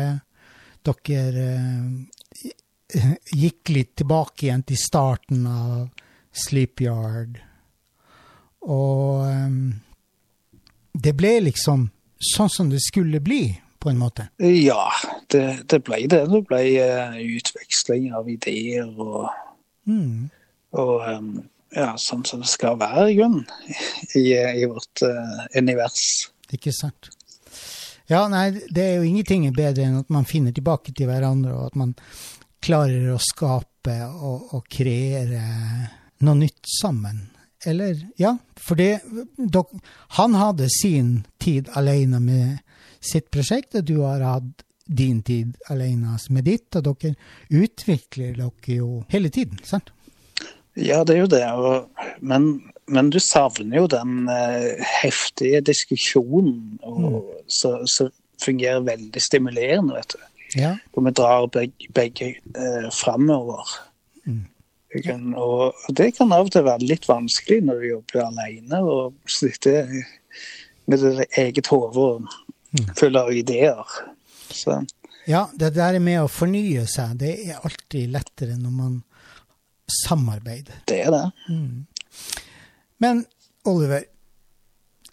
Dere 0.87 1.47
eh, 1.53 3.11
gikk 3.37 3.73
litt 3.75 3.91
tilbake 4.01 4.47
igjen 4.47 4.63
til 4.65 4.79
starten 4.81 5.43
av 5.51 6.07
Sleepyard. 6.33 7.39
Og 8.69 9.23
um, 9.29 9.75
det 10.99 11.15
ble 11.17 11.37
liksom 11.47 11.89
sånn 12.35 12.51
som 12.51 12.71
det 12.73 12.81
skulle 12.83 13.21
bli, 13.23 13.53
på 13.79 13.93
en 13.93 14.01
måte. 14.01 14.27
Ja, 14.43 14.89
det, 15.31 15.45
det 15.71 15.79
ble 15.87 16.01
det. 16.11 16.25
Det 16.27 16.41
ble 16.49 16.63
eh, 16.83 17.21
utveksling 17.39 18.11
av 18.19 18.29
ideer 18.33 18.89
og, 18.95 19.29
Mm. 19.89 20.27
og 20.77 21.05
um, 21.09 21.29
ja, 21.73 21.95
sånn 21.97 22.21
som 22.29 22.43
det 22.43 22.51
skal 22.51 22.75
være 22.77 23.07
i 23.09 23.15
grunnen 23.17 23.47
i, 24.19 24.35
i 24.37 24.67
vårt 24.69 25.01
uh, 25.01 25.47
univers. 25.57 26.27
Ikke 26.53 26.75
sant? 26.77 27.09
Ja, 28.11 28.27
nei, 28.29 28.51
det 28.69 28.83
er 28.85 28.99
jo 28.99 29.07
ingenting 29.09 29.47
bedre 29.57 29.87
enn 29.87 29.97
at 30.03 30.13
man 30.13 30.29
finner 30.29 30.53
tilbake 30.53 30.93
til 30.93 31.09
hverandre, 31.09 31.55
og 31.57 31.71
at 31.71 31.79
man 31.81 31.95
klarer 32.61 33.15
å 33.15 33.21
skape 33.23 33.97
og, 34.11 34.53
og 34.59 34.69
kreere 34.69 35.41
noe 36.25 36.39
nytt 36.39 36.71
sammen. 36.81 37.27
Eller, 37.67 37.99
ja, 38.17 38.37
for 38.57 38.79
det 38.79 39.01
dok, 39.37 39.73
Han 40.19 40.35
hadde 40.39 40.69
sin 40.71 41.27
tid 41.43 41.69
alene 41.75 42.21
med 42.23 42.59
sitt 43.01 43.31
prosjekt, 43.35 43.75
og 43.75 43.85
du 43.85 44.01
har 44.05 44.23
hatt 44.23 44.65
din 44.89 45.23
tid 45.23 45.57
alene 45.69 46.17
med 46.31 46.47
ditt, 46.49 46.77
og 46.77 46.87
dere 46.87 47.15
utvikler 47.51 48.39
dere 48.39 48.79
jo 48.79 49.03
hele 49.13 49.31
tiden, 49.31 49.59
sant? 49.65 49.93
Ja, 50.79 51.03
det 51.05 51.17
er 51.17 51.25
jo 51.25 51.31
det. 51.33 51.45
Og, 51.59 52.05
men, 52.23 52.49
men 52.87 53.11
du 53.11 53.19
savner 53.23 53.83
jo 53.83 53.91
den 53.91 54.31
eh, 54.31 54.79
heftige 55.03 55.61
diskusjonen 55.67 56.79
og, 56.87 57.27
som 57.51 57.83
som 57.91 58.13
fungerer 58.39 58.85
veldig 58.87 59.23
stimulerende, 59.23 59.97
vet 59.99 60.15
du. 60.15 60.27
Ja. 60.61 60.77
Og 60.95 61.05
vi 61.05 61.13
drar 61.19 61.49
begge, 61.53 61.91
begge 61.95 62.29
eh, 62.55 62.87
framover. 62.95 63.67
Mm. 64.25 64.47
Kan, 65.05 65.35
og, 65.37 65.77
det 65.93 66.15
kan 66.17 66.31
av 66.33 66.47
og 66.47 66.53
til 66.55 66.65
være 66.65 66.87
litt 66.89 67.05
vanskelig 67.09 67.61
når 67.67 67.81
du 67.81 67.89
jobber 67.91 68.23
alene 68.25 68.79
og 68.81 69.19
sitter 69.29 69.91
med 70.89 71.03
ditt 71.03 71.37
eget 71.43 71.69
hode 71.69 72.05
og 72.07 72.95
full 72.97 73.19
av 73.21 73.33
ideer. 73.37 73.99
Så 74.49 74.81
Ja, 75.29 75.45
det 75.53 75.75
der 75.77 75.99
med 76.01 76.23
å 76.23 76.31
fornye 76.33 76.87
seg, 76.89 77.19
det 77.21 77.35
er 77.51 77.61
alltid 77.61 78.15
lettere 78.15 78.57
når 78.57 78.73
man 78.73 78.95
samarbeider. 80.07 80.81
det 80.89 81.03
er 81.05 81.13
det. 81.13 81.25
Men 82.99 83.27
Oliver, 83.69 84.05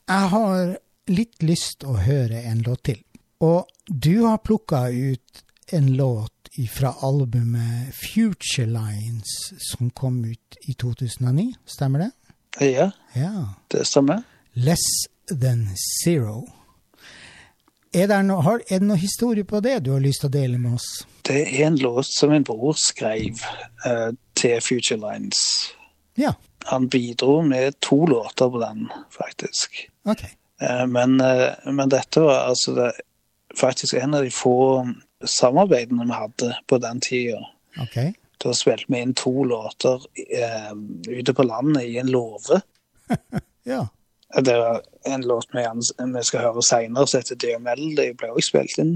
jeg 0.08 0.30
har 0.32 0.78
litt 1.12 1.44
lyst 1.44 1.84
å 1.84 1.98
høre 2.00 2.42
en 2.48 2.64
låt 2.64 2.86
til. 2.88 3.02
Og 3.44 3.68
du 3.88 4.24
har 4.24 4.40
plukka 4.40 4.88
ut 4.90 5.44
en 5.76 5.92
låt 6.00 6.35
fra 6.72 6.94
albumet 7.04 7.92
Future 7.96 8.66
Lines, 8.68 9.32
som 9.72 9.90
kom 9.92 10.22
ut 10.26 10.58
i 10.68 10.74
2009. 10.74 11.50
Stemmer 11.66 12.00
det? 12.06 12.12
Ja, 12.72 12.92
Ja. 13.14 13.32
det 13.68 13.86
stemmer. 13.88 14.24
Less 14.54 14.86
Than 15.42 15.68
Zero. 16.04 16.46
Er 17.94 18.08
det, 18.08 18.18
no, 18.28 18.42
har, 18.44 18.60
er 18.70 18.80
det 18.80 18.88
noe 18.90 19.00
historie 19.00 19.44
på 19.48 19.60
det 19.64 19.78
du 19.86 19.92
har 19.94 20.04
lyst 20.04 20.24
til 20.24 20.30
å 20.32 20.36
dele 20.36 20.58
med 20.60 20.76
oss? 20.78 20.88
Det 21.28 21.42
er 21.46 21.68
en 21.68 21.78
låt 21.80 22.08
som 22.12 22.32
min 22.34 22.44
bror 22.44 22.76
skrev 22.80 23.40
uh, 23.86 24.12
til 24.36 24.60
Future 24.62 25.00
Lines. 25.00 25.40
Ja, 26.20 26.34
Han 26.72 26.88
bidro 26.90 27.42
med 27.46 27.80
to 27.80 28.06
låter 28.10 28.50
på 28.50 28.60
den, 28.60 28.88
faktisk. 29.12 29.88
ok. 30.06 30.24
Uh, 30.64 30.86
men, 30.88 31.20
uh, 31.22 31.52
men 31.72 31.90
dette 31.92 32.24
var 32.24 32.48
altså 32.50 32.74
det, 32.76 32.92
faktisk 33.60 33.94
en 34.00 34.14
av 34.14 34.24
de 34.24 34.32
få 34.32 34.56
samarbeidene 35.30 36.08
vi 36.08 36.18
hadde 36.18 36.54
på 36.68 36.80
den 36.84 37.02
tida. 37.02 37.42
Okay. 37.82 38.14
Da 38.44 38.54
spilte 38.54 38.92
vi 38.92 39.02
inn 39.02 39.14
to 39.18 39.44
låter 39.44 40.06
eh, 40.16 40.74
ute 41.08 41.34
på 41.34 41.44
landet 41.44 41.84
i 41.84 41.98
en 41.98 42.12
låve. 42.12 42.62
Ja. 43.66 43.88
Det 44.42 44.58
var 44.58 44.82
en 45.06 45.22
låt 45.22 45.48
vi, 45.54 45.66
vi 46.14 46.24
skal 46.24 46.40
høre 46.40 46.62
seinere, 46.62 47.08
som 47.08 47.18
heter 47.18 47.38
DML. 47.42 47.96
Det 47.98 48.12
ble 48.20 48.28
også 48.30 48.52
spilt 48.52 48.78
inn 48.78 48.92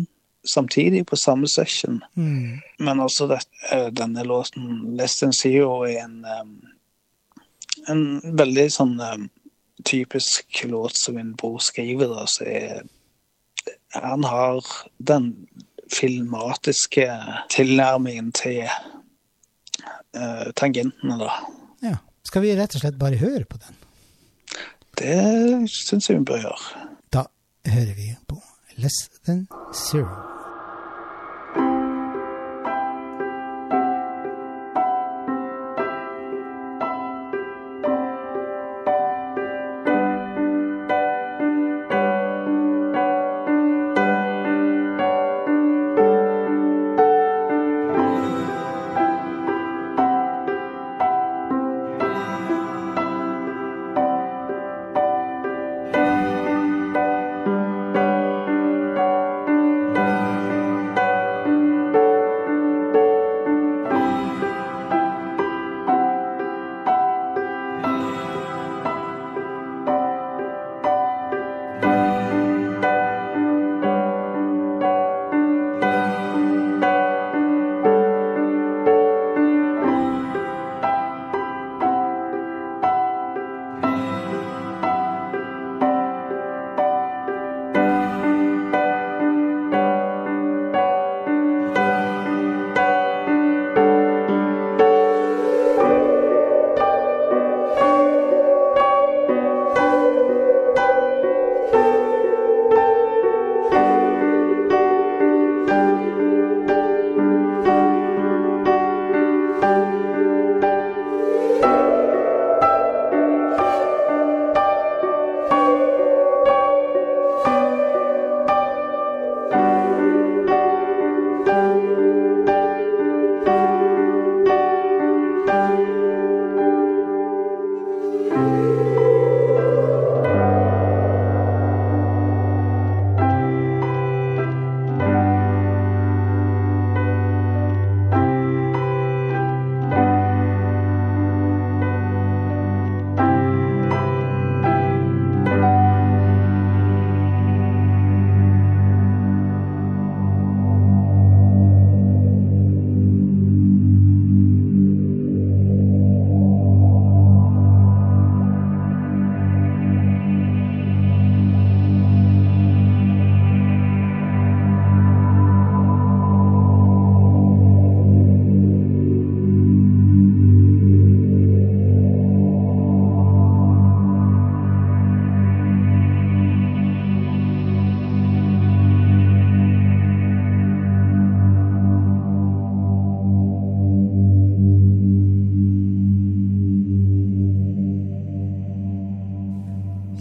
samtidig 0.46 1.08
på 1.08 1.18
samme 1.18 1.48
session. 1.50 2.04
Mm. 2.14 2.60
Men 2.80 3.00
også 3.00 3.28
det, 3.28 3.40
eh, 3.72 3.88
denne 3.88 4.24
låten 4.24 4.96
'Less 4.98 5.20
Than 5.20 5.34
Zero' 5.34 5.88
er 5.88 6.04
en, 6.04 6.26
eh, 6.26 6.46
en 7.88 8.22
veldig 8.38 8.68
sånn 8.72 9.00
eh, 9.02 9.28
typisk 9.86 10.64
låt 10.64 10.98
som 10.98 11.16
min 11.16 11.36
bror 11.36 11.60
skriver. 11.60 12.08
Da, 12.08 12.26
så 12.28 12.46
er, 12.46 12.82
han 13.94 14.24
har 14.24 14.66
den 14.98 15.48
filmatiske 15.94 17.08
tilnærmingen 17.52 18.32
til 18.32 18.64
uh, 20.18 20.50
tangentene, 20.56 21.20
da. 21.22 21.34
ja. 21.86 21.96
Skal 22.30 22.44
vi 22.44 22.56
rett 22.58 22.76
og 22.78 22.84
slett 22.84 23.00
bare 23.00 23.18
høre 23.18 23.46
på 23.50 23.58
den? 23.58 23.78
Det 25.00 25.70
syns 25.72 26.10
jeg 26.10 26.20
vi 26.20 26.28
bør 26.30 26.44
gjøre. 26.44 26.84
Da 27.16 27.24
hører 27.72 27.96
vi 27.98 28.12
på 28.28 28.42
Less 28.78 29.08
Than 29.24 29.48
Zero. 29.74 30.39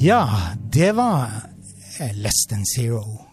Ja, 0.09 0.55
det 0.73 0.93
var 0.93 1.31
eh, 2.01 2.17
Less 2.17 2.47
Than 2.49 2.65
Zero. 2.77 3.25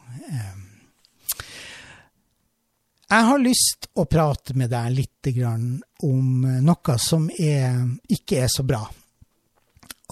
Jeg 3.08 3.24
har 3.30 3.40
lyst 3.40 3.88
å 3.96 4.04
prate 4.12 4.52
med 4.60 4.74
deg 4.74 4.90
litt 4.92 5.30
om 5.40 6.44
eh, 6.44 6.58
noe 6.60 6.96
som 7.00 7.30
er, 7.32 7.78
ikke 8.12 8.42
er 8.44 8.52
så 8.52 8.66
bra. 8.68 8.82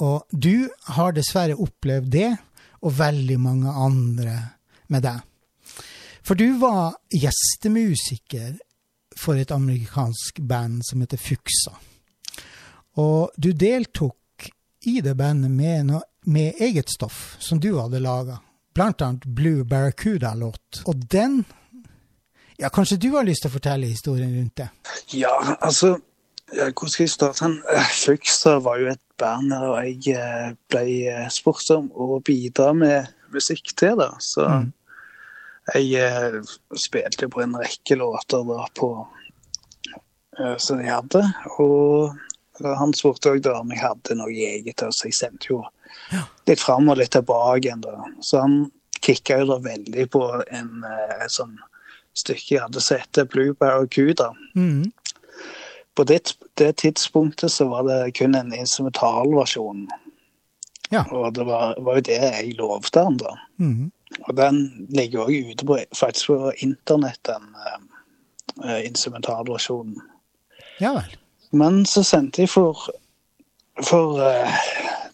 Og 0.08 0.24
du 0.32 0.70
har 0.96 1.12
dessverre 1.12 1.60
opplevd 1.60 2.08
det, 2.16 2.32
og 2.80 2.96
veldig 2.96 3.38
mange 3.44 3.76
andre 3.90 4.38
med 4.88 5.04
deg. 5.04 5.20
For 6.24 6.40
du 6.40 6.48
var 6.64 6.96
gjestemusiker 7.12 8.56
for 9.20 9.36
et 9.36 9.52
amerikansk 9.52 10.40
band 10.40 10.80
som 10.88 11.04
heter 11.04 11.20
Fuxa. 11.20 11.76
Og 13.04 13.36
du 13.36 13.52
deltok 13.52 14.48
i 14.88 15.02
det 15.04 15.18
bandet 15.20 15.52
med, 15.52 15.92
no 15.92 16.00
med 16.24 16.54
eget 16.62 16.90
stoff 16.90 17.36
som 17.40 17.60
du 17.60 17.74
hadde 17.80 18.00
laga, 18.00 18.40
blant 18.76 19.02
annet 19.02 19.26
Blue 19.26 19.64
Barracuda-låt. 19.64 20.84
Og 20.86 20.96
den 21.12 21.44
Ja, 22.58 22.70
kanskje 22.70 22.98
du 23.02 23.10
har 23.16 23.24
lyst 23.26 23.42
til 23.44 23.50
å 23.50 23.54
fortelle 23.58 23.88
historien 23.90 24.30
rundt 24.38 24.56
det? 24.62 24.70
Ja, 25.18 25.58
altså 25.60 26.00
Hvor 26.54 26.88
skal 26.92 27.04
jeg 27.08 27.10
starte? 27.10 27.48
Eh, 27.74 28.60
var 28.62 28.78
jo 28.80 28.92
et 28.92 29.02
band 29.18 29.50
der 29.50 29.82
jeg 29.82 30.16
eh, 30.16 30.52
ble 30.70 30.84
eh, 31.10 31.30
spurt 31.34 31.70
om 31.74 31.88
å 31.96 32.20
bidra 32.22 32.74
med 32.78 33.08
musikk 33.34 33.74
til. 33.76 33.96
Da. 33.98 34.12
Så 34.20 34.46
Mm. 34.46 34.74
jeg 35.74 36.44
spilte 36.76 37.30
på 37.30 37.42
en 37.42 37.56
rekke 37.58 37.96
låter 37.98 38.44
da 38.46 38.68
på 38.76 39.08
som 40.60 40.78
de 40.78 40.84
hadde. 40.90 41.24
Og 41.58 42.14
han 42.62 42.94
spurte 42.94 43.32
òg 43.32 43.48
om 43.56 43.72
jeg 43.72 43.82
hadde 43.82 44.16
noe 44.16 44.30
eget, 44.30 44.84
så 44.92 45.08
jeg 45.08 45.14
sendte 45.14 45.50
jo 45.50 45.64
litt 46.48 46.62
fram 46.62 46.90
og 46.90 47.00
litt 47.00 47.14
tilbake 47.16 47.68
igjen. 47.68 47.84
da. 47.84 48.08
Så 48.22 48.44
han 48.44 48.58
kicka 49.04 49.42
jo 49.42 49.52
da 49.54 49.60
veldig 49.64 50.08
på 50.12 50.24
en 50.48 50.86
eh, 50.88 51.26
sånn 51.32 51.58
stykke 52.18 52.56
jeg 52.56 52.62
hadde 52.62 52.84
sett, 52.84 53.20
Blue 53.32 53.56
Barracuda. 53.58 54.32
Mm. 54.56 54.92
På 55.96 56.06
det, 56.10 56.36
det 56.58 56.72
tidspunktet 56.82 57.52
så 57.52 57.68
var 57.70 57.86
det 57.90 58.14
kun 58.18 58.36
en 58.36 58.54
instrumentalversjon. 58.54 59.88
Ja. 60.90 61.04
Og 61.12 61.34
det 61.34 61.46
var, 61.50 61.76
var 61.82 61.98
jo 62.00 62.06
det 62.06 62.20
jeg 62.22 62.56
lovte 62.60 63.04
han, 63.06 63.18
da. 63.18 63.34
Mm. 63.62 63.92
Og 64.28 64.36
den 64.38 64.62
ligger 64.94 65.26
òg 65.26 65.52
ute 65.52 65.66
på, 65.66 65.80
faktisk 65.98 66.34
på 66.34 66.54
internett, 66.66 67.22
den 67.26 67.50
eh, 68.64 68.82
instrumentalversjonen. 68.86 69.98
Ja 70.82 70.94
vel. 70.98 71.18
Men 71.54 71.84
så 71.86 72.02
sendte 72.06 72.42
jeg 72.42 72.50
for 72.50 72.90
For 73.86 74.20
eh, 74.22 74.58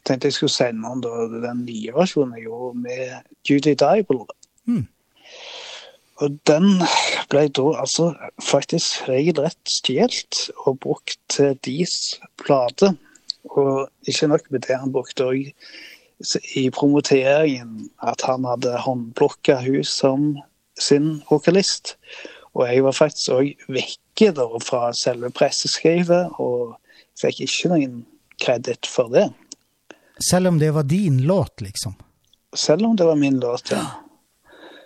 tenkte 0.05 0.29
jeg 0.29 0.37
skulle 0.37 0.53
sende 0.53 0.87
han 0.87 1.03
da, 1.03 1.27
den 1.47 1.65
nye 1.65 1.93
versjonen 1.95 2.37
jeg 2.37 2.47
gjorde 2.47 2.83
med 2.85 3.33
Judy 3.49 3.75
Diable. 3.79 4.25
Mm. 4.65 4.87
Og 6.19 6.39
den 6.47 6.81
ble 7.31 7.45
da 7.55 7.67
altså 7.79 8.09
faktisk 8.43 9.05
regelrett 9.07 9.71
stjålet 9.71 10.49
og 10.65 10.79
brukt 10.83 11.19
til 11.31 11.55
deres 11.65 12.19
plate. 12.41 12.91
Og 13.55 13.87
ikke 14.07 14.27
nok 14.27 14.51
med 14.51 14.65
det, 14.67 14.75
han 14.81 14.91
brukte 14.91 15.29
òg 15.29 15.53
i 16.59 16.65
promoteringen 16.75 17.87
at 18.03 18.25
han 18.27 18.43
hadde 18.43 18.81
håndplukka 18.83 19.61
hun 19.63 19.83
som 19.87 20.25
sin 20.79 21.21
vokalist. 21.29 21.95
Og 22.53 22.67
jeg 22.67 22.83
var 22.83 22.97
faktisk 22.97 23.31
òg 23.35 23.67
vekke 23.71 24.33
da 24.35 24.47
fra 24.63 24.89
selve 24.97 25.31
presseskrivet, 25.31 26.35
og 26.41 26.75
fikk 27.19 27.45
ikke 27.45 27.71
noen 27.71 28.01
kreditt 28.41 28.89
for 28.89 29.11
det. 29.13 29.29
Selv 30.19 30.47
om 30.51 30.59
det 30.59 30.71
var 30.75 30.83
din 30.83 31.21
låt, 31.23 31.61
liksom. 31.61 31.93
Selv 32.55 32.85
om 32.85 32.95
det 32.95 33.05
var 33.07 33.15
min 33.15 33.39
låt, 33.39 33.71
ja. 33.71 33.85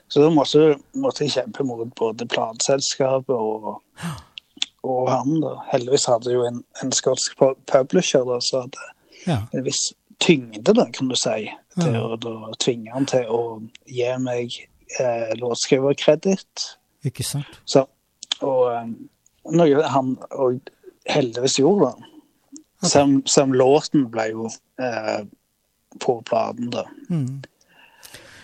Så 0.08 0.22
da 0.22 0.30
måtte, 0.30 0.76
måtte 0.94 1.24
jeg 1.26 1.32
kjempe 1.34 1.64
mot 1.66 1.90
både 1.98 2.28
plateselskapet 2.30 3.34
og, 3.34 3.80
og 4.84 5.10
han. 5.10 5.40
da. 5.42 5.54
Heldigvis 5.72 6.06
hadde 6.12 6.30
jeg 6.30 6.38
jo 6.38 6.44
en, 6.46 6.60
en 6.84 6.92
skotsk 6.94 7.40
publisher 7.72 8.26
da, 8.28 8.38
som 8.44 8.68
hadde 8.68 8.90
Ja. 9.26 9.38
en 9.56 9.64
viss 9.66 9.94
tyngde, 10.20 10.74
da, 10.76 10.86
kan 10.94 11.08
du 11.10 11.16
si, 11.16 11.48
til 11.80 11.94
Ja. 11.96 12.04
å 12.04 12.18
da, 12.20 12.34
tvinge 12.62 12.92
han 12.94 13.06
til 13.10 13.26
å 13.32 13.40
gi 13.90 14.12
meg 14.22 14.54
eh, 15.00 15.32
låtskriverkreditt. 15.40 16.68
Ikke 17.08 17.24
sant? 17.26 17.58
Så, 17.66 17.86
og 18.44 18.68
um, 18.76 18.94
noe 19.56 19.88
han 19.96 20.14
og 20.32 20.60
heldigvis 21.10 21.58
gjorde, 21.60 21.90
da. 21.90 22.13
Som, 22.84 23.22
som 23.26 23.54
låten 23.56 24.10
ble 24.12 24.28
jo 24.34 24.50
eh, 24.82 25.24
på 26.04 26.22
platen, 26.28 26.70
da. 26.74 26.84
Mm. 27.10 27.44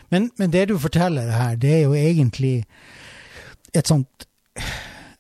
Men, 0.10 0.30
men 0.36 0.52
det 0.52 0.66
du 0.70 0.78
forteller 0.80 1.30
her, 1.34 1.58
det 1.60 1.74
er 1.74 1.82
jo 1.86 1.96
egentlig 1.98 2.64
et 3.74 3.88
sånt 3.88 4.26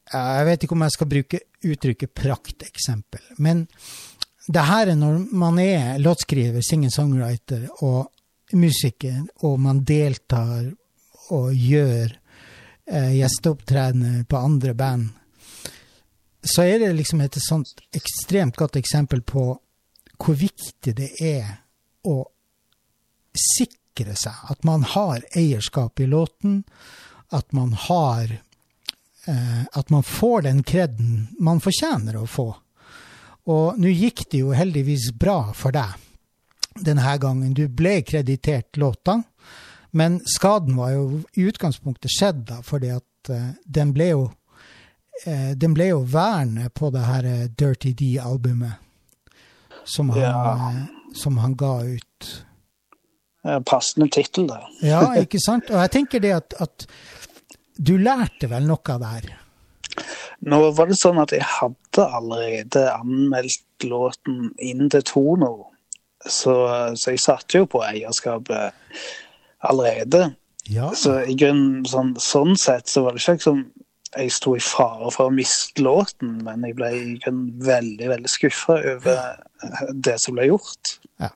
Jeg 0.09 0.45
vet 0.47 0.63
ikke 0.65 0.73
om 0.73 0.85
jeg 0.87 0.95
skal 0.95 1.09
bruke 1.11 1.39
uttrykket 1.59 2.13
prakteksempel, 2.17 3.21
men 3.37 3.67
det 4.49 4.63
her 4.65 4.89
er 4.89 4.97
når 4.97 5.19
man 5.37 5.59
er 5.61 5.99
låtskriver, 6.01 6.63
singer-songwriter 6.65 7.67
og 7.85 8.09
musiker, 8.57 9.19
og 9.45 9.59
man 9.61 9.83
deltar 9.85 10.71
og 11.35 11.51
gjør 11.53 12.15
eh, 12.89 13.11
gjesteopptredener 13.19 14.23
på 14.25 14.39
andre 14.41 14.73
band, 14.73 15.11
så 16.41 16.63
er 16.63 16.79
det 16.79 16.93
liksom 16.95 17.21
et 17.21 17.37
sånt 17.43 17.81
ekstremt 17.95 18.55
godt 18.55 18.79
eksempel 18.79 19.21
på 19.21 19.51
hvor 20.19 20.35
viktig 20.35 20.93
det 20.95 21.09
er 21.23 21.49
å 22.07 22.23
sikre 23.39 24.15
seg 24.19 24.51
at 24.51 24.63
man 24.67 24.83
har 24.87 25.23
eierskap 25.37 25.99
i 25.99 26.07
låten, 26.09 26.63
at 27.31 27.51
man 27.53 27.73
har 27.73 28.31
eh, 29.27 29.63
At 29.73 29.89
man 29.89 30.03
får 30.03 30.41
den 30.41 30.63
kreden 30.63 31.27
man 31.39 31.59
fortjener 31.61 32.15
å 32.17 32.25
få. 32.25 32.55
Og 33.45 33.77
nå 33.77 33.91
gikk 33.91 34.23
det 34.31 34.41
jo 34.41 34.55
heldigvis 34.55 35.11
bra 35.13 35.53
for 35.53 35.75
deg 35.75 35.93
denne 36.79 37.17
gangen. 37.21 37.53
Du 37.53 37.67
ble 37.67 38.01
kreditert 38.01 38.77
låta, 38.77 39.21
men 39.91 40.19
skaden 40.25 40.77
var 40.77 40.93
jo 40.95 41.21
i 41.35 41.45
utgangspunktet 41.49 42.13
skjedd 42.13 42.43
da, 42.49 42.61
fordi 42.65 42.93
at 42.95 43.31
eh, 43.33 43.51
den 43.65 43.93
ble 43.93 44.11
jo 44.13 44.27
den 45.25 45.73
ble 45.75 45.89
jo 45.91 45.99
værende 46.07 46.69
på 46.75 46.89
det 46.95 47.01
her 47.07 47.25
eh, 47.27 47.47
Dirty 47.59 47.91
D-albumet 47.97 48.77
som, 49.85 50.09
han, 50.13 50.21
Ja. 50.21 50.69
eh, 50.69 51.11
som 51.17 51.37
han 51.41 51.55
ga 51.59 51.73
ut. 51.83 52.29
Eh, 53.45 53.59
Passende 53.65 54.09
tittel, 54.13 54.47
det. 54.47 54.59
Ja, 54.87 55.01
ikke 55.23 55.39
sant? 55.43 55.69
Og 55.73 55.79
jeg 55.81 55.91
tenker 55.97 56.19
det 56.23 56.31
at, 56.37 56.53
at 56.61 56.85
du 57.79 57.97
lærte 57.97 58.49
vel 58.51 58.67
noe 58.67 58.93
av 58.95 58.99
det 59.03 59.11
her? 59.15 59.29
Nå 60.47 60.59
var 60.77 60.87
det 60.87 60.95
sånn 60.99 61.19
at 61.19 61.33
jeg 61.35 61.43
hadde 61.43 62.05
allerede 62.15 62.85
anmeldt 62.93 63.83
låten 63.89 64.53
inn 64.63 64.87
til 64.91 65.03
Tono, 65.07 65.53
så, 66.23 66.53
så 66.99 67.11
jeg 67.15 67.19
satte 67.23 67.59
jo 67.61 67.67
på 67.71 67.81
eierskapet 67.83 68.75
allerede. 69.67 70.29
Ja. 70.69 70.91
Så 70.95 71.17
i 71.25 71.35
grunnen, 71.39 71.83
sånn, 71.89 72.13
sånn 72.21 72.55
sett 72.59 72.87
så 72.91 73.03
var 73.07 73.15
det 73.17 73.23
ikke 73.23 73.41
som 73.43 73.63
jeg 74.17 74.31
sto 74.33 74.55
i 74.57 74.63
fare 74.63 75.11
for 75.13 75.29
å 75.29 75.33
miste 75.33 75.83
låten, 75.85 76.39
men 76.45 76.65
jeg 76.65 76.77
ble 76.77 76.91
veldig, 77.65 78.09
veldig 78.09 78.31
skuffa 78.31 78.79
over 78.95 79.19
det 79.93 80.17
som 80.21 80.37
ble 80.37 80.49
gjort. 80.49 80.95
Ja. 81.21 81.29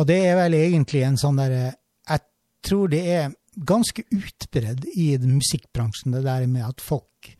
Og 0.00 0.08
det 0.08 0.18
er 0.26 0.36
vel 0.40 0.56
egentlig 0.58 1.02
en 1.04 1.18
sånn 1.20 1.36
derre 1.36 1.74
Jeg 2.08 2.22
tror 2.64 2.88
det 2.92 3.02
er 3.12 3.32
ganske 3.52 4.04
utbredd 4.14 4.86
i 4.96 5.12
musikkbransjen, 5.20 6.14
det 6.14 6.24
der 6.24 6.46
med 6.48 6.64
at 6.64 6.80
folk 6.80 7.32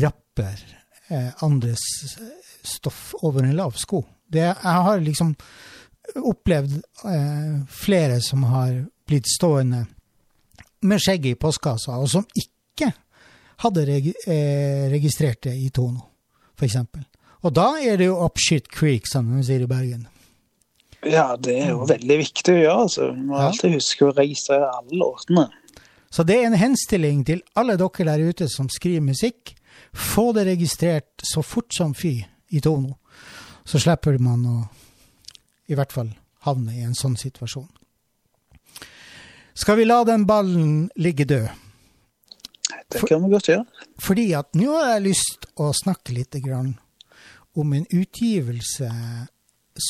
rapper 0.00 0.60
eh, 1.12 1.30
andres 1.44 1.82
stoff 2.64 3.12
over 3.22 3.44
en 3.44 3.56
lav 3.56 3.76
sko. 3.76 4.00
Det, 4.24 4.46
jeg 4.46 4.84
har 4.88 5.02
liksom 5.04 5.34
opplevd 6.16 6.78
eh, 7.10 7.60
flere 7.68 8.20
som 8.24 8.46
har 8.48 8.78
blitt 9.08 9.28
stående 9.28 9.84
med 10.84 11.00
skjegget 11.00 11.36
i 11.36 11.40
postkassa, 11.40 11.98
og 12.00 12.08
som 12.12 12.24
ikke 12.36 12.90
hadde 13.62 13.84
reg 13.86 14.08
eh, 14.26 14.88
registrert 14.90 15.42
det 15.42 15.54
i 15.56 15.70
Tono, 15.70 16.02
f.eks. 16.58 16.76
Og 17.44 17.52
da 17.52 17.74
er 17.80 17.96
det 18.00 18.06
jo 18.08 18.18
up 18.24 18.38
shit 18.40 18.68
creek, 18.72 19.06
som 19.06 19.28
de 19.36 19.42
sier 19.44 19.62
i 19.62 19.66
Bergen. 19.68 20.06
Ja, 21.04 21.36
det 21.36 21.58
er 21.60 21.74
jo 21.74 21.84
veldig 21.84 22.16
viktig 22.22 22.54
å 22.54 22.60
gjøre. 22.62 22.78
altså. 22.86 23.10
Du 23.12 23.20
må 23.28 23.36
Ja. 23.38 23.48
alltid 23.50 23.74
huske 23.76 24.06
å 24.06 24.14
registrere 24.16 24.70
alle 24.72 24.96
låtene. 24.96 25.50
Så 26.10 26.24
det 26.24 26.36
er 26.38 26.46
en 26.46 26.54
henstilling 26.56 27.24
til 27.26 27.42
alle 27.56 27.76
dere 27.76 28.04
der 28.06 28.18
ute 28.30 28.48
som 28.48 28.68
skriver 28.68 29.00
musikk. 29.02 29.54
Få 29.92 30.32
det 30.32 30.46
registrert 30.46 31.10
så 31.22 31.42
fort 31.44 31.74
som 31.74 31.92
fy 31.94 32.24
i 32.50 32.60
Tono. 32.60 32.96
Så 33.66 33.78
slipper 33.82 34.18
man 34.18 34.46
å 34.46 34.68
i 35.68 35.74
hvert 35.74 35.92
fall 35.92 36.10
havne 36.46 36.72
i 36.76 36.80
en 36.84 36.94
sånn 36.94 37.16
situasjon. 37.16 37.68
Skal 39.54 39.76
vi 39.76 39.84
la 39.84 40.02
den 40.04 40.24
ballen 40.26 40.88
ligge 40.96 41.24
død? 41.26 41.48
Det 42.94 43.10
kan 43.10 43.22
vi 43.24 43.32
godt 43.32 43.50
gjøre. 43.50 43.64
Fordi 44.02 44.26
at 44.38 44.56
nå 44.58 44.70
har 44.72 44.94
jeg 44.94 45.06
lyst 45.08 45.46
å 45.60 45.70
snakke 45.76 46.16
litt 46.16 46.38
grann 46.44 46.74
om 47.54 47.72
en 47.76 47.86
utgivelse 47.90 48.90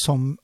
som 0.05 0.35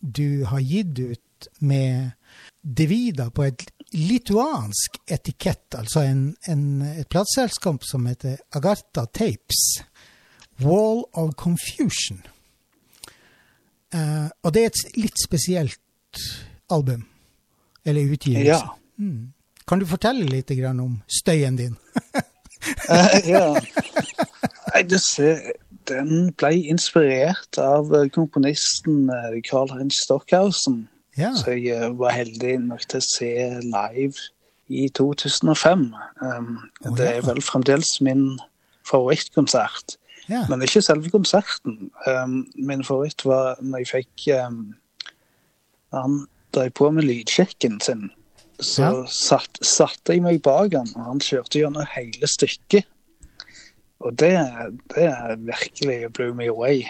du 0.00 0.44
har 0.46 0.62
gitt 0.62 0.98
ut 0.98 1.48
med 1.58 2.14
Divida 2.62 3.30
på 3.30 3.46
et 3.46 3.64
lituansk 3.94 4.98
etikett, 5.08 5.72
altså 5.78 6.02
en, 6.04 6.22
en, 6.50 6.64
et 6.82 7.08
plateselskap 7.08 7.86
som 7.88 8.04
heter 8.10 8.36
Agartha 8.58 9.06
Tapes. 9.06 9.62
Wall 10.60 11.04
of 11.14 11.34
Confusion. 11.38 12.20
Uh, 13.94 14.28
og 14.42 14.52
det 14.52 14.62
er 14.62 14.72
et 14.72 14.98
litt 14.98 15.22
spesielt 15.22 16.22
album, 16.68 17.06
eller 17.86 18.12
utgivelse. 18.12 18.50
Ja. 18.50 18.74
Mm. 18.98 19.32
Kan 19.68 19.82
du 19.82 19.86
fortelle 19.88 20.24
litt 20.24 20.50
om 20.68 21.00
støyen 21.06 21.56
din? 21.56 21.76
uh, 22.88 23.18
ja. 23.34 23.54
Det 24.88 25.00
ser, 25.02 25.40
den 25.88 26.30
ble 26.38 26.52
inspirert 26.70 27.58
av 27.60 27.92
eh, 27.96 28.08
komponisten 28.14 29.08
eh, 29.10 29.38
Karl-Heinz 29.44 30.02
Stockhausen. 30.04 30.86
Ja. 31.18 31.32
Så 31.34 31.56
jeg 31.58 31.96
var 31.98 32.14
heldig 32.14 32.58
nok 32.68 32.84
til 32.86 33.00
å 33.00 33.06
se 33.06 33.30
live 33.64 34.28
i 34.68 34.88
2005. 34.94 35.88
Um, 36.20 36.50
oh, 36.84 36.92
det 36.96 37.08
er 37.16 37.24
vel 37.26 37.40
fremdeles 37.42 37.96
min 38.04 38.38
favorittkonsert. 38.88 39.96
ja. 40.28 40.44
Men 40.48 40.62
ikke 40.62 40.84
selve 40.84 41.10
konserten. 41.10 41.90
Um, 42.06 42.44
min 42.54 42.84
favoritt 42.84 43.24
var 43.24 43.58
når 43.60 43.84
jeg 43.84 43.90
fikk 43.96 44.28
um, 44.44 44.62
Han 45.92 46.26
drev 46.54 46.70
på 46.76 46.90
med 46.92 47.08
lydsjekken 47.08 47.80
sin. 47.80 48.10
Så 48.60 48.82
Ja. 48.82 49.04
satt, 49.06 49.58
satte 49.62 50.12
jeg 50.12 50.22
meg 50.22 50.42
bak 50.42 50.72
han, 50.74 50.88
og 50.96 51.04
han 51.04 51.20
kjørte 51.22 51.60
gjennom 51.60 51.86
hele 51.94 52.26
stykket. 52.26 52.84
Og 54.00 54.14
det, 54.18 54.32
det 54.94 55.10
virkelig 55.46 56.12
blew 56.12 56.34
me 56.34 56.46
away. 56.48 56.84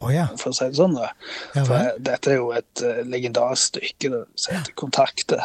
oh, 0.00 0.08
ja. 0.14 0.26
for 0.36 0.50
å 0.50 0.56
si 0.56 0.64
det 0.64 0.76
sånn. 0.76 0.94
da. 0.96 1.10
Ja 1.54 1.64
For 1.68 1.90
dette 2.00 2.30
er 2.32 2.36
jo 2.38 2.50
et 2.56 2.82
uh, 2.84 3.02
legendarisk 3.04 3.74
stykke 3.74 4.10
da, 4.14 4.20
som 4.34 4.56
heter 4.56 5.44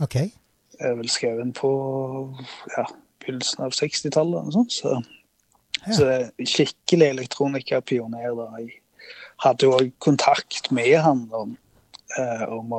Ok. 0.00 0.14
Jeg 0.14 0.88
er 0.88 0.94
vel 0.96 1.08
skrevet 1.12 1.52
på 1.54 1.72
ja, 2.76 2.86
begynnelsen 3.20 3.64
av 3.64 3.72
60-tallet. 3.76 4.40
eller 4.40 4.56
noe 4.56 4.70
Så, 4.72 5.02
Ja. 5.86 5.92
så 5.92 6.04
det 6.08 6.48
skikkelig 6.48 7.08
elektronikapioner. 7.10 8.34
da. 8.36 8.48
Jeg 8.58 8.80
hadde 9.44 9.66
jo 9.66 9.72
òg 9.76 9.92
kontakt 9.98 10.70
med 10.72 10.96
han 11.00 11.28
om, 11.32 11.56
eh, 12.18 12.44
om 12.48 12.72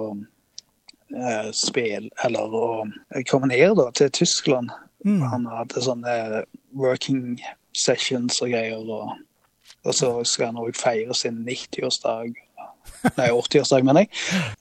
eh, 1.14 1.50
spill, 1.56 2.10
eller 2.26 2.56
å 2.58 2.68
komme 3.30 3.52
ned 3.52 3.78
da, 3.80 3.90
til 3.96 4.12
Tyskland. 4.14 4.72
Mm. 5.06 5.22
Han 5.32 5.48
hadde 5.52 5.84
sånne 5.84 6.44
working 6.78 7.38
sessions 7.78 8.42
og 8.44 8.54
greier. 8.54 8.82
Og, 8.82 9.14
og 9.84 9.96
så 9.98 10.12
skal 10.28 10.52
han 10.52 10.62
òg 10.64 10.76
feire 10.80 11.16
sin 11.18 11.44
90-årsdag. 11.48 12.36
Nei, 13.18 13.30
80-årsdag, 13.30 13.88
mener 13.88 14.06
jeg. 14.06 14.14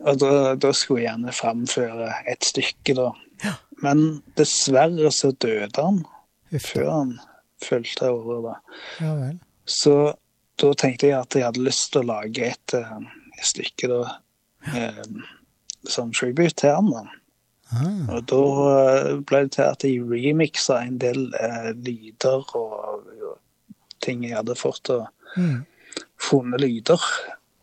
Og 0.02 0.22
da, 0.22 0.32
da 0.58 0.72
skulle 0.76 1.02
jeg 1.02 1.10
gjerne 1.10 1.36
framføre 1.36 2.10
et 2.30 2.46
stykke, 2.46 2.96
da. 2.98 3.10
Men 3.82 4.22
dessverre 4.38 5.10
så 5.14 5.32
døde 5.42 5.82
han 5.82 6.02
før 6.62 6.90
han 6.90 7.14
fulgte 7.62 8.10
året, 8.12 8.44
da. 8.44 8.82
Ja 9.02 9.14
vel. 9.18 9.38
Så 9.64 9.94
da 10.60 10.72
tenkte 10.78 11.08
jeg 11.08 11.16
at 11.18 11.36
jeg 11.36 11.46
hadde 11.46 11.64
lyst 11.64 11.92
til 11.92 12.02
å 12.02 12.10
lage 12.10 12.50
et, 12.52 12.74
eh, 12.76 13.06
et 13.38 13.48
stykke 13.48 13.90
da, 13.90 14.00
eh, 14.74 15.02
som 15.88 16.12
tribute 16.12 16.54
til 16.60 16.70
han. 16.74 16.90
da. 16.92 17.02
Ah. 17.72 18.16
Og 18.16 18.24
da 18.28 18.40
eh, 18.76 19.20
ble 19.24 19.44
det 19.46 19.54
til 19.56 19.64
at 19.64 19.84
jeg 19.86 20.02
remixa 20.04 20.82
en 20.84 20.98
del 21.00 21.30
eh, 21.40 21.70
lyder 21.72 22.44
og, 22.58 22.74
og 22.76 23.76
ting 24.04 24.24
jeg 24.26 24.36
hadde 24.36 24.58
fått 24.58 24.90
og 24.94 25.08
Mm. 25.32 25.62
funnet 26.20 26.60
lyder. 26.60 27.00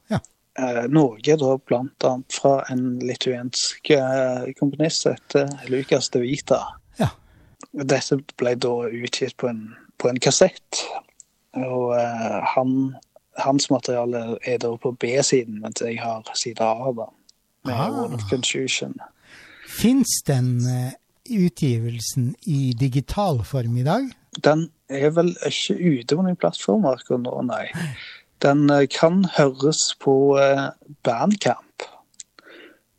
Ja. 0.10 0.18
Eh, 0.58 0.88
noe 0.90 1.20
da 1.22 1.52
blant 1.62 2.02
annet 2.04 2.34
fra 2.34 2.64
en 2.74 2.98
lituensk 3.06 3.92
eh, 3.94 4.48
komponist 4.58 5.04
som 5.04 5.14
heter 5.14 5.70
Lucas 5.70 6.10
de 6.10 6.24
Vita. 6.24 6.58
Ja. 6.98 7.12
Dette 7.72 8.18
ble 8.42 8.56
da 8.58 8.74
utgitt 8.90 9.38
på 9.38 9.52
en, 9.52 9.76
på 10.02 10.10
en 10.10 10.18
kassett. 10.18 10.82
Og 11.54 11.94
eh, 11.94 12.40
han, 12.56 12.96
hans 13.38 13.70
materiale 13.70 14.40
er 14.42 14.58
da 14.66 14.74
på 14.82 14.96
B-siden, 14.98 15.62
mens 15.62 15.86
jeg 15.86 16.02
har 16.02 16.26
side 16.34 16.66
A, 16.66 16.90
da. 16.98 17.06
Med 17.70 17.78
Ah. 17.80 17.90
World 17.94 18.24
Confusion. 18.30 18.96
Fins 19.70 20.22
den 20.28 20.50
eh, 20.68 20.94
utgivelsen 21.30 22.36
i 22.50 22.74
digital 22.74 23.44
form 23.46 23.78
i 23.78 23.84
dag? 23.86 24.08
Den 24.44 24.70
er 24.90 25.10
vel 25.14 25.36
ikke 25.46 25.76
ute 25.78 26.16
på 26.18 26.24
noen 26.26 26.38
plattformer 26.40 26.98
akkurat 26.98 27.22
nå, 27.26 27.34
nei. 27.46 27.68
Den 28.42 28.66
eh, 28.74 28.88
kan 28.90 29.24
høres 29.38 29.84
på 30.02 30.16
eh, 30.42 30.70
Bandcamp. 31.06 31.66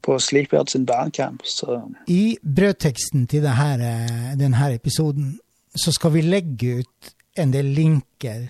På 0.02 0.16
Sleepyard 0.22 0.70
sin 0.72 0.86
Bandcamp. 0.88 1.42
Så 1.44 1.80
I 2.08 2.36
brødteksten 2.42 3.26
til 3.28 3.42
denne 3.44 4.70
episoden 4.74 5.34
så 5.76 5.92
skal 5.92 6.14
vi 6.14 6.22
legge 6.24 6.78
ut 6.80 7.10
en 7.38 7.52
del 7.52 7.68
linker 7.76 8.48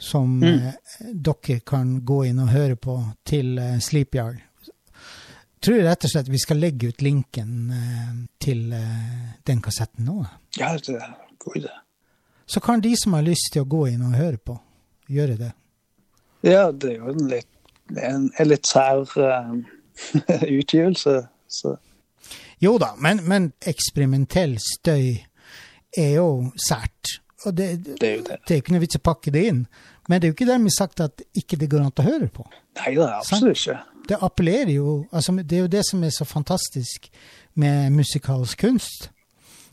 som 0.00 0.38
Mm. 0.40 0.70
dere 1.12 1.58
kan 1.66 2.00
gå 2.06 2.22
inn 2.30 2.38
og 2.40 2.48
høre 2.48 2.76
på 2.76 2.94
til 3.28 3.58
Sleepyard. 3.84 4.38
Tror 5.60 5.82
rett 5.84 6.04
og 6.06 6.12
slett 6.12 6.28
vi 6.32 6.40
skal 6.40 6.60
legge 6.60 6.88
ut 6.88 7.02
linken 7.04 7.72
eh, 7.76 8.12
til 8.40 8.72
eh, 8.72 9.32
den 9.46 9.60
kassetten 9.60 10.06
nå. 10.08 10.22
ja, 10.56 10.72
det 10.76 10.96
er 10.96 11.04
en 11.04 11.36
god 11.38 11.56
idé. 11.60 11.74
Så 12.50 12.60
kan 12.64 12.80
de 12.80 12.94
som 12.96 13.12
har 13.14 13.22
lyst 13.22 13.52
til 13.52 13.62
å 13.62 13.68
gå 13.68 13.84
inn 13.92 14.02
og 14.02 14.16
høre 14.16 14.40
på, 14.40 14.56
gjøre 15.12 15.36
det. 15.38 15.50
Ja, 16.42 16.70
det 16.72 16.94
er 16.94 16.96
jo 16.96 17.12
en 17.12 17.28
litt, 17.28 17.50
en, 17.92 18.30
en 18.40 18.48
litt 18.48 18.66
sær 18.66 19.04
eh, 19.20 19.52
utgivelse. 20.60 21.20
Så 21.46 21.76
Jo 22.60 22.78
da, 22.80 22.94
men, 22.96 23.20
men 23.28 23.52
eksperimentell 23.68 24.56
støy 24.64 25.20
er 25.96 26.12
jo 26.16 26.50
sært. 26.56 27.20
Og 27.44 27.54
det, 27.56 27.68
det 28.00 28.08
er 28.08 28.16
jo 28.16 28.24
det. 28.26 28.40
det 28.48 28.56
er 28.56 28.64
ikke 28.64 28.74
noe 28.74 28.84
vits 28.84 28.98
å 28.98 29.04
pakke 29.04 29.32
det 29.34 29.44
inn. 29.52 29.62
Men 30.10 30.18
det 30.18 30.26
er 30.26 30.32
jo 30.32 30.34
ikke 30.34 30.50
dermed 30.50 30.74
sagt 30.74 31.00
at 31.04 31.22
ikke 31.38 31.56
det 31.60 31.68
går 31.70 31.84
an 31.84 31.92
å 31.94 32.02
høre 32.02 32.26
på. 32.34 32.42
Nei, 32.80 32.96
det 32.96 33.04
er 33.04 33.12
absolutt 33.20 33.60
ikke. 33.60 33.76
Det 34.10 34.16
appellerer 34.26 34.72
jo 34.74 34.94
altså 35.14 35.36
Det 35.38 35.56
er 35.56 35.60
jo 35.60 35.70
det 35.70 35.84
som 35.86 36.02
er 36.02 36.10
så 36.10 36.26
fantastisk 36.26 37.06
med 37.54 37.92
musikalsk 37.94 38.58
kunst. 38.58 39.10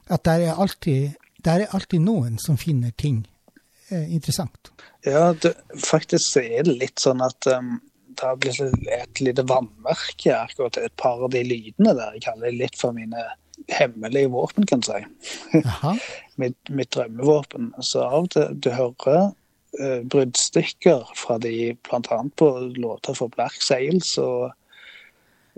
At 0.07 0.25
der 0.29 0.45
er 0.51 0.61
alltid, 0.61 1.17
der 1.43 1.65
er 1.65 1.73
alltid 1.73 2.05
noen 2.05 2.37
som 2.37 2.57
finner 2.57 2.93
ting 2.93 3.23
eh, 3.89 4.13
interessant. 4.13 4.71
Ja, 5.05 5.33
det, 5.33 5.55
faktisk 5.81 6.37
er 6.37 6.67
det 6.67 6.77
litt 6.83 7.01
sånn 7.01 7.23
at 7.25 7.49
um, 7.49 7.79
det 8.13 8.29
har 8.29 8.37
blitt 8.37 8.61
et, 8.61 9.23
lite 9.25 9.45
vannmerke 9.49 10.37
akkurat 10.37 10.77
et 10.83 10.93
par 11.01 11.17
av 11.25 11.33
de 11.33 11.41
lydene 11.47 11.97
der. 11.97 12.13
Jeg 12.13 12.27
kaller 12.27 12.51
det 12.51 12.61
litt 12.61 12.77
for 12.77 12.93
mine 12.93 13.25
hemmelige 13.73 14.29
våpen, 14.37 14.69
kan 14.69 14.85
jeg 14.85 15.09
si. 15.09 15.65
Mitt, 16.41 16.69
mitt 16.69 16.93
drømmevåpen. 16.93 17.71
Så 17.81 18.03
av 18.05 18.27
og 18.27 18.33
til 18.35 18.51
du 18.61 18.69
hører 18.69 19.31
bruddstykker 20.09 21.11
fra 21.15 21.37
de 21.43 21.73
bl.a. 21.83 22.19
på 22.35 22.47
låter 22.75 23.13
for 23.17 23.27
Black 23.33 23.61
Sails 23.61 24.13
og, 24.17 24.51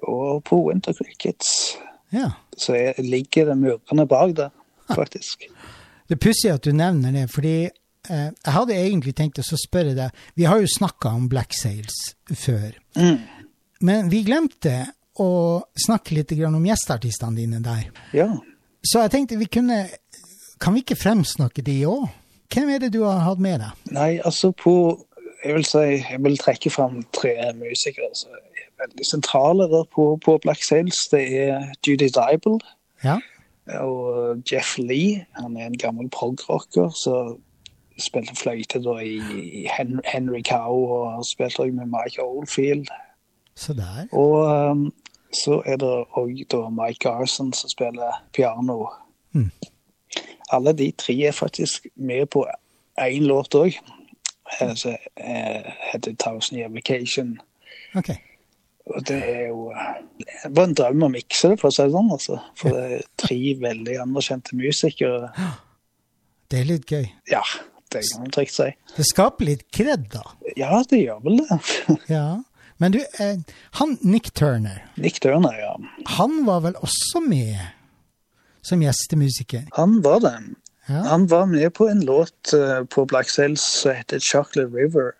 og 0.03 0.43
på 0.43 0.60
Winter 0.68 0.93
Crickets. 0.97 1.78
Ja. 2.12 2.32
Så 2.57 2.74
jeg 2.76 2.95
ligger 3.05 3.51
det 3.51 3.57
murrende 3.62 4.07
bak 4.10 4.36
der, 4.38 4.49
faktisk. 4.99 5.45
Det 6.10 6.18
er 6.18 6.24
pussig 6.24 6.49
at 6.51 6.66
du 6.66 6.72
nevner 6.74 7.14
det, 7.14 7.28
fordi 7.32 7.55
eh, 7.70 8.30
jeg 8.34 8.53
hadde 8.55 8.74
egentlig 8.80 9.14
tenkt 9.20 9.38
å 9.43 9.45
spørre 9.45 9.93
deg 9.93 10.24
Vi 10.39 10.47
har 10.49 10.57
jo 10.64 10.72
snakka 10.74 11.12
om 11.14 11.28
Black 11.30 11.53
Sails 11.53 12.16
før, 12.34 12.72
Mm. 12.97 13.20
men 13.86 14.10
vi 14.10 14.24
glemte 14.26 14.88
å 15.22 15.28
snakke 15.86 16.16
litt 16.18 16.32
grann 16.36 16.55
om 16.57 16.66
gjesteartistene 16.66 17.36
dine 17.38 17.60
der. 17.64 17.86
Ja. 18.18 18.32
Så 18.82 19.03
jeg 19.03 19.12
tenkte 19.12 19.38
vi 19.38 19.45
kunne 19.51 19.84
Kan 20.60 20.74
vi 20.76 20.82
ikke 20.82 20.95
fremsnakke 20.99 21.62
de 21.64 21.78
òg? 21.88 22.07
Hvem 22.54 22.70
er 22.70 22.80
det 22.82 22.93
du 22.93 23.04
har 23.04 23.20
hatt 23.26 23.39
med 23.39 23.60
deg? 23.62 23.91
Nei, 23.93 24.20
altså 24.26 24.52
på 24.52 24.74
Jeg 25.45 25.56
vil 25.56 25.66
si 25.66 25.78
jeg 25.80 26.18
vil 26.24 26.38
trekke 26.38 26.70
fram 26.70 27.04
tre 27.16 27.32
musikere 27.56 28.10
som 28.18 28.32
er 28.36 28.66
veldig 28.82 29.06
sentrale 29.08 29.68
der 29.72 29.86
på, 29.95 30.18
på 30.26 30.38
Black 30.43 30.64
Sails. 30.64 30.97
Det 31.12 31.22
er 31.47 31.70
Judy 31.88 32.10
Dibel 32.12 32.58
Ja. 33.04 33.18
og 33.80 34.41
Jeff 34.52 34.78
Lee. 34.78 35.26
Han 35.39 35.56
er 35.58 35.66
en 35.70 35.78
gammel 35.78 36.10
prog-rocker 36.10 36.89
som 36.95 37.38
spilte 38.00 38.36
fløyte 38.36 38.80
da 38.84 38.97
i 39.04 39.16
i 39.62 39.68
Henry 40.08 40.41
Cow 40.47 40.76
og 40.97 41.26
spilte 41.28 41.56
spilt 41.56 41.60
også 41.60 41.72
med 41.76 41.88
Mike 41.95 42.24
Oldfield. 42.24 42.88
Så 43.56 43.74
der. 43.74 44.08
Og 44.12 44.72
um, 44.72 44.93
så 45.36 45.62
er 45.66 45.78
det 45.78 45.91
òg 46.18 46.43
Mike 46.72 47.00
Garson 47.10 47.54
som 47.54 47.70
spiller 47.70 48.24
piano. 48.34 48.86
Mm. 49.32 49.52
Alle 50.52 50.74
de 50.74 50.91
tre 50.97 51.16
er 51.30 51.36
faktisk 51.36 51.88
med 51.95 52.30
på 52.34 52.45
én 53.00 53.28
låt 53.30 53.56
òg, 53.56 53.78
som 54.76 54.95
eh, 55.16 55.70
heter 55.91 56.16
'Thousand 56.16 56.60
Year 56.60 56.70
Vacation'. 56.70 57.38
Okay. 57.95 58.18
Og 58.89 59.08
det 59.08 59.18
er 59.30 59.47
jo 59.47 59.74
Det 60.18 60.52
var 60.56 60.64
en 60.64 60.74
drøm 60.74 61.04
å 61.04 61.12
mikse 61.14 61.50
det, 61.50 61.60
for 61.62 61.70
å 61.70 61.74
si 61.74 61.84
det 61.86 61.93
sånn. 61.93 62.12
altså. 62.12 62.39
For 62.58 62.76
det 62.76 62.86
er 62.97 63.04
tre 63.22 63.39
veldig 63.62 63.97
anerkjente 64.02 64.58
musikere. 64.58 65.32
Det 66.50 66.64
er 66.64 66.66
litt 66.66 66.89
gøy. 66.89 67.04
Ja, 67.30 67.43
det 67.93 68.00
kan 68.10 68.24
man 68.24 68.32
trygt 68.34 68.56
si. 68.56 68.72
Det 68.95 69.04
skaper 69.06 69.45
litt 69.45 69.68
kred, 69.70 70.08
da. 70.10 70.24
Ja, 70.58 70.80
det 70.89 71.04
gjør 71.04 71.20
vel 71.22 71.43
det. 71.43 71.58
Ja. 72.16 72.39
Men 72.82 72.95
du, 72.95 73.04
eh, 73.20 73.38
han 73.78 73.97
Nick 74.02 74.32
Turner, 74.34 74.80
Nick 74.97 75.20
Turner, 75.20 75.54
ja. 75.60 75.76
han 76.16 76.45
var 76.47 76.64
vel 76.64 76.78
også 76.80 77.22
med 77.22 77.60
som 78.62 78.84
gjestemusiker? 78.84 79.70
Han 79.78 80.01
var 80.01 80.20
det. 80.20 80.34
Ja. 80.89 80.93
Han 80.93 81.28
var 81.28 81.45
med 81.45 81.74
på 81.74 81.89
en 81.89 82.05
låt 82.05 82.53
eh, 82.53 82.84
på 82.84 83.05
Black 83.05 83.30
Sails 83.30 83.62
som 83.62 83.91
heter 83.91 84.20
'Chocolate 84.20 84.70
River'. 84.70 85.12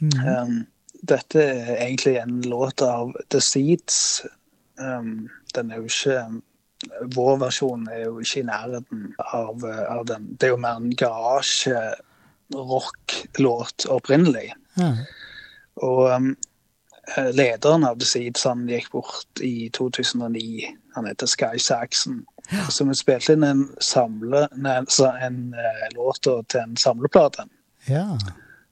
Mhm. 0.00 0.28
Um, 0.28 0.66
dette 1.02 1.42
er 1.42 1.86
egentlig 1.86 2.16
en 2.16 2.42
låt 2.42 2.82
av 2.82 3.16
The 3.30 3.40
Seeds. 3.40 4.26
Um, 4.78 5.28
den 5.54 5.70
er 5.70 5.76
jo 5.76 5.82
ikke 5.82 6.26
um, 6.26 6.42
Vår 7.10 7.36
versjon 7.42 7.88
er 7.90 8.04
jo 8.04 8.18
ikke 8.22 8.40
i 8.40 8.46
nærheten 8.46 9.14
av, 9.18 9.64
uh, 9.64 9.98
av 9.98 10.06
den. 10.06 10.36
Det 10.38 10.46
er 10.46 10.50
jo 10.52 10.56
mer 10.62 10.76
en 10.78 10.96
garasje-rock-låt 10.96 13.86
opprinnelig. 13.90 14.52
Mm. 14.78 14.96
Og 15.82 16.14
um, 16.14 16.36
eh, 17.16 17.30
lederen 17.34 17.84
av 17.84 17.98
The 17.98 18.06
Seeds 18.06 18.42
han 18.46 18.68
gikk 18.70 18.90
bort 18.94 19.40
i 19.42 19.70
2009. 19.74 20.70
Han 20.94 21.06
heter 21.10 21.26
Sky 21.26 21.58
Saxon. 21.58 22.26
Så 22.70 22.84
vi 22.88 22.94
spilte 22.96 23.34
inn 23.36 23.44
en, 23.44 23.64
samle, 23.84 24.46
nei, 24.56 24.78
så 24.88 25.10
en 25.20 25.50
uh, 25.52 25.86
låt 25.96 26.24
til 26.24 26.60
en 26.60 26.76
samleplate 26.80 27.44
ja. 27.88 28.18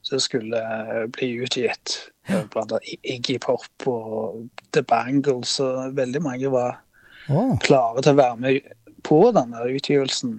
som 0.03 0.20
skulle 0.20 0.61
eh, 0.61 1.07
bli 1.12 1.29
utgitt. 1.45 1.97
Eh, 2.27 2.45
Blant 2.53 2.72
annet 2.72 2.95
Iggy 3.03 3.39
Pop 3.43 3.87
og 3.91 4.49
The 4.72 4.83
Bangles. 4.83 5.59
Og 5.61 5.97
veldig 5.97 6.22
mange 6.22 6.51
var 6.53 6.79
oh. 7.29 7.57
klare 7.61 8.05
til 8.05 8.16
å 8.16 8.20
være 8.20 8.41
med 8.43 8.74
på 9.07 9.20
denne 9.37 9.68
utgivelsen. 9.77 10.39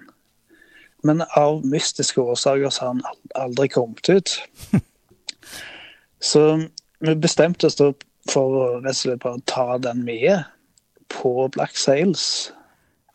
Men 1.06 1.24
av 1.38 1.62
mystiske 1.66 2.22
årsaker 2.22 2.74
så 2.74 2.88
har 2.88 2.96
han 2.96 3.04
aldri 3.36 3.70
kommet 3.72 4.10
ut. 4.10 4.38
Så 6.20 6.42
vi 7.00 7.14
bestemte 7.14 7.68
oss 7.70 7.78
da 7.78 7.92
for 8.28 8.82
å 8.82 9.34
ta 9.46 9.66
den 9.78 10.02
med 10.04 10.48
på 11.14 11.48
Black 11.54 11.78
Sails. 11.78 12.52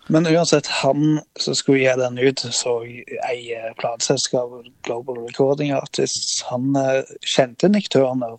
Men 0.07 0.27
uansett, 0.27 0.67
han 0.67 1.21
som 1.39 1.55
skulle 1.55 1.79
gi 1.79 1.93
den 1.97 2.19
ut, 2.19 2.43
så 2.51 2.81
eier 3.29 3.75
plateselskapet 3.79 4.73
Global 4.87 5.21
Recording 5.23 5.73
Artists, 5.73 6.43
han 6.49 6.75
eh, 6.77 7.05
kjente 7.23 7.71
Nick 7.71 7.89
Turner. 7.95 8.39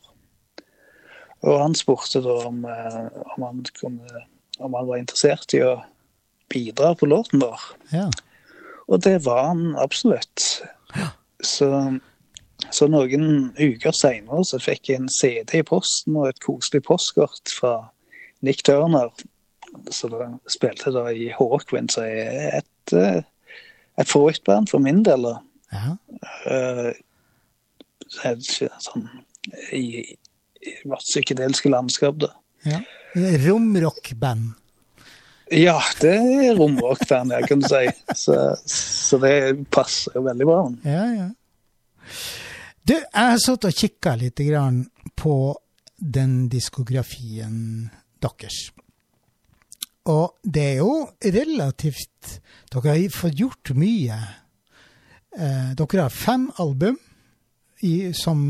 Og 1.43 1.59
han 1.59 1.75
spurte 1.75 2.21
da 2.23 2.35
om, 2.49 2.63
eh, 2.67 3.07
om, 3.35 3.47
han 3.47 3.63
kunne, 3.79 4.25
om 4.59 4.75
han 4.75 4.89
var 4.91 4.99
interessert 4.99 5.55
i 5.55 5.63
å 5.63 5.77
bidra 6.51 6.93
på 6.99 7.07
låten 7.09 7.43
vår. 7.43 7.67
Ja. 7.95 8.09
Og 8.91 9.03
det 9.03 9.21
var 9.25 9.47
han 9.53 9.77
absolutt. 9.79 10.61
Så, 11.43 11.69
så 12.71 12.87
noen 12.91 13.53
uker 13.57 13.95
seinere 13.95 14.43
så 14.47 14.59
fikk 14.61 14.91
jeg 14.91 15.01
en 15.01 15.11
CD 15.11 15.61
i 15.61 15.67
posten 15.67 16.19
og 16.19 16.29
et 16.29 16.43
koselig 16.43 16.83
postkort 16.87 17.55
fra 17.55 17.77
Nick 18.43 18.63
Turner. 18.67 19.11
Så 19.91 20.09
da 20.11 20.27
spilte 20.51 20.93
da 20.95 21.07
i 21.11 21.29
Hawkwind, 21.33 21.91
som 21.93 22.05
er 22.07 22.59
et, 22.59 22.93
eh, 22.97 23.21
et 23.99 24.09
favorittband 24.09 24.69
for 24.71 24.83
min 24.83 25.03
del. 25.05 25.27
ja. 25.73 25.97
Uh, 26.45 26.91
sånn 28.13 29.07
i, 29.73 30.03
i 30.61 30.73
vårt 30.85 31.03
psykedeliske 31.03 31.71
landskap, 31.71 32.19
da. 32.21 32.29
ja. 32.67 32.83
Romrockband. 33.13 34.53
Ja, 35.53 35.77
det 36.01 36.13
er 36.17 36.55
romrockband, 36.57 37.33
jeg 37.35 37.49
kan 37.49 37.65
si. 37.67 37.83
Så, 38.15 38.37
så 38.65 39.19
det 39.21 39.35
passer 39.73 40.15
jo 40.17 40.23
veldig 40.25 40.47
bra. 40.49 40.61
Ja, 40.87 41.03
ja. 41.13 41.27
Du, 42.83 42.95
jeg 42.95 43.11
har 43.15 43.39
satt 43.39 43.67
og 43.67 43.75
kikka 43.77 44.15
litt 44.19 44.41
grann 44.43 44.85
på 45.19 45.35
den 45.95 46.47
diskografien 46.51 47.91
deres. 48.23 48.65
Og 50.11 50.39
det 50.43 50.63
er 50.73 50.79
jo 50.81 50.93
relativt 51.23 52.39
Dere 52.73 52.95
har 52.95 53.13
fått 53.13 53.37
gjort 53.39 53.71
mye. 53.77 54.17
Eh, 55.37 55.69
dere 55.77 56.05
har 56.05 56.13
fem 56.13 56.49
album 56.59 56.97
i, 57.83 58.11
som 58.13 58.41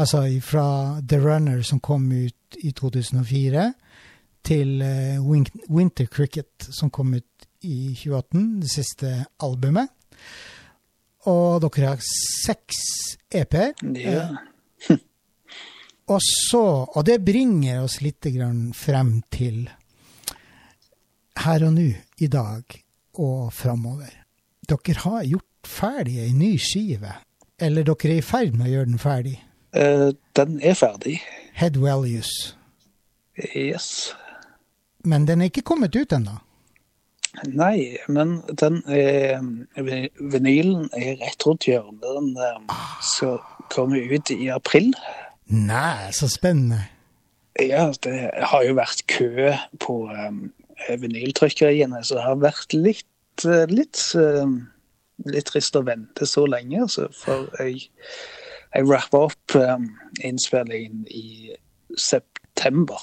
Altså 0.00 0.22
fra 0.40 1.00
The 1.08 1.18
Runner, 1.20 1.62
som 1.62 1.80
kom 1.80 2.06
ut 2.12 2.56
i 2.64 2.72
2004, 2.72 3.72
til 4.44 4.82
eh, 4.82 5.20
Winter 5.68 6.06
Cricket, 6.06 6.68
som 6.72 6.90
kom 6.90 7.12
ut 7.14 7.46
i 7.60 7.92
2018, 7.94 8.46
det 8.62 8.70
siste 8.72 9.12
albumet. 9.44 9.92
Og 11.28 11.60
dere 11.62 11.92
har 11.92 12.00
seks 12.08 12.80
EP-er. 13.30 13.76
Ja. 14.00 14.30
Og 16.10 16.18
så, 16.24 16.64
og 16.88 17.04
det 17.06 17.20
bringer 17.24 17.84
oss 17.84 18.00
litt 18.02 18.26
frem 18.74 19.22
til 19.30 19.68
her 21.38 21.64
og 21.66 21.72
nå, 21.74 21.88
i 22.18 22.26
dag 22.26 22.62
og 23.14 23.52
framover. 23.52 24.10
Dere 24.68 24.98
har 25.04 25.24
gjort 25.24 25.68
ferdig 25.68 26.18
ei 26.22 26.32
ny 26.32 26.56
skive. 26.60 27.14
Eller 27.62 27.84
dere 27.86 28.10
er 28.14 28.18
i 28.18 28.24
ferd 28.26 28.56
med 28.58 28.66
å 28.68 28.72
gjøre 28.72 28.90
den 28.90 28.98
ferdig. 29.02 29.36
Uh, 29.76 30.12
den 30.36 30.58
er 30.62 30.74
ferdig. 30.76 31.20
Head 31.54 31.76
Values. 31.80 32.30
Yes. 33.56 34.12
Men 35.04 35.26
den 35.26 35.40
er 35.42 35.50
ikke 35.50 35.64
kommet 35.66 35.96
ut 35.96 36.12
ennå. 36.12 36.38
Nei, 37.48 37.96
men 38.12 38.42
den 38.60 38.82
vi- 38.84 40.10
vinylen 40.20 40.90
er 40.92 41.16
rett 41.22 41.46
rundt 41.46 41.64
hjørnet. 41.64 42.02
Den 42.04 42.36
eh, 42.36 42.74
skal 43.00 43.38
komme 43.72 43.96
ut 44.04 44.30
i 44.30 44.50
april. 44.52 44.92
Nei, 45.48 46.10
så 46.12 46.28
spennende. 46.28 46.82
Ja, 47.60 47.86
det 48.04 48.30
har 48.50 48.62
jo 48.64 48.74
vært 48.76 49.06
kø 49.08 49.48
på 49.80 49.96
um, 50.90 51.00
vinyltrykkeriene, 51.02 52.02
så 52.04 52.18
det 52.18 52.24
har 52.26 52.36
vært 52.42 52.72
litt, 52.76 53.44
eh, 53.46 53.66
litt, 53.70 54.00
eh, 54.18 54.54
litt 55.32 55.46
trist 55.50 55.76
å 55.78 55.84
vente 55.86 56.26
så 56.26 56.46
lenge. 56.50 56.82
Altså, 56.86 57.08
for 57.14 57.48
jeg, 57.60 57.88
jeg 58.74 58.88
rappa 58.90 59.26
opp 59.28 59.56
um, 59.58 59.88
innspillingen 60.24 61.04
i 61.10 61.54
september. 61.98 63.00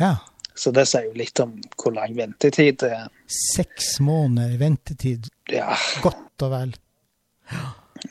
Ja. 0.00 0.16
Så 0.54 0.70
det 0.76 0.84
sier 0.90 1.06
jo 1.08 1.14
litt 1.16 1.40
om 1.40 1.54
hvor 1.80 1.94
lang 1.96 2.12
ventetid 2.16 2.80
det 2.82 2.90
er. 2.92 3.06
Seks 3.26 3.94
måneder 4.04 4.58
ventetid. 4.60 5.30
Ja, 5.52 5.72
Godt 6.04 6.44
og 6.44 6.50
vel. 6.52 6.74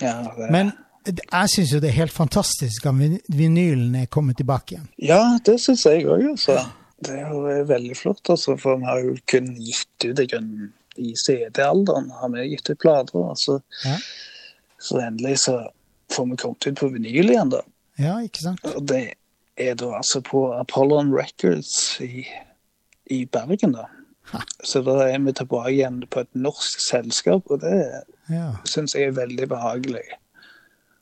ja, 0.01 0.15
det, 0.37 0.47
Men 0.53 0.71
jeg 1.05 1.49
syns 1.53 1.71
jo 1.73 1.79
det 1.81 1.89
er 1.91 1.97
helt 1.99 2.13
fantastisk 2.13 2.85
at 2.89 2.97
vin- 2.97 3.21
vinylen 3.33 3.95
er 4.03 4.09
kommet 4.11 4.37
tilbake 4.41 4.75
igjen. 4.75 4.89
ja 5.01 5.37
det 5.45 5.55
syns 5.61 5.85
jeg 5.85 6.05
òg, 6.05 6.25
altså. 6.33 6.57
Det 7.01 7.15
er 7.17 7.31
jo 7.33 7.41
veldig 7.65 7.95
flott, 7.97 8.21
altså, 8.29 8.53
for 8.61 8.77
vi 8.77 8.85
har 8.85 8.99
jo 9.01 9.15
kun 9.31 9.47
gitt 9.57 10.05
ut 10.05 10.19
grunnen 10.29 10.71
i 11.01 11.13
CD-alderen. 11.17 12.11
har 12.19 12.29
vi 12.35 12.43
gitt 12.51 12.69
ut 12.69 12.79
plater. 12.83 13.23
Altså. 13.31 13.61
Ja. 13.85 13.95
Så 14.81 14.99
endelig 15.01 15.39
så 15.45 15.55
får 16.13 16.29
vi 16.29 16.37
kommet 16.43 16.67
ut 16.67 16.77
på 16.79 16.89
vinyl 16.93 17.31
igjen, 17.33 17.49
da. 17.53 17.61
Ja, 18.01 18.19
ikke 18.25 18.43
sant? 18.45 18.65
Og 18.75 18.85
det 18.89 19.15
er 19.61 19.75
da 19.79 19.91
altså 19.97 20.21
på 20.25 20.45
Apollon 20.57 21.09
Records 21.15 21.97
i, 22.05 22.25
i 23.09 23.23
Bergen, 23.25 23.73
da. 23.77 23.87
Ha. 24.31 24.41
Så 24.63 24.81
da 24.85 24.99
er 25.09 25.19
vi 25.25 25.33
tilbake 25.35 25.73
igjen 25.73 26.01
på 26.11 26.21
et 26.23 26.29
norsk 26.37 26.79
selskap, 26.85 27.49
og 27.51 27.61
det 27.65 27.75
Ja. 28.31 28.51
syns 28.69 28.93
jeg 28.95 29.09
er 29.09 29.17
veldig 29.17 29.47
behagelig. 29.51 30.05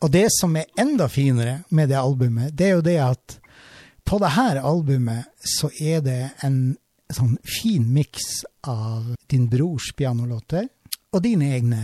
Og 0.01 0.11
det 0.11 0.29
som 0.31 0.55
er 0.55 0.65
enda 0.79 1.07
finere 1.11 1.59
med 1.69 1.89
det 1.91 1.97
albumet, 1.99 2.55
det 2.55 2.69
er 2.69 2.75
jo 2.77 2.81
det 2.81 2.97
at 3.03 3.35
på 4.09 4.17
det 4.17 4.29
her 4.33 4.57
albumet 4.65 5.29
så 5.45 5.69
er 5.77 5.99
det 6.01 6.21
en 6.45 6.77
sånn 7.13 7.35
fin 7.45 7.83
miks 7.93 8.41
av 8.65 9.11
din 9.29 9.45
brors 9.51 9.91
pianolåter 9.97 10.65
og 11.13 11.21
dine 11.21 11.51
egne 11.53 11.81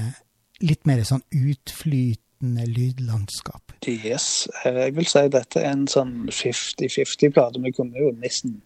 litt 0.66 0.88
mer 0.90 1.04
sånn 1.06 1.22
utflytende 1.30 2.66
lydlandskap. 2.66 3.76
Yes, 3.86 4.48
jeg 4.66 4.96
vil 4.96 5.10
si 5.10 5.22
dette 5.36 5.62
er 5.62 5.76
en 5.76 5.86
sånn 5.92 6.16
50-50-plate. 6.32 7.62
Vi 7.62 7.74
kunne 7.78 8.02
jo 8.02 8.10
nesten 8.18 8.58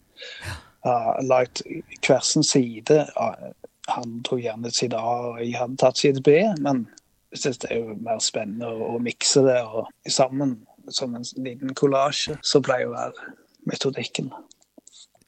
ha 0.86 1.18
lagt 1.26 1.60
hver 2.00 2.24
sin 2.24 2.46
side. 2.46 3.02
Ja, 3.12 3.52
Han 3.90 4.20
tok 4.24 4.40
gjerne 4.40 4.70
side 4.70 4.96
A, 4.96 5.14
og 5.32 5.38
jeg 5.42 5.56
hadde 5.58 5.76
tatt 5.82 5.98
side 5.98 6.22
B, 6.24 6.38
men 6.62 6.84
jeg 7.32 7.42
synes 7.42 7.60
det 7.60 7.70
er 7.74 7.80
jo 7.80 7.96
mer 8.06 8.20
spennende 8.22 8.68
å, 8.70 8.94
å 8.94 8.98
mikse 9.02 9.42
det 9.44 9.60
og 9.66 9.90
sammen 10.08 10.60
som 10.88 11.16
en 11.18 11.26
liten 11.42 11.74
kollasje. 11.74 12.38
Så 12.46 12.62
pleier 12.64 12.88
å 12.88 12.94
være 12.94 13.32
metodikken. 13.68 14.30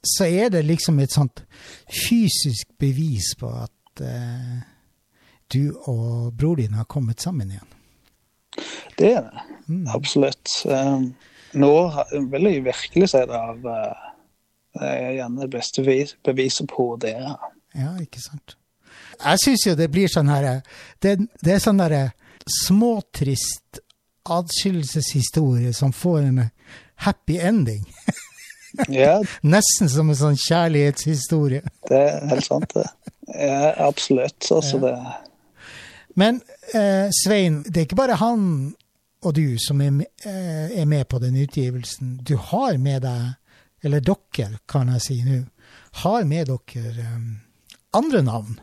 Så 0.02 0.26
er 0.26 0.50
det 0.50 0.64
liksom 0.66 0.98
et 0.98 1.12
sånt 1.14 1.44
fysisk 1.86 2.72
bevis 2.78 3.34
på 3.38 3.50
at 3.62 4.02
eh, 4.02 4.62
du 5.52 5.74
og 5.86 6.32
bror 6.38 6.56
din 6.58 6.74
har 6.74 6.88
kommet 6.90 7.20
sammen 7.20 7.50
igjen. 7.50 7.68
Det 8.98 9.12
er 9.16 9.28
det. 9.28 9.44
Absolutt. 9.94 10.50
Um, 10.66 11.12
nå 11.52 11.74
vil 12.32 12.48
jeg 12.48 12.64
virkelig 12.64 13.12
si 13.12 13.20
det 13.28 13.38
av 13.38 13.66
uh, 13.66 14.08
Det 14.72 14.88
er 14.88 15.14
gjerne 15.18 15.44
det 15.44 15.50
beste 15.52 15.84
beviset 16.24 16.68
på 16.68 16.96
det. 17.00 17.14
Ja, 17.76 17.92
ikke 18.00 18.20
sant. 18.24 18.56
Jeg 19.22 19.40
syns 19.44 19.66
jo 19.66 19.76
det 19.76 19.90
blir 19.92 20.08
sånn 20.10 20.30
her 20.32 20.62
Det, 21.00 21.18
det 21.44 21.54
er 21.54 21.62
sånn 21.62 21.80
derre 21.80 22.12
småtrist 22.64 23.82
atskillelseshistorie 24.32 25.72
som 25.76 25.92
får 25.92 26.18
en 26.22 26.40
happy 27.06 27.38
ending. 27.38 27.86
Ja, 28.88 29.18
Nesten 29.44 29.90
som 29.92 30.08
en 30.08 30.16
sånn 30.16 30.36
kjærlighetshistorie. 30.40 31.60
Det 31.90 31.98
er 32.08 32.22
helt 32.30 32.46
sant, 32.46 32.70
det. 32.72 32.86
Ja, 33.36 33.74
absolutt. 33.84 34.46
Altså, 34.48 34.78
det 34.80 34.94
Men 36.16 36.38
eh, 36.72 37.12
Svein, 37.12 37.58
det 37.68 37.82
er 37.82 37.84
ikke 37.84 37.98
bare 38.00 38.16
han 38.16 38.46
og 39.22 39.36
du 39.36 39.58
som 39.62 39.80
er, 39.84 40.00
eh, 40.24 40.80
er 40.80 40.86
med 40.88 41.08
på 41.08 41.20
den 41.22 41.36
utgivelsen. 41.36 42.18
Du 42.24 42.36
har 42.36 42.78
med 42.78 43.04
deg, 43.04 43.34
eller 43.84 44.00
dere 44.00 44.58
kan 44.68 44.90
jeg 44.96 45.04
si 45.04 45.20
nå, 45.26 45.42
har 46.02 46.24
med 46.24 46.50
dere 46.50 47.06
eh, 47.06 47.20
andre 47.94 48.22
navn. 48.26 48.58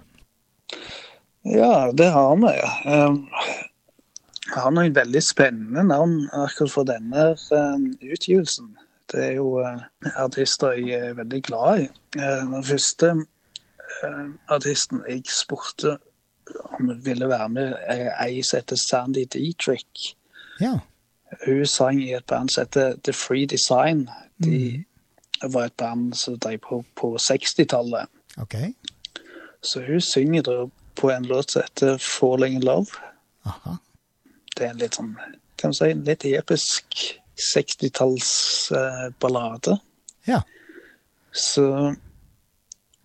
Ja, 1.48 1.92
det 1.96 2.10
har 2.12 2.36
vi. 2.36 2.56
Um, 2.90 3.28
Jeg 3.38 3.69
har 4.54 4.72
noen 4.74 4.96
veldig 4.96 5.22
spennende 5.24 5.84
navn 5.84 6.30
akkurat 6.34 6.72
for 6.72 6.88
denne 6.88 7.34
um, 7.52 7.90
utgivelsen. 8.02 8.76
Det 9.12 9.24
er 9.26 9.32
jo 9.40 9.60
uh, 9.62 9.82
artister 10.16 10.78
jeg 10.78 11.10
er 11.10 11.18
veldig 11.18 11.42
glad 11.44 11.86
i. 11.86 11.90
Uh, 12.18 12.46
Den 12.54 12.64
første 12.64 13.14
artisten 14.48 15.02
jeg 15.10 15.24
spurte 15.34 15.98
om 16.78 16.88
hun 16.88 17.06
ville 17.06 17.30
være 17.30 17.50
med, 17.50 17.74
er 17.88 18.14
ei 18.24 18.42
som 18.42 18.62
heter 18.62 18.76
Sandy 18.76 19.26
Dietrich. 19.34 20.14
Ja. 20.62 20.80
Hun 21.46 21.66
sang 21.66 22.02
i 22.02 22.14
et 22.14 22.26
band 22.26 22.50
som 22.50 22.66
heter 22.66 22.96
The 23.04 23.14
Free 23.14 23.46
Design. 23.46 24.10
De 24.44 24.86
var 25.44 25.66
et 25.66 25.78
band 25.78 26.14
som 26.14 26.40
drev 26.40 26.58
på 26.58 26.84
på 26.96 27.16
60-tallet. 27.16 28.08
OK. 28.38 28.56
Så 29.62 29.84
hun 29.88 30.02
synger 30.02 30.42
da 30.42 30.66
på 30.96 31.12
en 31.12 31.26
låt 31.26 31.52
som 31.52 31.62
heter 31.62 31.98
'Falling 31.98 32.56
in 32.56 32.64
Love'. 32.64 33.00
Aha. 33.46 33.78
Det 34.60 34.68
er 34.68 34.74
en 34.74 34.82
litt 34.82 34.98
sånn, 35.00 35.14
kan 35.56 35.72
man 35.72 35.78
si, 35.78 35.88
en 35.94 36.04
litt 36.04 36.26
episk 36.28 36.84
60-tallsballade. 37.40 39.80
Ja. 40.28 40.44
Så 41.32 41.96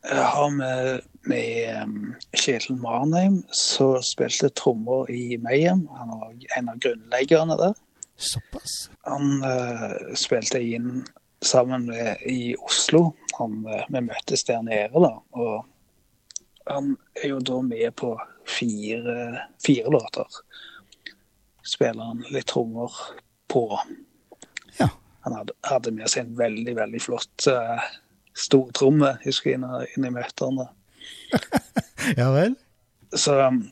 jeg 0.05 0.27
har 0.35 0.51
med, 0.51 1.01
med 1.31 1.83
um, 1.83 2.15
Kjetil 2.37 2.77
Marnheim, 2.83 3.45
som 3.55 4.03
spilte 4.03 4.49
trommer 4.53 5.11
i 5.15 5.39
Mayhem. 5.41 5.89
Han 5.97 6.09
var 6.19 6.33
en 6.59 6.69
av 6.69 6.79
grunnleggerne 6.83 7.57
der. 7.61 7.75
Såpass. 8.17 8.91
Han 9.07 9.43
uh, 9.47 10.15
spilte 10.19 10.61
inn 10.61 11.05
sammen 11.45 11.87
med 11.89 12.17
i 12.27 12.57
Oslo. 12.59 13.13
Han, 13.39 13.67
uh, 13.71 13.85
vi 13.89 14.01
møttes 14.11 14.45
der 14.51 14.63
nede, 14.67 15.01
da. 15.07 15.13
Og 15.39 15.65
han 16.67 16.97
er 17.23 17.29
jo 17.37 17.41
da 17.45 17.61
med 17.63 17.95
på 17.97 18.21
fire, 18.49 19.41
fire 19.65 19.91
låter. 19.93 20.27
Spiller 21.65 22.11
han 22.13 22.25
litt 22.35 22.51
trommer 22.53 22.93
på. 23.53 23.67
Ja. 24.79 24.91
Han 25.25 25.37
hadde, 25.39 25.55
hadde 25.65 25.95
med 25.97 26.11
seg 26.13 26.27
en 26.27 26.35
veldig, 26.39 26.75
veldig 26.77 27.01
flott 27.01 27.47
uh, 27.49 27.81
stortromme, 28.37 29.15
husker 29.25 29.55
jeg, 29.55 29.89
inne 29.97 30.11
i 30.11 30.17
møtene. 30.19 30.69
Ja 32.21 32.27
vel? 32.35 32.53
Så 33.17 33.33
um, 33.41 33.63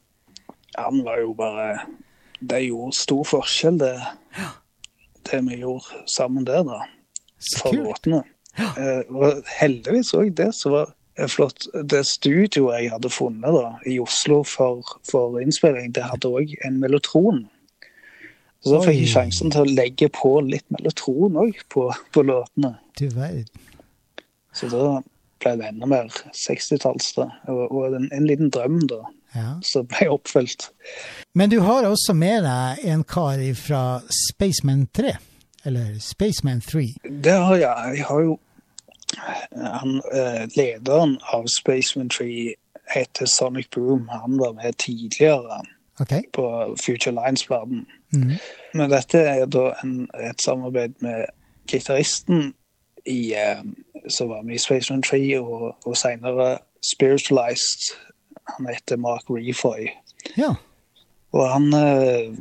han 0.78 1.02
var 1.04 1.18
jo 1.20 1.34
bare 1.36 1.82
Det 2.40 2.62
gjorde 2.64 2.96
stor 2.96 3.26
forskjell, 3.28 3.76
det, 3.82 3.92
det 5.28 5.40
vi 5.48 5.58
gjorde 5.60 6.04
sammen 6.08 6.46
der, 6.48 6.64
da. 6.64 6.78
For 7.58 7.76
låtene. 7.76 8.22
Eh, 8.58 9.02
og 9.08 9.42
heldigvis 9.48 10.12
òg 10.16 10.32
det 10.38 10.50
som 10.56 10.74
var 10.76 10.92
flott. 11.30 11.68
Det 11.88 12.02
studioet 12.08 12.82
jeg 12.82 12.92
hadde 12.94 13.12
funnet 13.12 13.54
da, 13.54 13.72
i 13.88 13.98
Oslo 14.02 14.42
for, 14.48 14.82
for 15.08 15.38
innspilling, 15.42 15.92
det 15.96 16.04
hadde 16.06 16.30
òg 16.30 16.54
en 16.66 16.80
mellotron. 16.82 17.44
Så 18.62 18.76
da 18.76 18.80
fikk 18.86 19.00
jeg 19.00 19.08
sjansen 19.10 19.50
til 19.50 19.64
å 19.64 19.72
legge 19.74 20.08
på 20.14 20.36
litt 20.46 20.64
mellotron 20.70 21.34
òg 21.42 21.64
på, 21.72 21.88
på 22.14 22.22
låtene. 22.22 22.76
Du 22.98 23.08
verden. 23.10 23.48
Så 24.54 24.68
da 24.70 25.00
ble 25.42 25.56
det 25.58 25.66
enda 25.72 25.88
mer 25.90 26.12
60-talls. 26.36 27.08
da. 27.16 27.26
Og, 27.50 27.64
og 27.72 27.96
en, 27.98 28.06
en 28.14 28.28
liten 28.28 28.52
drøm 28.54 28.84
da, 28.90 29.00
Ja. 29.34 29.56
som 29.64 29.86
ble 29.88 30.06
oppfylt. 30.12 30.68
Men 31.34 31.50
du 31.50 31.58
har 31.64 31.86
også 31.88 32.14
med 32.14 32.44
deg 32.46 32.82
en 32.92 33.02
kar 33.08 33.40
fra 33.58 33.82
Spaceman 34.28 34.86
3. 34.94 35.14
Eller 35.64 35.98
Spaceman 36.04 36.60
3. 36.60 36.86
Det 37.24 37.32
har 37.38 37.56
jeg. 37.56 37.96
Jeg 37.98 38.06
har 38.10 38.22
jo 38.28 38.38
han, 39.56 39.98
eh, 40.12 40.46
Lederen 40.56 41.18
av 41.32 41.46
Spaceman 41.50 42.08
3 42.08 42.54
heter 42.94 43.26
Sonic 43.26 43.70
Boom. 43.74 44.08
Han 44.08 44.38
var 44.38 44.52
med 44.52 44.76
tidligere 44.78 45.62
OK? 46.00 46.12
på 46.32 46.76
Future 46.84 47.14
Lines-platen. 47.14 47.86
Mhm. 48.12 48.32
Men 48.74 48.90
dette 48.90 49.18
er 49.18 49.46
da 49.46 49.72
en, 49.84 50.08
et 50.20 50.40
samarbeid 50.42 50.94
med 51.00 51.24
gitaristen 51.68 52.54
i, 53.06 53.34
eh, 53.34 53.62
som 54.08 54.28
var 54.28 54.42
med 54.42 54.54
i 54.54 54.58
Spaceman 54.58 55.02
Tree, 55.02 55.40
og, 55.40 55.76
og 55.86 55.96
senere 55.96 56.58
Spiritualized. 56.94 57.96
Han 58.56 58.66
heter 58.66 58.96
Mark 58.96 59.22
Refoy. 59.30 59.88
Ja. 60.36 60.54
Og 61.32 61.52
han 61.52 61.72
eh, 61.74 62.34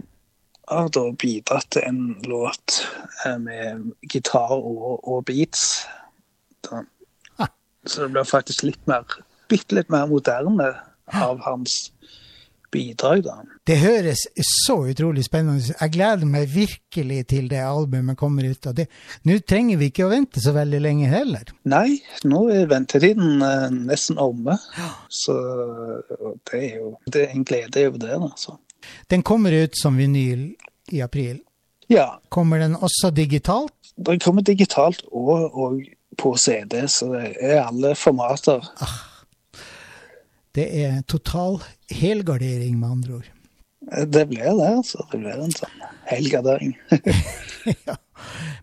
har 0.67 0.87
da 0.87 1.11
bidratt 1.11 1.71
til 1.71 1.83
en 1.87 2.15
låt 2.23 2.81
eh, 3.25 3.37
med 3.37 3.91
gitar 4.11 4.55
og, 4.57 5.07
og 5.07 5.25
beats. 5.25 5.85
Da. 6.63 6.83
Ah. 7.39 7.51
Så 7.85 8.03
det 8.03 8.11
blir 8.11 8.23
faktisk 8.23 8.63
litt 8.63 8.87
mer, 8.87 9.05
bitte 9.49 9.75
litt 9.75 9.89
mer 9.89 10.07
moderne 10.09 10.73
av 11.13 11.41
hans 11.45 11.91
bidrag, 12.71 13.23
da. 13.25 13.35
Det 13.67 13.77
høres 13.81 14.23
så 14.65 14.77
utrolig 14.91 15.25
spennende 15.27 15.61
ut. 15.61 15.73
Jeg 15.75 15.93
gleder 15.93 16.29
meg 16.29 16.49
virkelig 16.53 17.19
til 17.33 17.49
det 17.51 17.61
albumet 17.65 18.17
kommer 18.19 18.47
ut. 18.49 18.67
Og 18.71 18.77
det, 18.77 18.87
nå 19.27 19.37
trenger 19.47 19.79
vi 19.81 19.91
ikke 19.91 20.07
å 20.07 20.11
vente 20.13 20.43
så 20.43 20.55
veldig 20.55 20.81
lenge 20.81 21.11
heller. 21.11 21.53
Nei, 21.69 21.99
nå 22.27 22.45
er 22.53 22.69
ventetiden 22.71 23.43
eh, 23.45 23.67
nesten 23.91 24.19
omme. 24.21 24.57
Så 25.11 25.37
det 26.49 26.59
er 26.59 26.75
jo 26.81 26.95
det 27.11 27.27
er 27.27 27.35
en 27.35 27.47
glede 27.47 27.87
over 27.89 28.01
det, 28.01 28.17
altså. 28.17 28.57
Den 29.11 29.21
kommer 29.23 29.53
ut 29.53 29.77
som 29.77 29.97
vinyl 29.99 30.51
i 30.91 31.01
april. 31.05 31.39
Ja, 31.91 32.21
Kommer 32.29 32.59
den 32.59 32.75
også 32.75 33.11
digitalt? 33.11 33.73
Den 33.99 34.19
kommer 34.19 34.41
digitalt 34.41 35.03
og, 35.11 35.51
og 35.57 35.81
på 36.17 36.35
CD, 36.39 36.85
så 36.87 37.09
det 37.11 37.35
er 37.43 37.65
alle 37.65 37.95
formater. 37.99 38.63
Det 40.55 40.67
er 40.83 41.01
total 41.07 41.59
helgardering, 41.91 42.79
med 42.79 42.89
andre 42.89 43.21
ord. 43.21 43.29
Det 44.07 44.27
ble 44.29 44.43
det, 44.45 44.67
altså. 44.67 45.05
Det 45.11 45.19
ble 45.23 45.33
en 45.35 45.55
sånn 45.55 45.87
helgardering. 46.09 46.75
ja. 47.87 47.97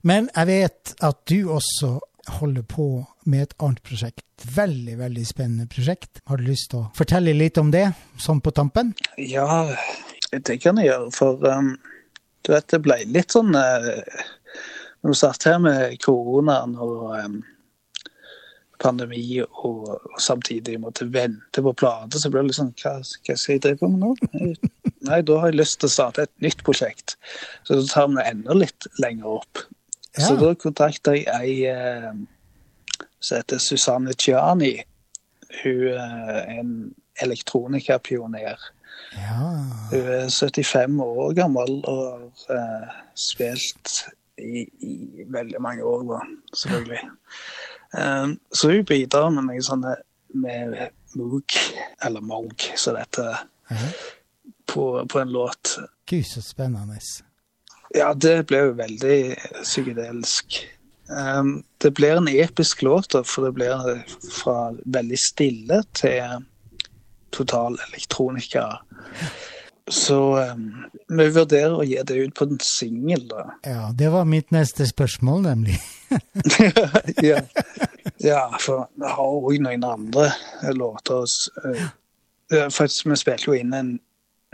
Men 0.07 0.31
jeg 0.35 0.49
vet 0.49 0.95
at 1.05 1.21
du 1.29 1.51
også 1.51 1.99
holder 2.39 2.65
på 2.69 2.89
med 3.29 3.47
et 3.47 3.55
annet 3.59 3.83
prosjekt. 3.85 4.25
Veldig, 4.55 4.99
veldig 5.01 5.25
spennende 5.27 5.67
prosjekt. 5.71 6.21
Har 6.29 6.39
du 6.39 6.49
lyst 6.49 6.71
til 6.73 6.85
å 6.85 6.89
fortelle 6.97 7.35
litt 7.37 7.59
om 7.61 7.73
det, 7.75 7.89
sånn 8.21 8.43
på 8.45 8.53
tampen? 8.55 8.93
Ja, 9.19 9.65
det 10.33 10.59
kan 10.63 10.81
jeg 10.81 10.91
gjøre, 10.91 11.13
for 11.17 11.45
um, 11.49 11.75
du 12.45 12.53
vet, 12.55 12.69
det 12.71 12.83
ble 12.85 12.99
litt 13.09 13.35
sånn 13.35 13.57
uh, 13.57 14.03
Når 15.03 15.15
vi 15.15 15.19
satt 15.19 15.47
her 15.49 15.59
med 15.63 15.97
koronaen 16.05 16.77
og 16.81 17.11
um, 17.17 17.41
pandemi, 18.83 19.41
og, 19.43 19.89
og 19.89 20.21
samtidig 20.23 20.79
måtte 20.83 21.09
vente 21.13 21.63
på 21.65 21.75
plater, 21.79 22.21
så 22.21 22.31
ble 22.33 22.43
det 22.43 22.51
litt 22.51 22.59
sånn 22.61 22.75
hva, 22.83 22.99
hva 23.01 23.37
skal 23.37 23.57
jeg 23.57 23.65
drive 23.65 23.91
med 23.91 24.05
nå? 24.05 24.13
Nei, 25.09 25.21
da 25.23 25.39
har 25.41 25.53
jeg 25.53 25.61
lyst 25.61 25.81
til 25.81 25.89
å 25.89 25.95
starte 25.95 26.27
et 26.27 26.35
nytt 26.45 26.65
prosjekt. 26.67 27.17
Så 27.67 27.79
da 27.79 27.87
tar 27.91 28.09
vi 28.11 28.19
det 28.19 28.27
enda 28.33 28.57
litt 28.59 28.89
lenger 29.03 29.39
opp. 29.39 29.65
Så 30.19 30.35
da 30.41 30.51
kontakta 30.59 31.15
jeg 31.15 31.29
ei 31.31 31.69
eh, 31.71 32.11
som 33.21 33.39
heter 33.39 33.61
Susanne 33.63 34.15
Chiani. 34.19 34.75
Hun 35.63 35.85
eh, 35.93 36.33
er 36.33 36.51
en 36.59 36.73
elektronikapioner. 37.23 38.59
Ja. 39.15 39.39
Hun 39.93 40.11
er 40.19 40.29
75 40.31 41.01
år 41.05 41.33
gammel 41.39 41.81
og 41.85 42.03
har 42.49 42.59
eh, 42.59 42.99
spilt 43.19 44.03
i, 44.39 44.67
i 44.87 45.25
veldig 45.27 45.63
mange 45.63 45.87
år, 45.87 46.05
da, 46.13 46.21
selvfølgelig. 46.55 47.03
Eh, 47.95 48.27
så 48.51 48.71
hun 48.71 48.85
bidrar 48.85 49.31
med 49.31 49.49
noe 49.49 49.63
sånne 49.65 49.95
med 50.37 50.77
Moog, 51.17 51.57
eller 52.05 52.21
Moog, 52.21 52.67
som 52.77 52.95
det 52.95 53.07
heter, 53.07 53.39
på, 54.69 54.85
på 55.09 55.21
en 55.21 55.33
låt. 55.33 55.79
Gud, 56.09 56.27
så 56.27 56.43
spennende. 56.45 56.99
Ja, 57.97 58.13
det 58.15 58.43
ble 58.51 58.67
jo 58.67 58.75
veldig 58.77 59.21
psykedelisk. 59.63 60.61
Um, 61.09 61.63
det 61.81 61.95
blir 61.97 62.19
en 62.19 62.29
episk 62.29 62.83
låt, 62.85 63.17
for 63.25 63.49
det 63.49 63.55
blir 63.57 64.03
fra 64.29 64.75
veldig 64.85 65.19
stille 65.21 65.81
til 65.97 66.45
total 67.33 67.79
elektronika. 67.89 68.67
Så 69.91 70.37
um, 70.53 70.65
vi 71.09 71.29
vurderer 71.33 71.75
å 71.79 71.85
gi 71.87 71.97
det 72.05 72.17
ut 72.17 72.35
på 72.37 72.45
en 72.45 72.59
singel, 72.65 73.23
da. 73.31 73.45
Ja, 73.65 73.91
det 73.97 74.11
var 74.13 74.27
mitt 74.29 74.51
neste 74.53 74.87
spørsmål, 74.87 75.43
nemlig. 75.47 75.79
ja. 77.23 77.41
ja, 78.25 78.43
for 78.61 78.89
vi 78.95 79.09
har 79.09 79.33
òg 79.39 79.59
noen 79.65 79.85
andre 79.89 80.29
låter. 80.77 81.25
eh, 81.73 82.69
Faktisk, 82.69 83.07
vi 83.09 83.17
spilte 83.21 83.49
jo 83.51 83.57
inn 83.57 83.73
en 83.77 83.95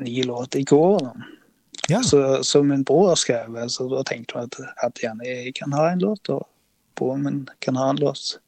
ny 0.02 0.22
låt 0.26 0.54
i 0.58 0.64
går. 0.66 1.00
da. 1.08 1.14
Ja, 1.88 2.02
Så, 2.02 2.44
som 2.44 2.68
min 2.68 2.84
bror 2.86 3.08
har 3.12 3.18
skrevet, 3.20 3.70
så 3.74 3.88
da 3.90 4.02
tenkte 4.06 4.38
vi 4.38 4.46
at, 4.48 4.60
at 4.86 5.02
gjerne 5.02 5.26
jeg 5.26 5.54
kan 5.58 5.74
ha 5.76 5.90
en 5.90 6.00
låt, 6.02 6.30
og 6.32 6.46
broren 6.96 7.24
min 7.26 7.40
kan 7.60 7.76
ha 7.76 7.90
en 7.90 8.00
låt 8.00 8.38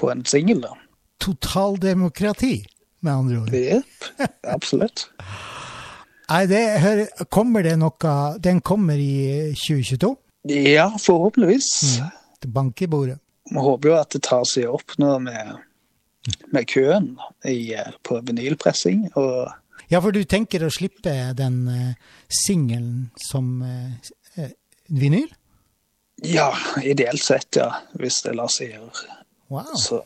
på 0.00 0.10
en 0.10 0.24
singel. 0.24 0.64
totaldemokrati, 1.22 2.64
med 3.00 3.12
andre 3.12 3.38
ord. 3.44 3.52
Jepp, 3.54 4.08
absolutt. 4.42 5.08
Nei, 6.30 6.44
det 6.48 6.62
hører, 6.80 7.26
kommer 7.28 7.64
det 7.66 7.74
noe 7.80 8.14
Den 8.40 8.62
kommer 8.64 8.96
i 9.00 9.52
2022? 9.60 10.14
Ja, 10.48 10.86
forhåpentligvis. 11.00 11.68
Det 12.40 12.48
banker 12.52 12.86
i 12.86 12.88
bordet. 12.92 13.18
Vi 13.50 13.60
håper 13.60 13.90
jo 13.90 13.96
at 13.98 14.12
det 14.16 14.22
tar 14.24 14.44
seg 14.48 14.68
opp 14.72 14.94
nå 15.00 15.18
med, 15.24 15.54
med 16.52 16.66
køen 16.68 17.10
i, 17.48 17.74
på 18.04 18.20
vinylpressing. 18.24 19.10
Og 19.20 19.52
Ja, 19.92 20.00
for 20.00 20.16
du 20.16 20.22
tenker 20.24 20.64
å 20.64 20.72
slippe 20.72 21.12
den 21.36 21.58
uh, 21.68 22.16
singelen 22.32 23.10
som 23.20 23.60
eh, 23.64 24.52
vinyl? 24.88 25.28
ja, 26.24 26.54
ideelt 26.80 27.20
sett, 27.20 27.56
ja, 27.58 27.66
hvis 28.00 28.22
det 28.24 28.32
lar 28.38 28.48
seg 28.48 28.70
gjøre. 28.72 29.16
Wow. 29.52 29.74
Så 29.76 30.04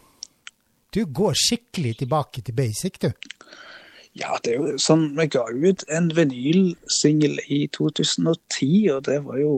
Du 0.94 1.04
går 1.04 1.34
skikkelig 1.36 1.98
tilbake 2.00 2.42
til 2.42 2.56
basic, 2.56 2.96
du. 2.98 3.10
Ja, 4.18 4.38
det 4.44 4.54
er 4.54 4.56
jo 4.58 4.78
sånn 4.82 5.12
Vi 5.18 5.28
ga 5.30 5.44
ut 5.48 5.84
en 5.94 6.08
vinylsingel 6.16 7.38
i 7.46 7.60
2010, 7.74 8.88
og 8.94 9.04
det 9.08 9.20
var 9.26 9.38
jo 9.40 9.52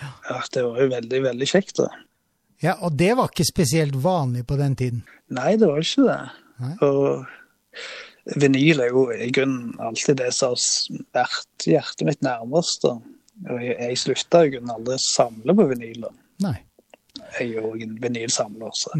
ja, 0.00 0.38
det 0.54 0.62
var 0.64 0.78
jo 0.80 0.86
veldig, 0.94 1.18
veldig 1.26 1.48
kjekt, 1.48 1.76
da. 1.82 1.90
Ja, 2.60 2.76
og 2.84 2.96
det 3.00 3.14
var 3.16 3.30
ikke 3.30 3.48
spesielt 3.48 3.96
vanlig 4.00 4.46
på 4.48 4.56
den 4.60 4.76
tiden. 4.76 5.02
Nei, 5.32 5.54
det 5.60 5.68
var 5.68 5.84
ikke 5.84 6.06
det. 6.06 6.18
Nei. 6.60 6.72
Og 6.84 8.40
vinyl 8.40 8.82
er 8.84 8.92
jo 8.92 9.06
i 9.12 9.30
grunnen 9.32 9.76
alltid 9.80 10.20
det 10.20 10.30
som 10.36 10.54
har 10.54 11.04
vært 11.22 11.68
hjertet 11.68 12.06
mitt 12.08 12.24
nærmest. 12.24 12.84
da. 12.84 12.96
Og 13.48 13.62
jeg, 13.64 13.76
jeg 13.80 14.00
slutta 14.02 14.42
jo 14.46 14.60
aldri 14.60 14.96
å 14.96 15.04
samle 15.04 15.56
på 15.56 15.68
vinyl. 15.72 16.02
da. 16.04 16.12
Nei. 16.48 16.56
Jeg 17.38 17.46
er 17.46 17.54
jo 17.62 17.72
en 17.76 17.96
vinylsamler. 18.02 18.76
Så. 18.76 18.92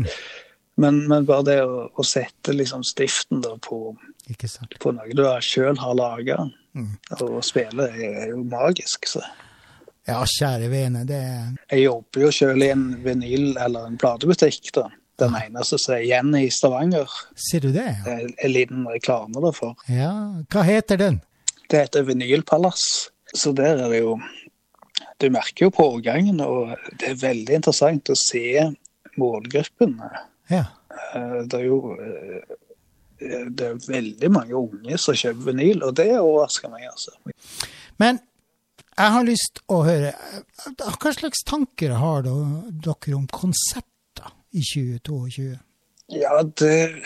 Men, 0.81 1.03
men 1.11 1.29
bare 1.29 1.47
det 1.51 1.59
å, 1.67 1.85
å 1.93 2.07
sette 2.07 2.57
liksom 2.57 2.85
stiften 2.87 3.43
da 3.45 3.53
på, 3.61 3.93
Ikke 4.29 4.49
sant. 4.49 4.75
på 4.81 4.93
noe 4.95 5.09
du 5.15 5.23
sjøl 5.41 5.79
har 5.79 5.95
laga, 5.95 6.51
Mm. 6.77 6.97
og 7.21 7.43
spille, 7.43 7.89
er, 7.91 8.29
jo 8.31 8.45
magisk. 8.45 9.07
Så. 9.07 9.21
Ja, 10.07 10.21
kjære 10.25 10.69
vene, 10.71 11.05
det 11.07 11.17
er 11.17 11.57
Jeg 11.71 11.85
jobber 11.89 12.21
jo 12.21 12.29
sjøl 12.31 12.63
i 12.63 12.69
en 12.71 13.03
vinyl- 13.03 13.57
eller 13.59 13.87
en 13.87 13.99
platebutikk. 13.99 14.71
da. 14.73 14.89
Den 15.19 15.35
eneste 15.35 15.79
som 15.79 15.95
er 15.95 16.01
igjen 16.07 16.35
i 16.39 16.49
Stavanger. 16.49 17.09
Sier 17.37 17.61
du 17.61 17.73
det? 17.73 17.89
Er 18.07 18.29
En 18.45 18.53
liten 18.53 18.87
reklame 18.87 19.35
derfor. 19.43 19.75
Ja. 19.89 20.13
Hva 20.49 20.63
heter 20.65 20.97
den? 20.97 21.21
Det 21.69 21.81
heter 21.89 22.03
Vinylpalass. 22.07 23.11
Så 23.35 23.53
der 23.55 23.77
er 23.77 23.89
det 23.89 24.01
jo 24.01 24.21
Du 25.21 25.29
merker 25.31 25.67
jo 25.67 25.71
pågangen, 25.71 26.41
og 26.41 26.77
det 26.99 27.09
er 27.11 27.15
veldig 27.15 27.51
interessant 27.55 28.09
å 28.09 28.17
se 28.17 28.75
målgruppen. 29.19 30.01
Ja. 30.51 30.65
Eh, 31.15 31.43
Det 31.47 31.55
er 31.61 31.65
jo 31.67 31.97
eh, 32.01 32.41
det 33.21 33.67
er 33.67 33.79
veldig 33.87 34.31
mange 34.33 34.57
unge 34.57 34.99
som 35.01 35.17
kjøper 35.19 35.51
vinyl, 35.53 35.83
og 35.87 35.97
det 36.01 36.09
overrasker 36.17 36.73
meg. 36.73 36.87
altså. 36.91 37.13
Men 38.01 38.21
jeg 39.01 39.15
har 39.15 39.25
lyst 39.25 39.61
å 39.73 39.79
høre 39.87 40.11
Hva 40.77 41.13
slags 41.15 41.45
tanker 41.49 41.95
har 42.01 42.25
dere 42.27 43.17
om 43.17 43.27
konserter 43.33 44.33
i 44.53 44.65
2022? 44.67 45.55
Ja, 46.11 46.41
det 46.43 47.05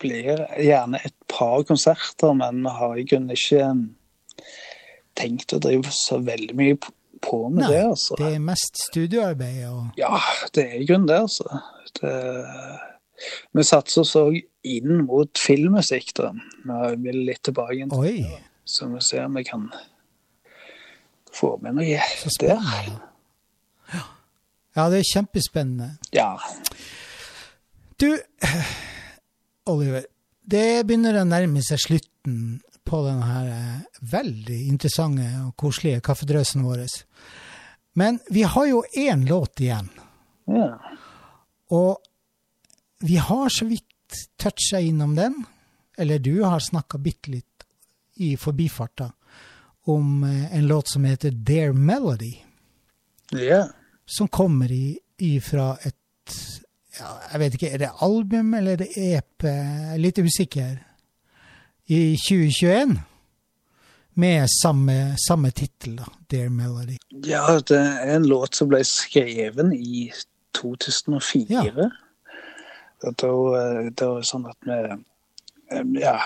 blir 0.00 0.46
gjerne 0.60 1.00
et 1.04 1.14
par 1.30 1.62
konserter, 1.68 2.32
men 2.36 2.62
vi 2.64 2.72
har 2.78 2.96
i 2.98 3.04
grunnen 3.08 3.36
ikke 3.36 3.68
tenkt 5.16 5.54
å 5.56 5.60
drive 5.62 5.92
så 5.94 6.18
veldig 6.24 6.56
mye 6.56 6.78
på 7.24 7.38
med 7.48 7.62
Nei, 7.64 7.70
det. 7.72 7.84
altså. 7.92 8.16
Det 8.20 8.32
er 8.34 8.42
mest 8.44 8.82
studioarbeid 8.88 9.62
og 9.70 10.00
Ja, 10.00 10.18
det 10.56 10.66
er 10.66 10.82
i 10.82 10.88
grunnen 10.88 11.08
det, 11.08 11.20
altså. 11.28 11.60
Det, 12.00 12.12
vi 13.56 13.64
satser 13.64 14.06
så 14.06 14.24
inn 14.66 15.04
mot 15.06 15.38
filmmusikk, 15.40 16.12
da. 16.18 16.32
Vi 16.66 16.96
vil 17.06 17.22
litt 17.28 17.42
tilbake 17.46 17.76
igjen, 17.78 17.94
Oi, 17.96 18.24
så 18.66 18.88
vi 18.90 19.02
ser 19.04 19.26
om 19.28 19.38
vi 19.38 19.44
kan 19.46 19.68
få 21.36 21.56
med 21.62 21.78
noe 21.78 22.00
så 22.18 22.32
der. 22.40 22.90
Ja. 23.92 24.02
ja, 24.76 24.88
det 24.90 25.00
er 25.00 25.10
kjempespennende. 25.12 25.90
Ja. 26.16 26.32
Du, 28.00 28.10
Oliver, 29.72 30.06
det 30.46 30.86
begynner 30.86 31.20
å 31.20 31.26
nærme 31.28 31.62
seg 31.64 31.80
slutten 31.82 32.40
på 32.86 33.02
denne 33.02 33.38
eh, 33.50 34.02
veldig 34.12 34.58
interessante 34.70 35.26
og 35.42 35.54
koselige 35.58 36.02
kaffedrøsen 36.06 36.66
vår. 36.66 36.84
Men 37.98 38.20
vi 38.30 38.44
har 38.46 38.68
jo 38.68 38.84
én 38.94 39.24
låt 39.28 39.62
igjen, 39.64 39.88
ja. 40.52 40.68
og 41.74 42.04
vi 43.06 43.16
har 43.16 43.48
så 43.48 43.64
vidt 43.64 43.84
toucha 44.36 44.80
innom 44.80 45.14
den. 45.16 45.44
Eller 45.98 46.18
du 46.18 46.42
har 46.42 46.60
snakka 46.60 46.98
bitte 46.98 47.30
litt 47.30 47.64
i 48.16 48.36
forbifarta 48.36 49.12
om 49.86 50.24
eh, 50.24 50.54
en 50.56 50.66
låt 50.66 50.88
som 50.88 51.04
heter 51.04 51.30
Their 51.46 51.72
Melody. 51.72 52.34
ja. 53.30 53.68
som 54.06 54.28
kommer 54.28 54.72
i, 54.72 54.98
ifra 55.18 55.76
et 55.82 55.96
ja, 56.98 57.20
Jeg 57.32 57.40
vet 57.40 57.54
ikke, 57.54 57.70
er 57.74 57.78
det 57.78 57.90
album 58.00 58.54
eller 58.54 58.72
er 58.72 58.76
det 58.84 58.88
EP? 58.96 59.46
Litt 60.00 60.18
usikker. 60.18 60.78
I 61.86 62.16
2021. 62.16 62.96
Med 64.14 64.46
samme, 64.62 65.16
samme 65.28 65.50
tittel, 65.50 65.98
da. 65.98 66.06
Dear 66.30 66.48
Melody. 66.48 66.96
Ja, 67.26 67.60
det 67.60 67.76
er 67.76 68.14
en 68.14 68.24
låt 68.24 68.56
som 68.56 68.70
ble 68.70 68.80
skreven 68.88 69.74
i 69.76 70.06
2004. 70.56 71.44
Ja. 71.52 71.90
Da, 73.02 73.10
eh, 73.10 73.90
da 73.92 74.08
var 74.12 74.22
det 74.22 74.28
sånn 74.30 74.46
at 74.48 74.56
vi 74.66 74.78
eh, 74.90 75.84
Ja, 76.00 76.16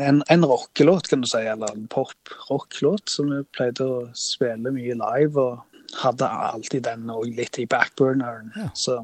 en, 0.00 0.22
en 0.32 0.44
rockelåt, 0.46 1.08
kan 1.10 1.20
du 1.24 1.26
si, 1.28 1.40
eller 1.48 1.72
en 1.74 1.88
pop-rocklåt 1.92 3.08
som 3.12 3.30
vi 3.32 3.42
pleide 3.56 3.84
å 3.84 3.98
spille 4.16 4.72
mye 4.72 4.94
live. 4.96 5.36
og 5.40 5.62
hadde 6.00 6.24
alltid 6.24 6.86
den 6.86 7.10
og 7.12 7.26
litt 7.36 7.58
i 7.60 7.66
backburneren. 7.68 8.46
Ja. 8.56 8.70
Så, 8.72 8.94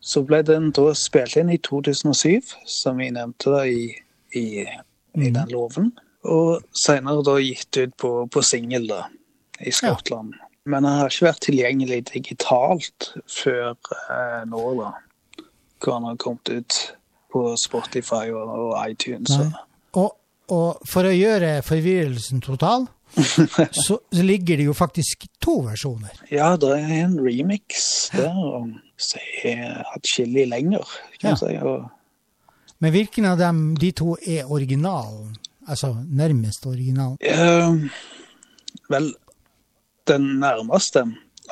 så 0.00 0.22
ble 0.24 0.38
den 0.48 0.70
da 0.72 0.86
spilt 0.96 1.36
inn 1.36 1.50
i 1.52 1.58
2007, 1.60 2.54
som 2.64 2.96
vi 2.96 3.10
nevnte 3.12 3.52
da 3.52 3.66
i, 3.68 3.90
i, 4.32 4.44
i 4.64 4.68
Mhm. 5.12 5.34
den 5.34 5.48
loven. 5.52 5.90
Og 6.24 6.62
senere 6.72 7.20
da 7.26 7.34
gitt 7.40 7.76
ut 7.76 7.92
på, 8.00 8.12
på 8.32 8.42
singel 8.44 8.86
da, 8.88 9.02
i 9.60 9.70
Skottland. 9.70 10.32
Men 10.64 10.84
den 10.84 10.92
har 10.96 11.08
ikke 11.12 11.28
vært 11.28 11.44
tilgjengelig 11.44 12.00
digitalt 12.14 13.10
før 13.28 13.74
eh, 13.74 14.42
nå, 14.48 14.64
da. 14.80 14.94
Hvor 15.80 15.94
han 15.98 16.04
har 16.10 16.16
kommet 16.20 16.48
ut 16.48 16.78
på 17.32 17.56
Spotify 17.56 18.28
og, 18.34 18.48
og 18.48 18.90
iTunes. 18.90 19.30
Og, 19.92 20.16
Og, 20.50 20.80
for 20.90 21.06
å 21.06 21.12
gjøre 21.14 21.60
forvirrelsen 21.62 22.40
total, 22.42 22.88
så, 23.86 23.94
så 24.10 24.22
ligger 24.26 24.58
det 24.58 24.64
jo 24.66 24.72
faktisk 24.74 25.28
to 25.42 25.60
versjoner. 25.62 26.10
ja, 26.30 26.56
det 26.58 26.70
er 26.74 26.90
en 27.04 27.14
remix 27.22 28.08
der 28.10 28.34
som 28.98 29.22
er 29.46 29.84
atskillig 29.94 30.48
lenger, 30.50 30.82
kan 31.20 31.30
Ja. 31.30 31.36
jeg 31.36 31.38
si. 31.38 31.56
Og, 31.62 31.86
Men 32.82 32.90
hvilken 32.96 33.24
av 33.30 33.38
dem, 33.38 33.76
de 33.76 33.92
to, 33.92 34.16
er 34.26 34.50
originalen? 34.50 35.36
Altså 35.68 35.92
nærmest 36.08 36.66
originalen? 36.66 37.16
Uh, 37.22 37.86
vel, 38.90 39.12
den 40.08 40.26
nærmeste 40.42 41.04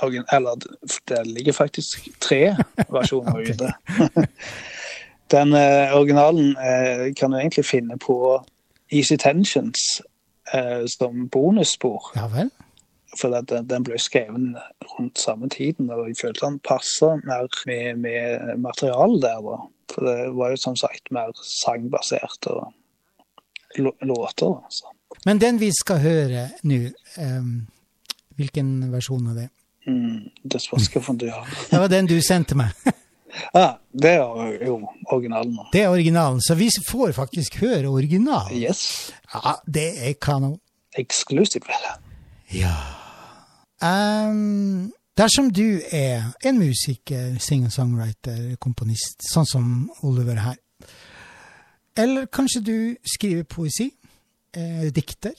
Eller 0.03 0.55
det 1.09 1.27
ligger 1.27 1.53
faktisk 1.53 2.09
tre 2.21 2.57
versjoner 2.97 3.39
ute. 3.39 3.73
Den 5.31 5.53
eh, 5.53 5.97
originalen 5.97 6.57
eh, 6.57 7.15
kan 7.15 7.31
du 7.31 7.39
egentlig 7.39 7.65
finne 7.65 7.99
på 7.99 8.45
Easy 8.91 9.17
Tensions 9.17 10.03
eh, 10.55 10.87
som 10.87 11.29
bonusspor. 11.29 12.13
Ja 12.17 12.29
vel? 12.33 12.51
For 13.21 13.33
den, 13.33 13.69
den 13.69 13.85
ble 13.85 13.99
skrevet 14.01 14.57
rundt 14.95 15.21
samme 15.21 15.49
tiden, 15.49 15.91
og 15.91 16.09
jeg 16.09 16.17
følte 16.21 16.47
den 16.47 16.59
passa 16.65 17.15
mer 17.25 17.49
med, 17.65 17.97
med 17.97 18.57
materialet 18.61 19.23
der. 19.23 19.41
da. 19.45 19.59
For 19.93 20.09
det 20.09 20.17
var 20.37 20.53
jo 20.53 20.61
som 20.61 20.77
sagt 20.77 21.13
mer 21.13 21.33
sangbasert 21.45 22.47
og 22.47 22.73
låter. 23.77 24.47
da, 24.47 24.69
så. 24.71 24.93
Men 25.25 25.41
den 25.41 25.61
vi 25.61 25.71
skal 25.73 26.01
høre 26.05 26.49
nå, 26.69 26.81
um, 27.21 27.67
hvilken 28.37 28.93
versjon 28.93 29.31
er 29.33 29.41
det? 29.43 29.49
Mm, 29.89 30.29
du 30.45 31.31
har. 31.31 31.49
Det 31.71 31.81
var 31.81 31.89
den 31.89 32.07
du 32.07 32.21
sendte 32.23 32.57
meg. 32.59 32.75
ja, 33.57 33.79
det 33.93 34.11
er 34.11 34.67
jo 34.67 34.79
originalen. 35.13 35.55
nå. 35.55 35.67
Det 35.73 35.83
er 35.83 35.89
originalen, 35.89 36.43
så 36.43 36.55
vi 36.55 36.69
får 36.91 37.13
faktisk 37.17 37.61
høre 37.63 37.89
originalen. 37.89 38.63
Yes. 38.63 39.13
Ja, 39.35 39.55
det 39.67 39.89
er 40.09 40.13
kanon. 40.21 40.59
Exclusive. 40.99 41.65
Ja. 42.53 42.75
Um, 43.83 44.93
dersom 45.19 45.51
du 45.51 45.81
er 45.93 46.33
en 46.45 46.59
musiker, 46.59 47.37
singer-songwriter, 47.41 48.57
komponist, 48.61 49.23
sånn 49.33 49.47
som 49.47 49.69
Oliver 50.03 50.41
her, 50.43 50.57
eller 51.99 52.29
kanskje 52.31 52.61
du 52.63 52.79
skriver 53.17 53.43
poesi, 53.43 53.89
eh, 54.55 54.89
dikter, 54.95 55.35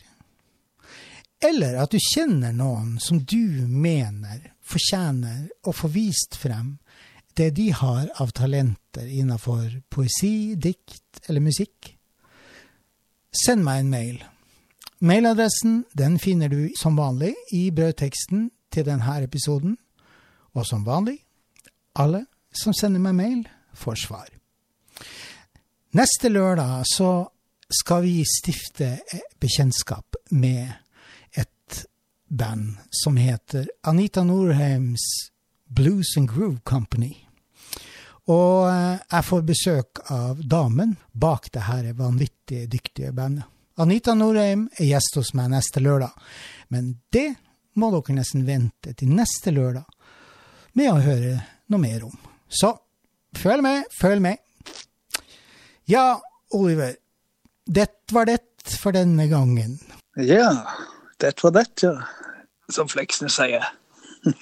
eller 1.43 1.77
at 1.79 1.93
du 1.93 1.99
kjenner 2.13 2.53
noen 2.55 2.97
som 3.01 3.21
du 3.23 3.65
mener 3.67 4.51
fortjener 4.65 5.47
å 5.63 5.73
få 5.75 5.89
vist 5.93 6.35
frem 6.39 6.77
det 7.39 7.53
de 7.55 7.69
har 7.71 8.09
av 8.19 8.33
talenter 8.35 9.07
innenfor 9.07 9.79
poesi, 9.89 10.55
dikt 10.59 11.21
eller 11.29 11.43
musikk, 11.43 11.93
send 13.31 13.63
meg 13.63 13.83
en 13.85 13.93
mail. 13.93 14.17
Mailadressen 14.99 15.85
den 15.95 16.17
finner 16.19 16.51
du 16.51 16.73
som 16.75 16.99
vanlig 16.99 17.31
i 17.55 17.69
brødteksten 17.71 18.49
til 18.73 18.87
denne 18.89 19.15
episoden. 19.23 19.77
Og 20.57 20.65
som 20.67 20.83
vanlig, 20.83 21.19
alle 21.95 22.25
som 22.51 22.73
sender 22.75 22.99
meg 22.99 23.15
mail, 23.15 23.41
får 23.77 24.01
svar. 24.03 24.27
Neste 25.95 26.29
lørdag 26.33 26.83
så 26.89 27.29
skal 27.69 28.03
vi 28.03 28.25
stifte 28.27 28.97
bekjentskap 29.39 30.17
med 30.35 30.73
band 32.29 32.77
som 33.03 33.17
heter 33.17 33.69
Anita 33.83 34.23
Norheims 34.23 35.01
Blues 35.67 36.17
and 36.17 36.29
Groove 36.29 36.59
Company. 36.63 37.17
Og 38.29 38.69
eh, 38.69 38.97
jeg 39.09 39.25
får 39.25 39.45
besøk 39.45 40.01
av 40.13 40.41
damen 40.45 40.95
bak 41.11 41.49
det 41.53 41.65
her 41.65 41.91
vanvittig 41.97 42.67
dyktige 42.69 43.13
bandet. 43.13 43.47
Anita 43.79 44.13
Norheim 44.13 44.67
er 44.75 44.89
gjest 44.89 45.15
hos 45.15 45.31
meg 45.39 45.53
neste 45.53 45.79
lørdag, 45.79 46.11
men 46.67 46.97
det 47.15 47.29
må 47.79 47.93
dere 47.93 48.17
nesten 48.17 48.43
vente 48.43 48.91
til 48.99 49.13
neste 49.15 49.53
lørdag 49.55 49.87
med 50.75 50.91
å 50.91 50.99
høre 50.99 51.37
noe 51.71 51.81
mer 51.81 52.03
om. 52.09 52.17
Så 52.49 52.73
følg 53.39 53.63
med, 53.63 53.87
følg 53.95 54.21
med. 54.25 54.41
Ja, 55.89 56.19
Oliver, 56.53 56.97
det 57.65 57.87
var 58.11 58.27
det 58.27 58.41
for 58.81 58.93
denne 58.93 59.29
gangen. 59.31 59.79
Ja, 60.19 60.51
det 61.19 61.35
var 61.43 61.55
dette, 61.55 61.87
ja. 61.87 62.01
Som 62.69 62.89
Fleksnes 62.89 63.39
sier. 63.39 63.65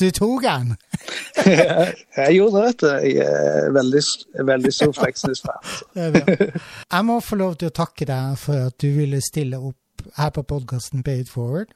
Du 0.00 0.06
tok 0.10 0.40
den? 0.42 0.70
jeg 2.16 2.34
gjorde 2.34 2.62
det. 2.80 2.92
Jeg 3.04 3.26
er 3.26 3.68
veldig, 3.74 4.00
veldig 4.48 4.72
stor 4.72 4.94
Fleksnes-fan. 4.96 5.68
jeg 6.94 7.04
må 7.06 7.18
få 7.20 7.36
lov 7.38 7.58
til 7.60 7.68
å 7.68 7.74
takke 7.76 8.08
deg 8.08 8.38
for 8.40 8.70
at 8.70 8.78
du 8.82 8.88
ville 8.96 9.20
stille 9.22 9.60
opp 9.60 10.06
her 10.16 10.32
på 10.34 10.42
podkasten 10.48 11.04
Pay 11.06 11.22
it 11.26 11.30
forward. 11.30 11.74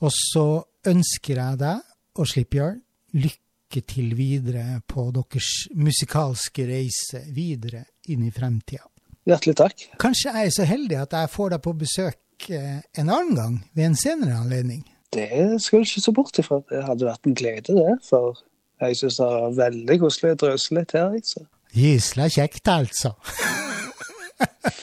Og 0.00 0.14
så 0.14 0.46
ønsker 0.86 1.42
jeg 1.42 1.60
deg 1.64 1.82
og 2.16 2.30
Slipyard 2.30 2.78
lykke 3.18 3.82
til 3.90 4.14
videre 4.16 4.80
på 4.88 5.08
deres 5.12 5.50
musikalske 5.74 6.68
reise 6.70 7.26
videre 7.34 7.82
inn 8.14 8.24
i 8.24 8.32
fremtida. 8.32 8.86
Hjertelig 9.26 9.56
takk. 9.58 9.88
Kanskje 9.98 10.30
jeg 10.30 10.48
er 10.48 10.54
så 10.54 10.68
heldig 10.70 11.02
at 11.02 11.18
jeg 11.18 11.32
får 11.34 11.56
deg 11.56 11.64
på 11.66 11.74
besøk 11.80 12.20
eh, 12.50 12.82
en 13.00 13.08
annen 13.08 13.34
gang, 13.36 13.56
ved 13.74 13.90
en 13.90 13.98
senere 13.98 14.38
anledning? 14.40 14.84
Det 15.14 15.62
skal 15.62 15.80
du 15.80 15.88
ikke 15.88 16.02
se 16.04 16.12
bort 16.12 16.38
ifra. 16.38 16.60
Det 16.70 16.82
hadde 16.84 17.08
vært 17.08 17.28
en 17.28 17.36
glede, 17.38 17.76
det. 17.76 17.96
For 18.06 18.38
jeg 18.82 18.98
syns 19.00 19.18
det 19.20 19.28
var 19.32 19.58
veldig 19.60 19.98
koselig 20.02 20.34
å 20.34 20.40
drøse 20.44 20.76
litt 20.76 20.94
her. 20.96 21.14
Altså. 21.16 21.46
Gysla 21.76 22.28
kjekt, 22.32 22.68
altså. 22.72 23.12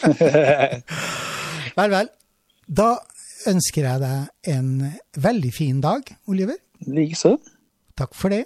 vel, 1.77 1.93
vel. 1.93 2.09
Da 2.65 2.89
ønsker 3.51 3.87
jeg 3.89 4.01
deg 4.03 4.53
en 4.55 4.71
veldig 5.27 5.53
fin 5.53 5.81
dag, 5.83 6.07
Oliver. 6.31 6.57
Likeså. 6.87 7.35
Takk 7.97 8.15
for 8.17 8.33
det. 8.33 8.45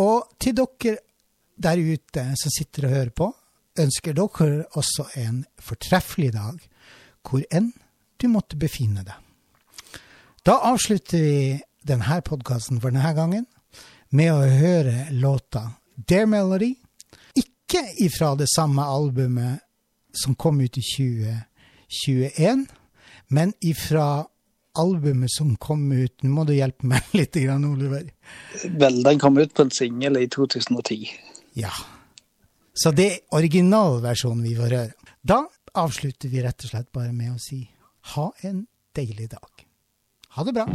Og 0.00 0.30
til 0.40 0.56
dere 0.56 0.96
der 1.60 1.80
ute 1.80 2.24
som 2.40 2.52
sitter 2.54 2.88
og 2.88 2.94
hører 2.94 3.12
på, 3.12 3.28
ønsker 3.80 4.16
dere 4.16 4.64
også 4.78 5.10
en 5.20 5.44
fortreffelig 5.60 6.32
dag, 6.36 6.58
hvor 7.26 7.44
enn 7.52 7.72
du 8.20 8.28
måtte 8.28 8.58
befinne 8.60 9.04
deg. 9.06 9.16
Da 10.44 10.58
avslutter 10.70 11.20
vi 11.20 11.60
denne 11.86 12.20
podkasten 12.24 12.80
for 12.80 12.92
denne 12.92 13.12
gangen 13.16 13.46
med 14.16 14.32
å 14.32 14.46
høre 14.48 15.10
låta 15.12 15.66
Dare 15.94 16.26
Melody, 16.26 16.72
ikke 17.36 17.82
ifra 18.04 18.34
det 18.38 18.48
samme 18.50 18.82
albumet 18.82 19.60
som 20.16 20.34
kom 20.34 20.60
ut 20.60 20.78
i 20.80 20.82
2021, 20.82 22.66
men 23.28 23.52
ifra 23.60 24.24
albumet 24.78 25.30
som 25.30 25.56
kom 25.56 25.92
ut 25.92 26.22
Nå 26.22 26.30
må 26.32 26.44
du 26.46 26.54
hjelpe 26.54 26.86
meg 26.88 27.10
litt, 27.18 27.36
Oliver. 27.36 28.10
Vel, 28.64 29.02
den 29.06 29.18
kom 29.22 29.38
ut 29.38 29.54
på 29.54 29.66
en 29.66 29.74
singel 29.74 30.18
i 30.18 30.26
2010. 30.30 31.10
Ja. 31.58 31.72
Så 32.74 32.92
det 32.96 33.08
er 33.10 33.36
originalversjonen 33.36 34.46
vi 34.46 34.56
får 34.58 34.76
høre. 34.78 35.12
Da 35.22 35.42
avslutter 35.78 36.30
vi 36.32 36.42
rett 36.42 36.64
og 36.64 36.72
slett 36.72 36.90
bare 36.94 37.12
med 37.12 37.34
å 37.34 37.42
si 37.42 37.60
ha 38.14 38.32
en 38.40 38.66
deilig 38.96 39.30
dag. 39.30 39.66
Ha 40.28 40.44
det 40.44 40.52
bra. 40.52 40.66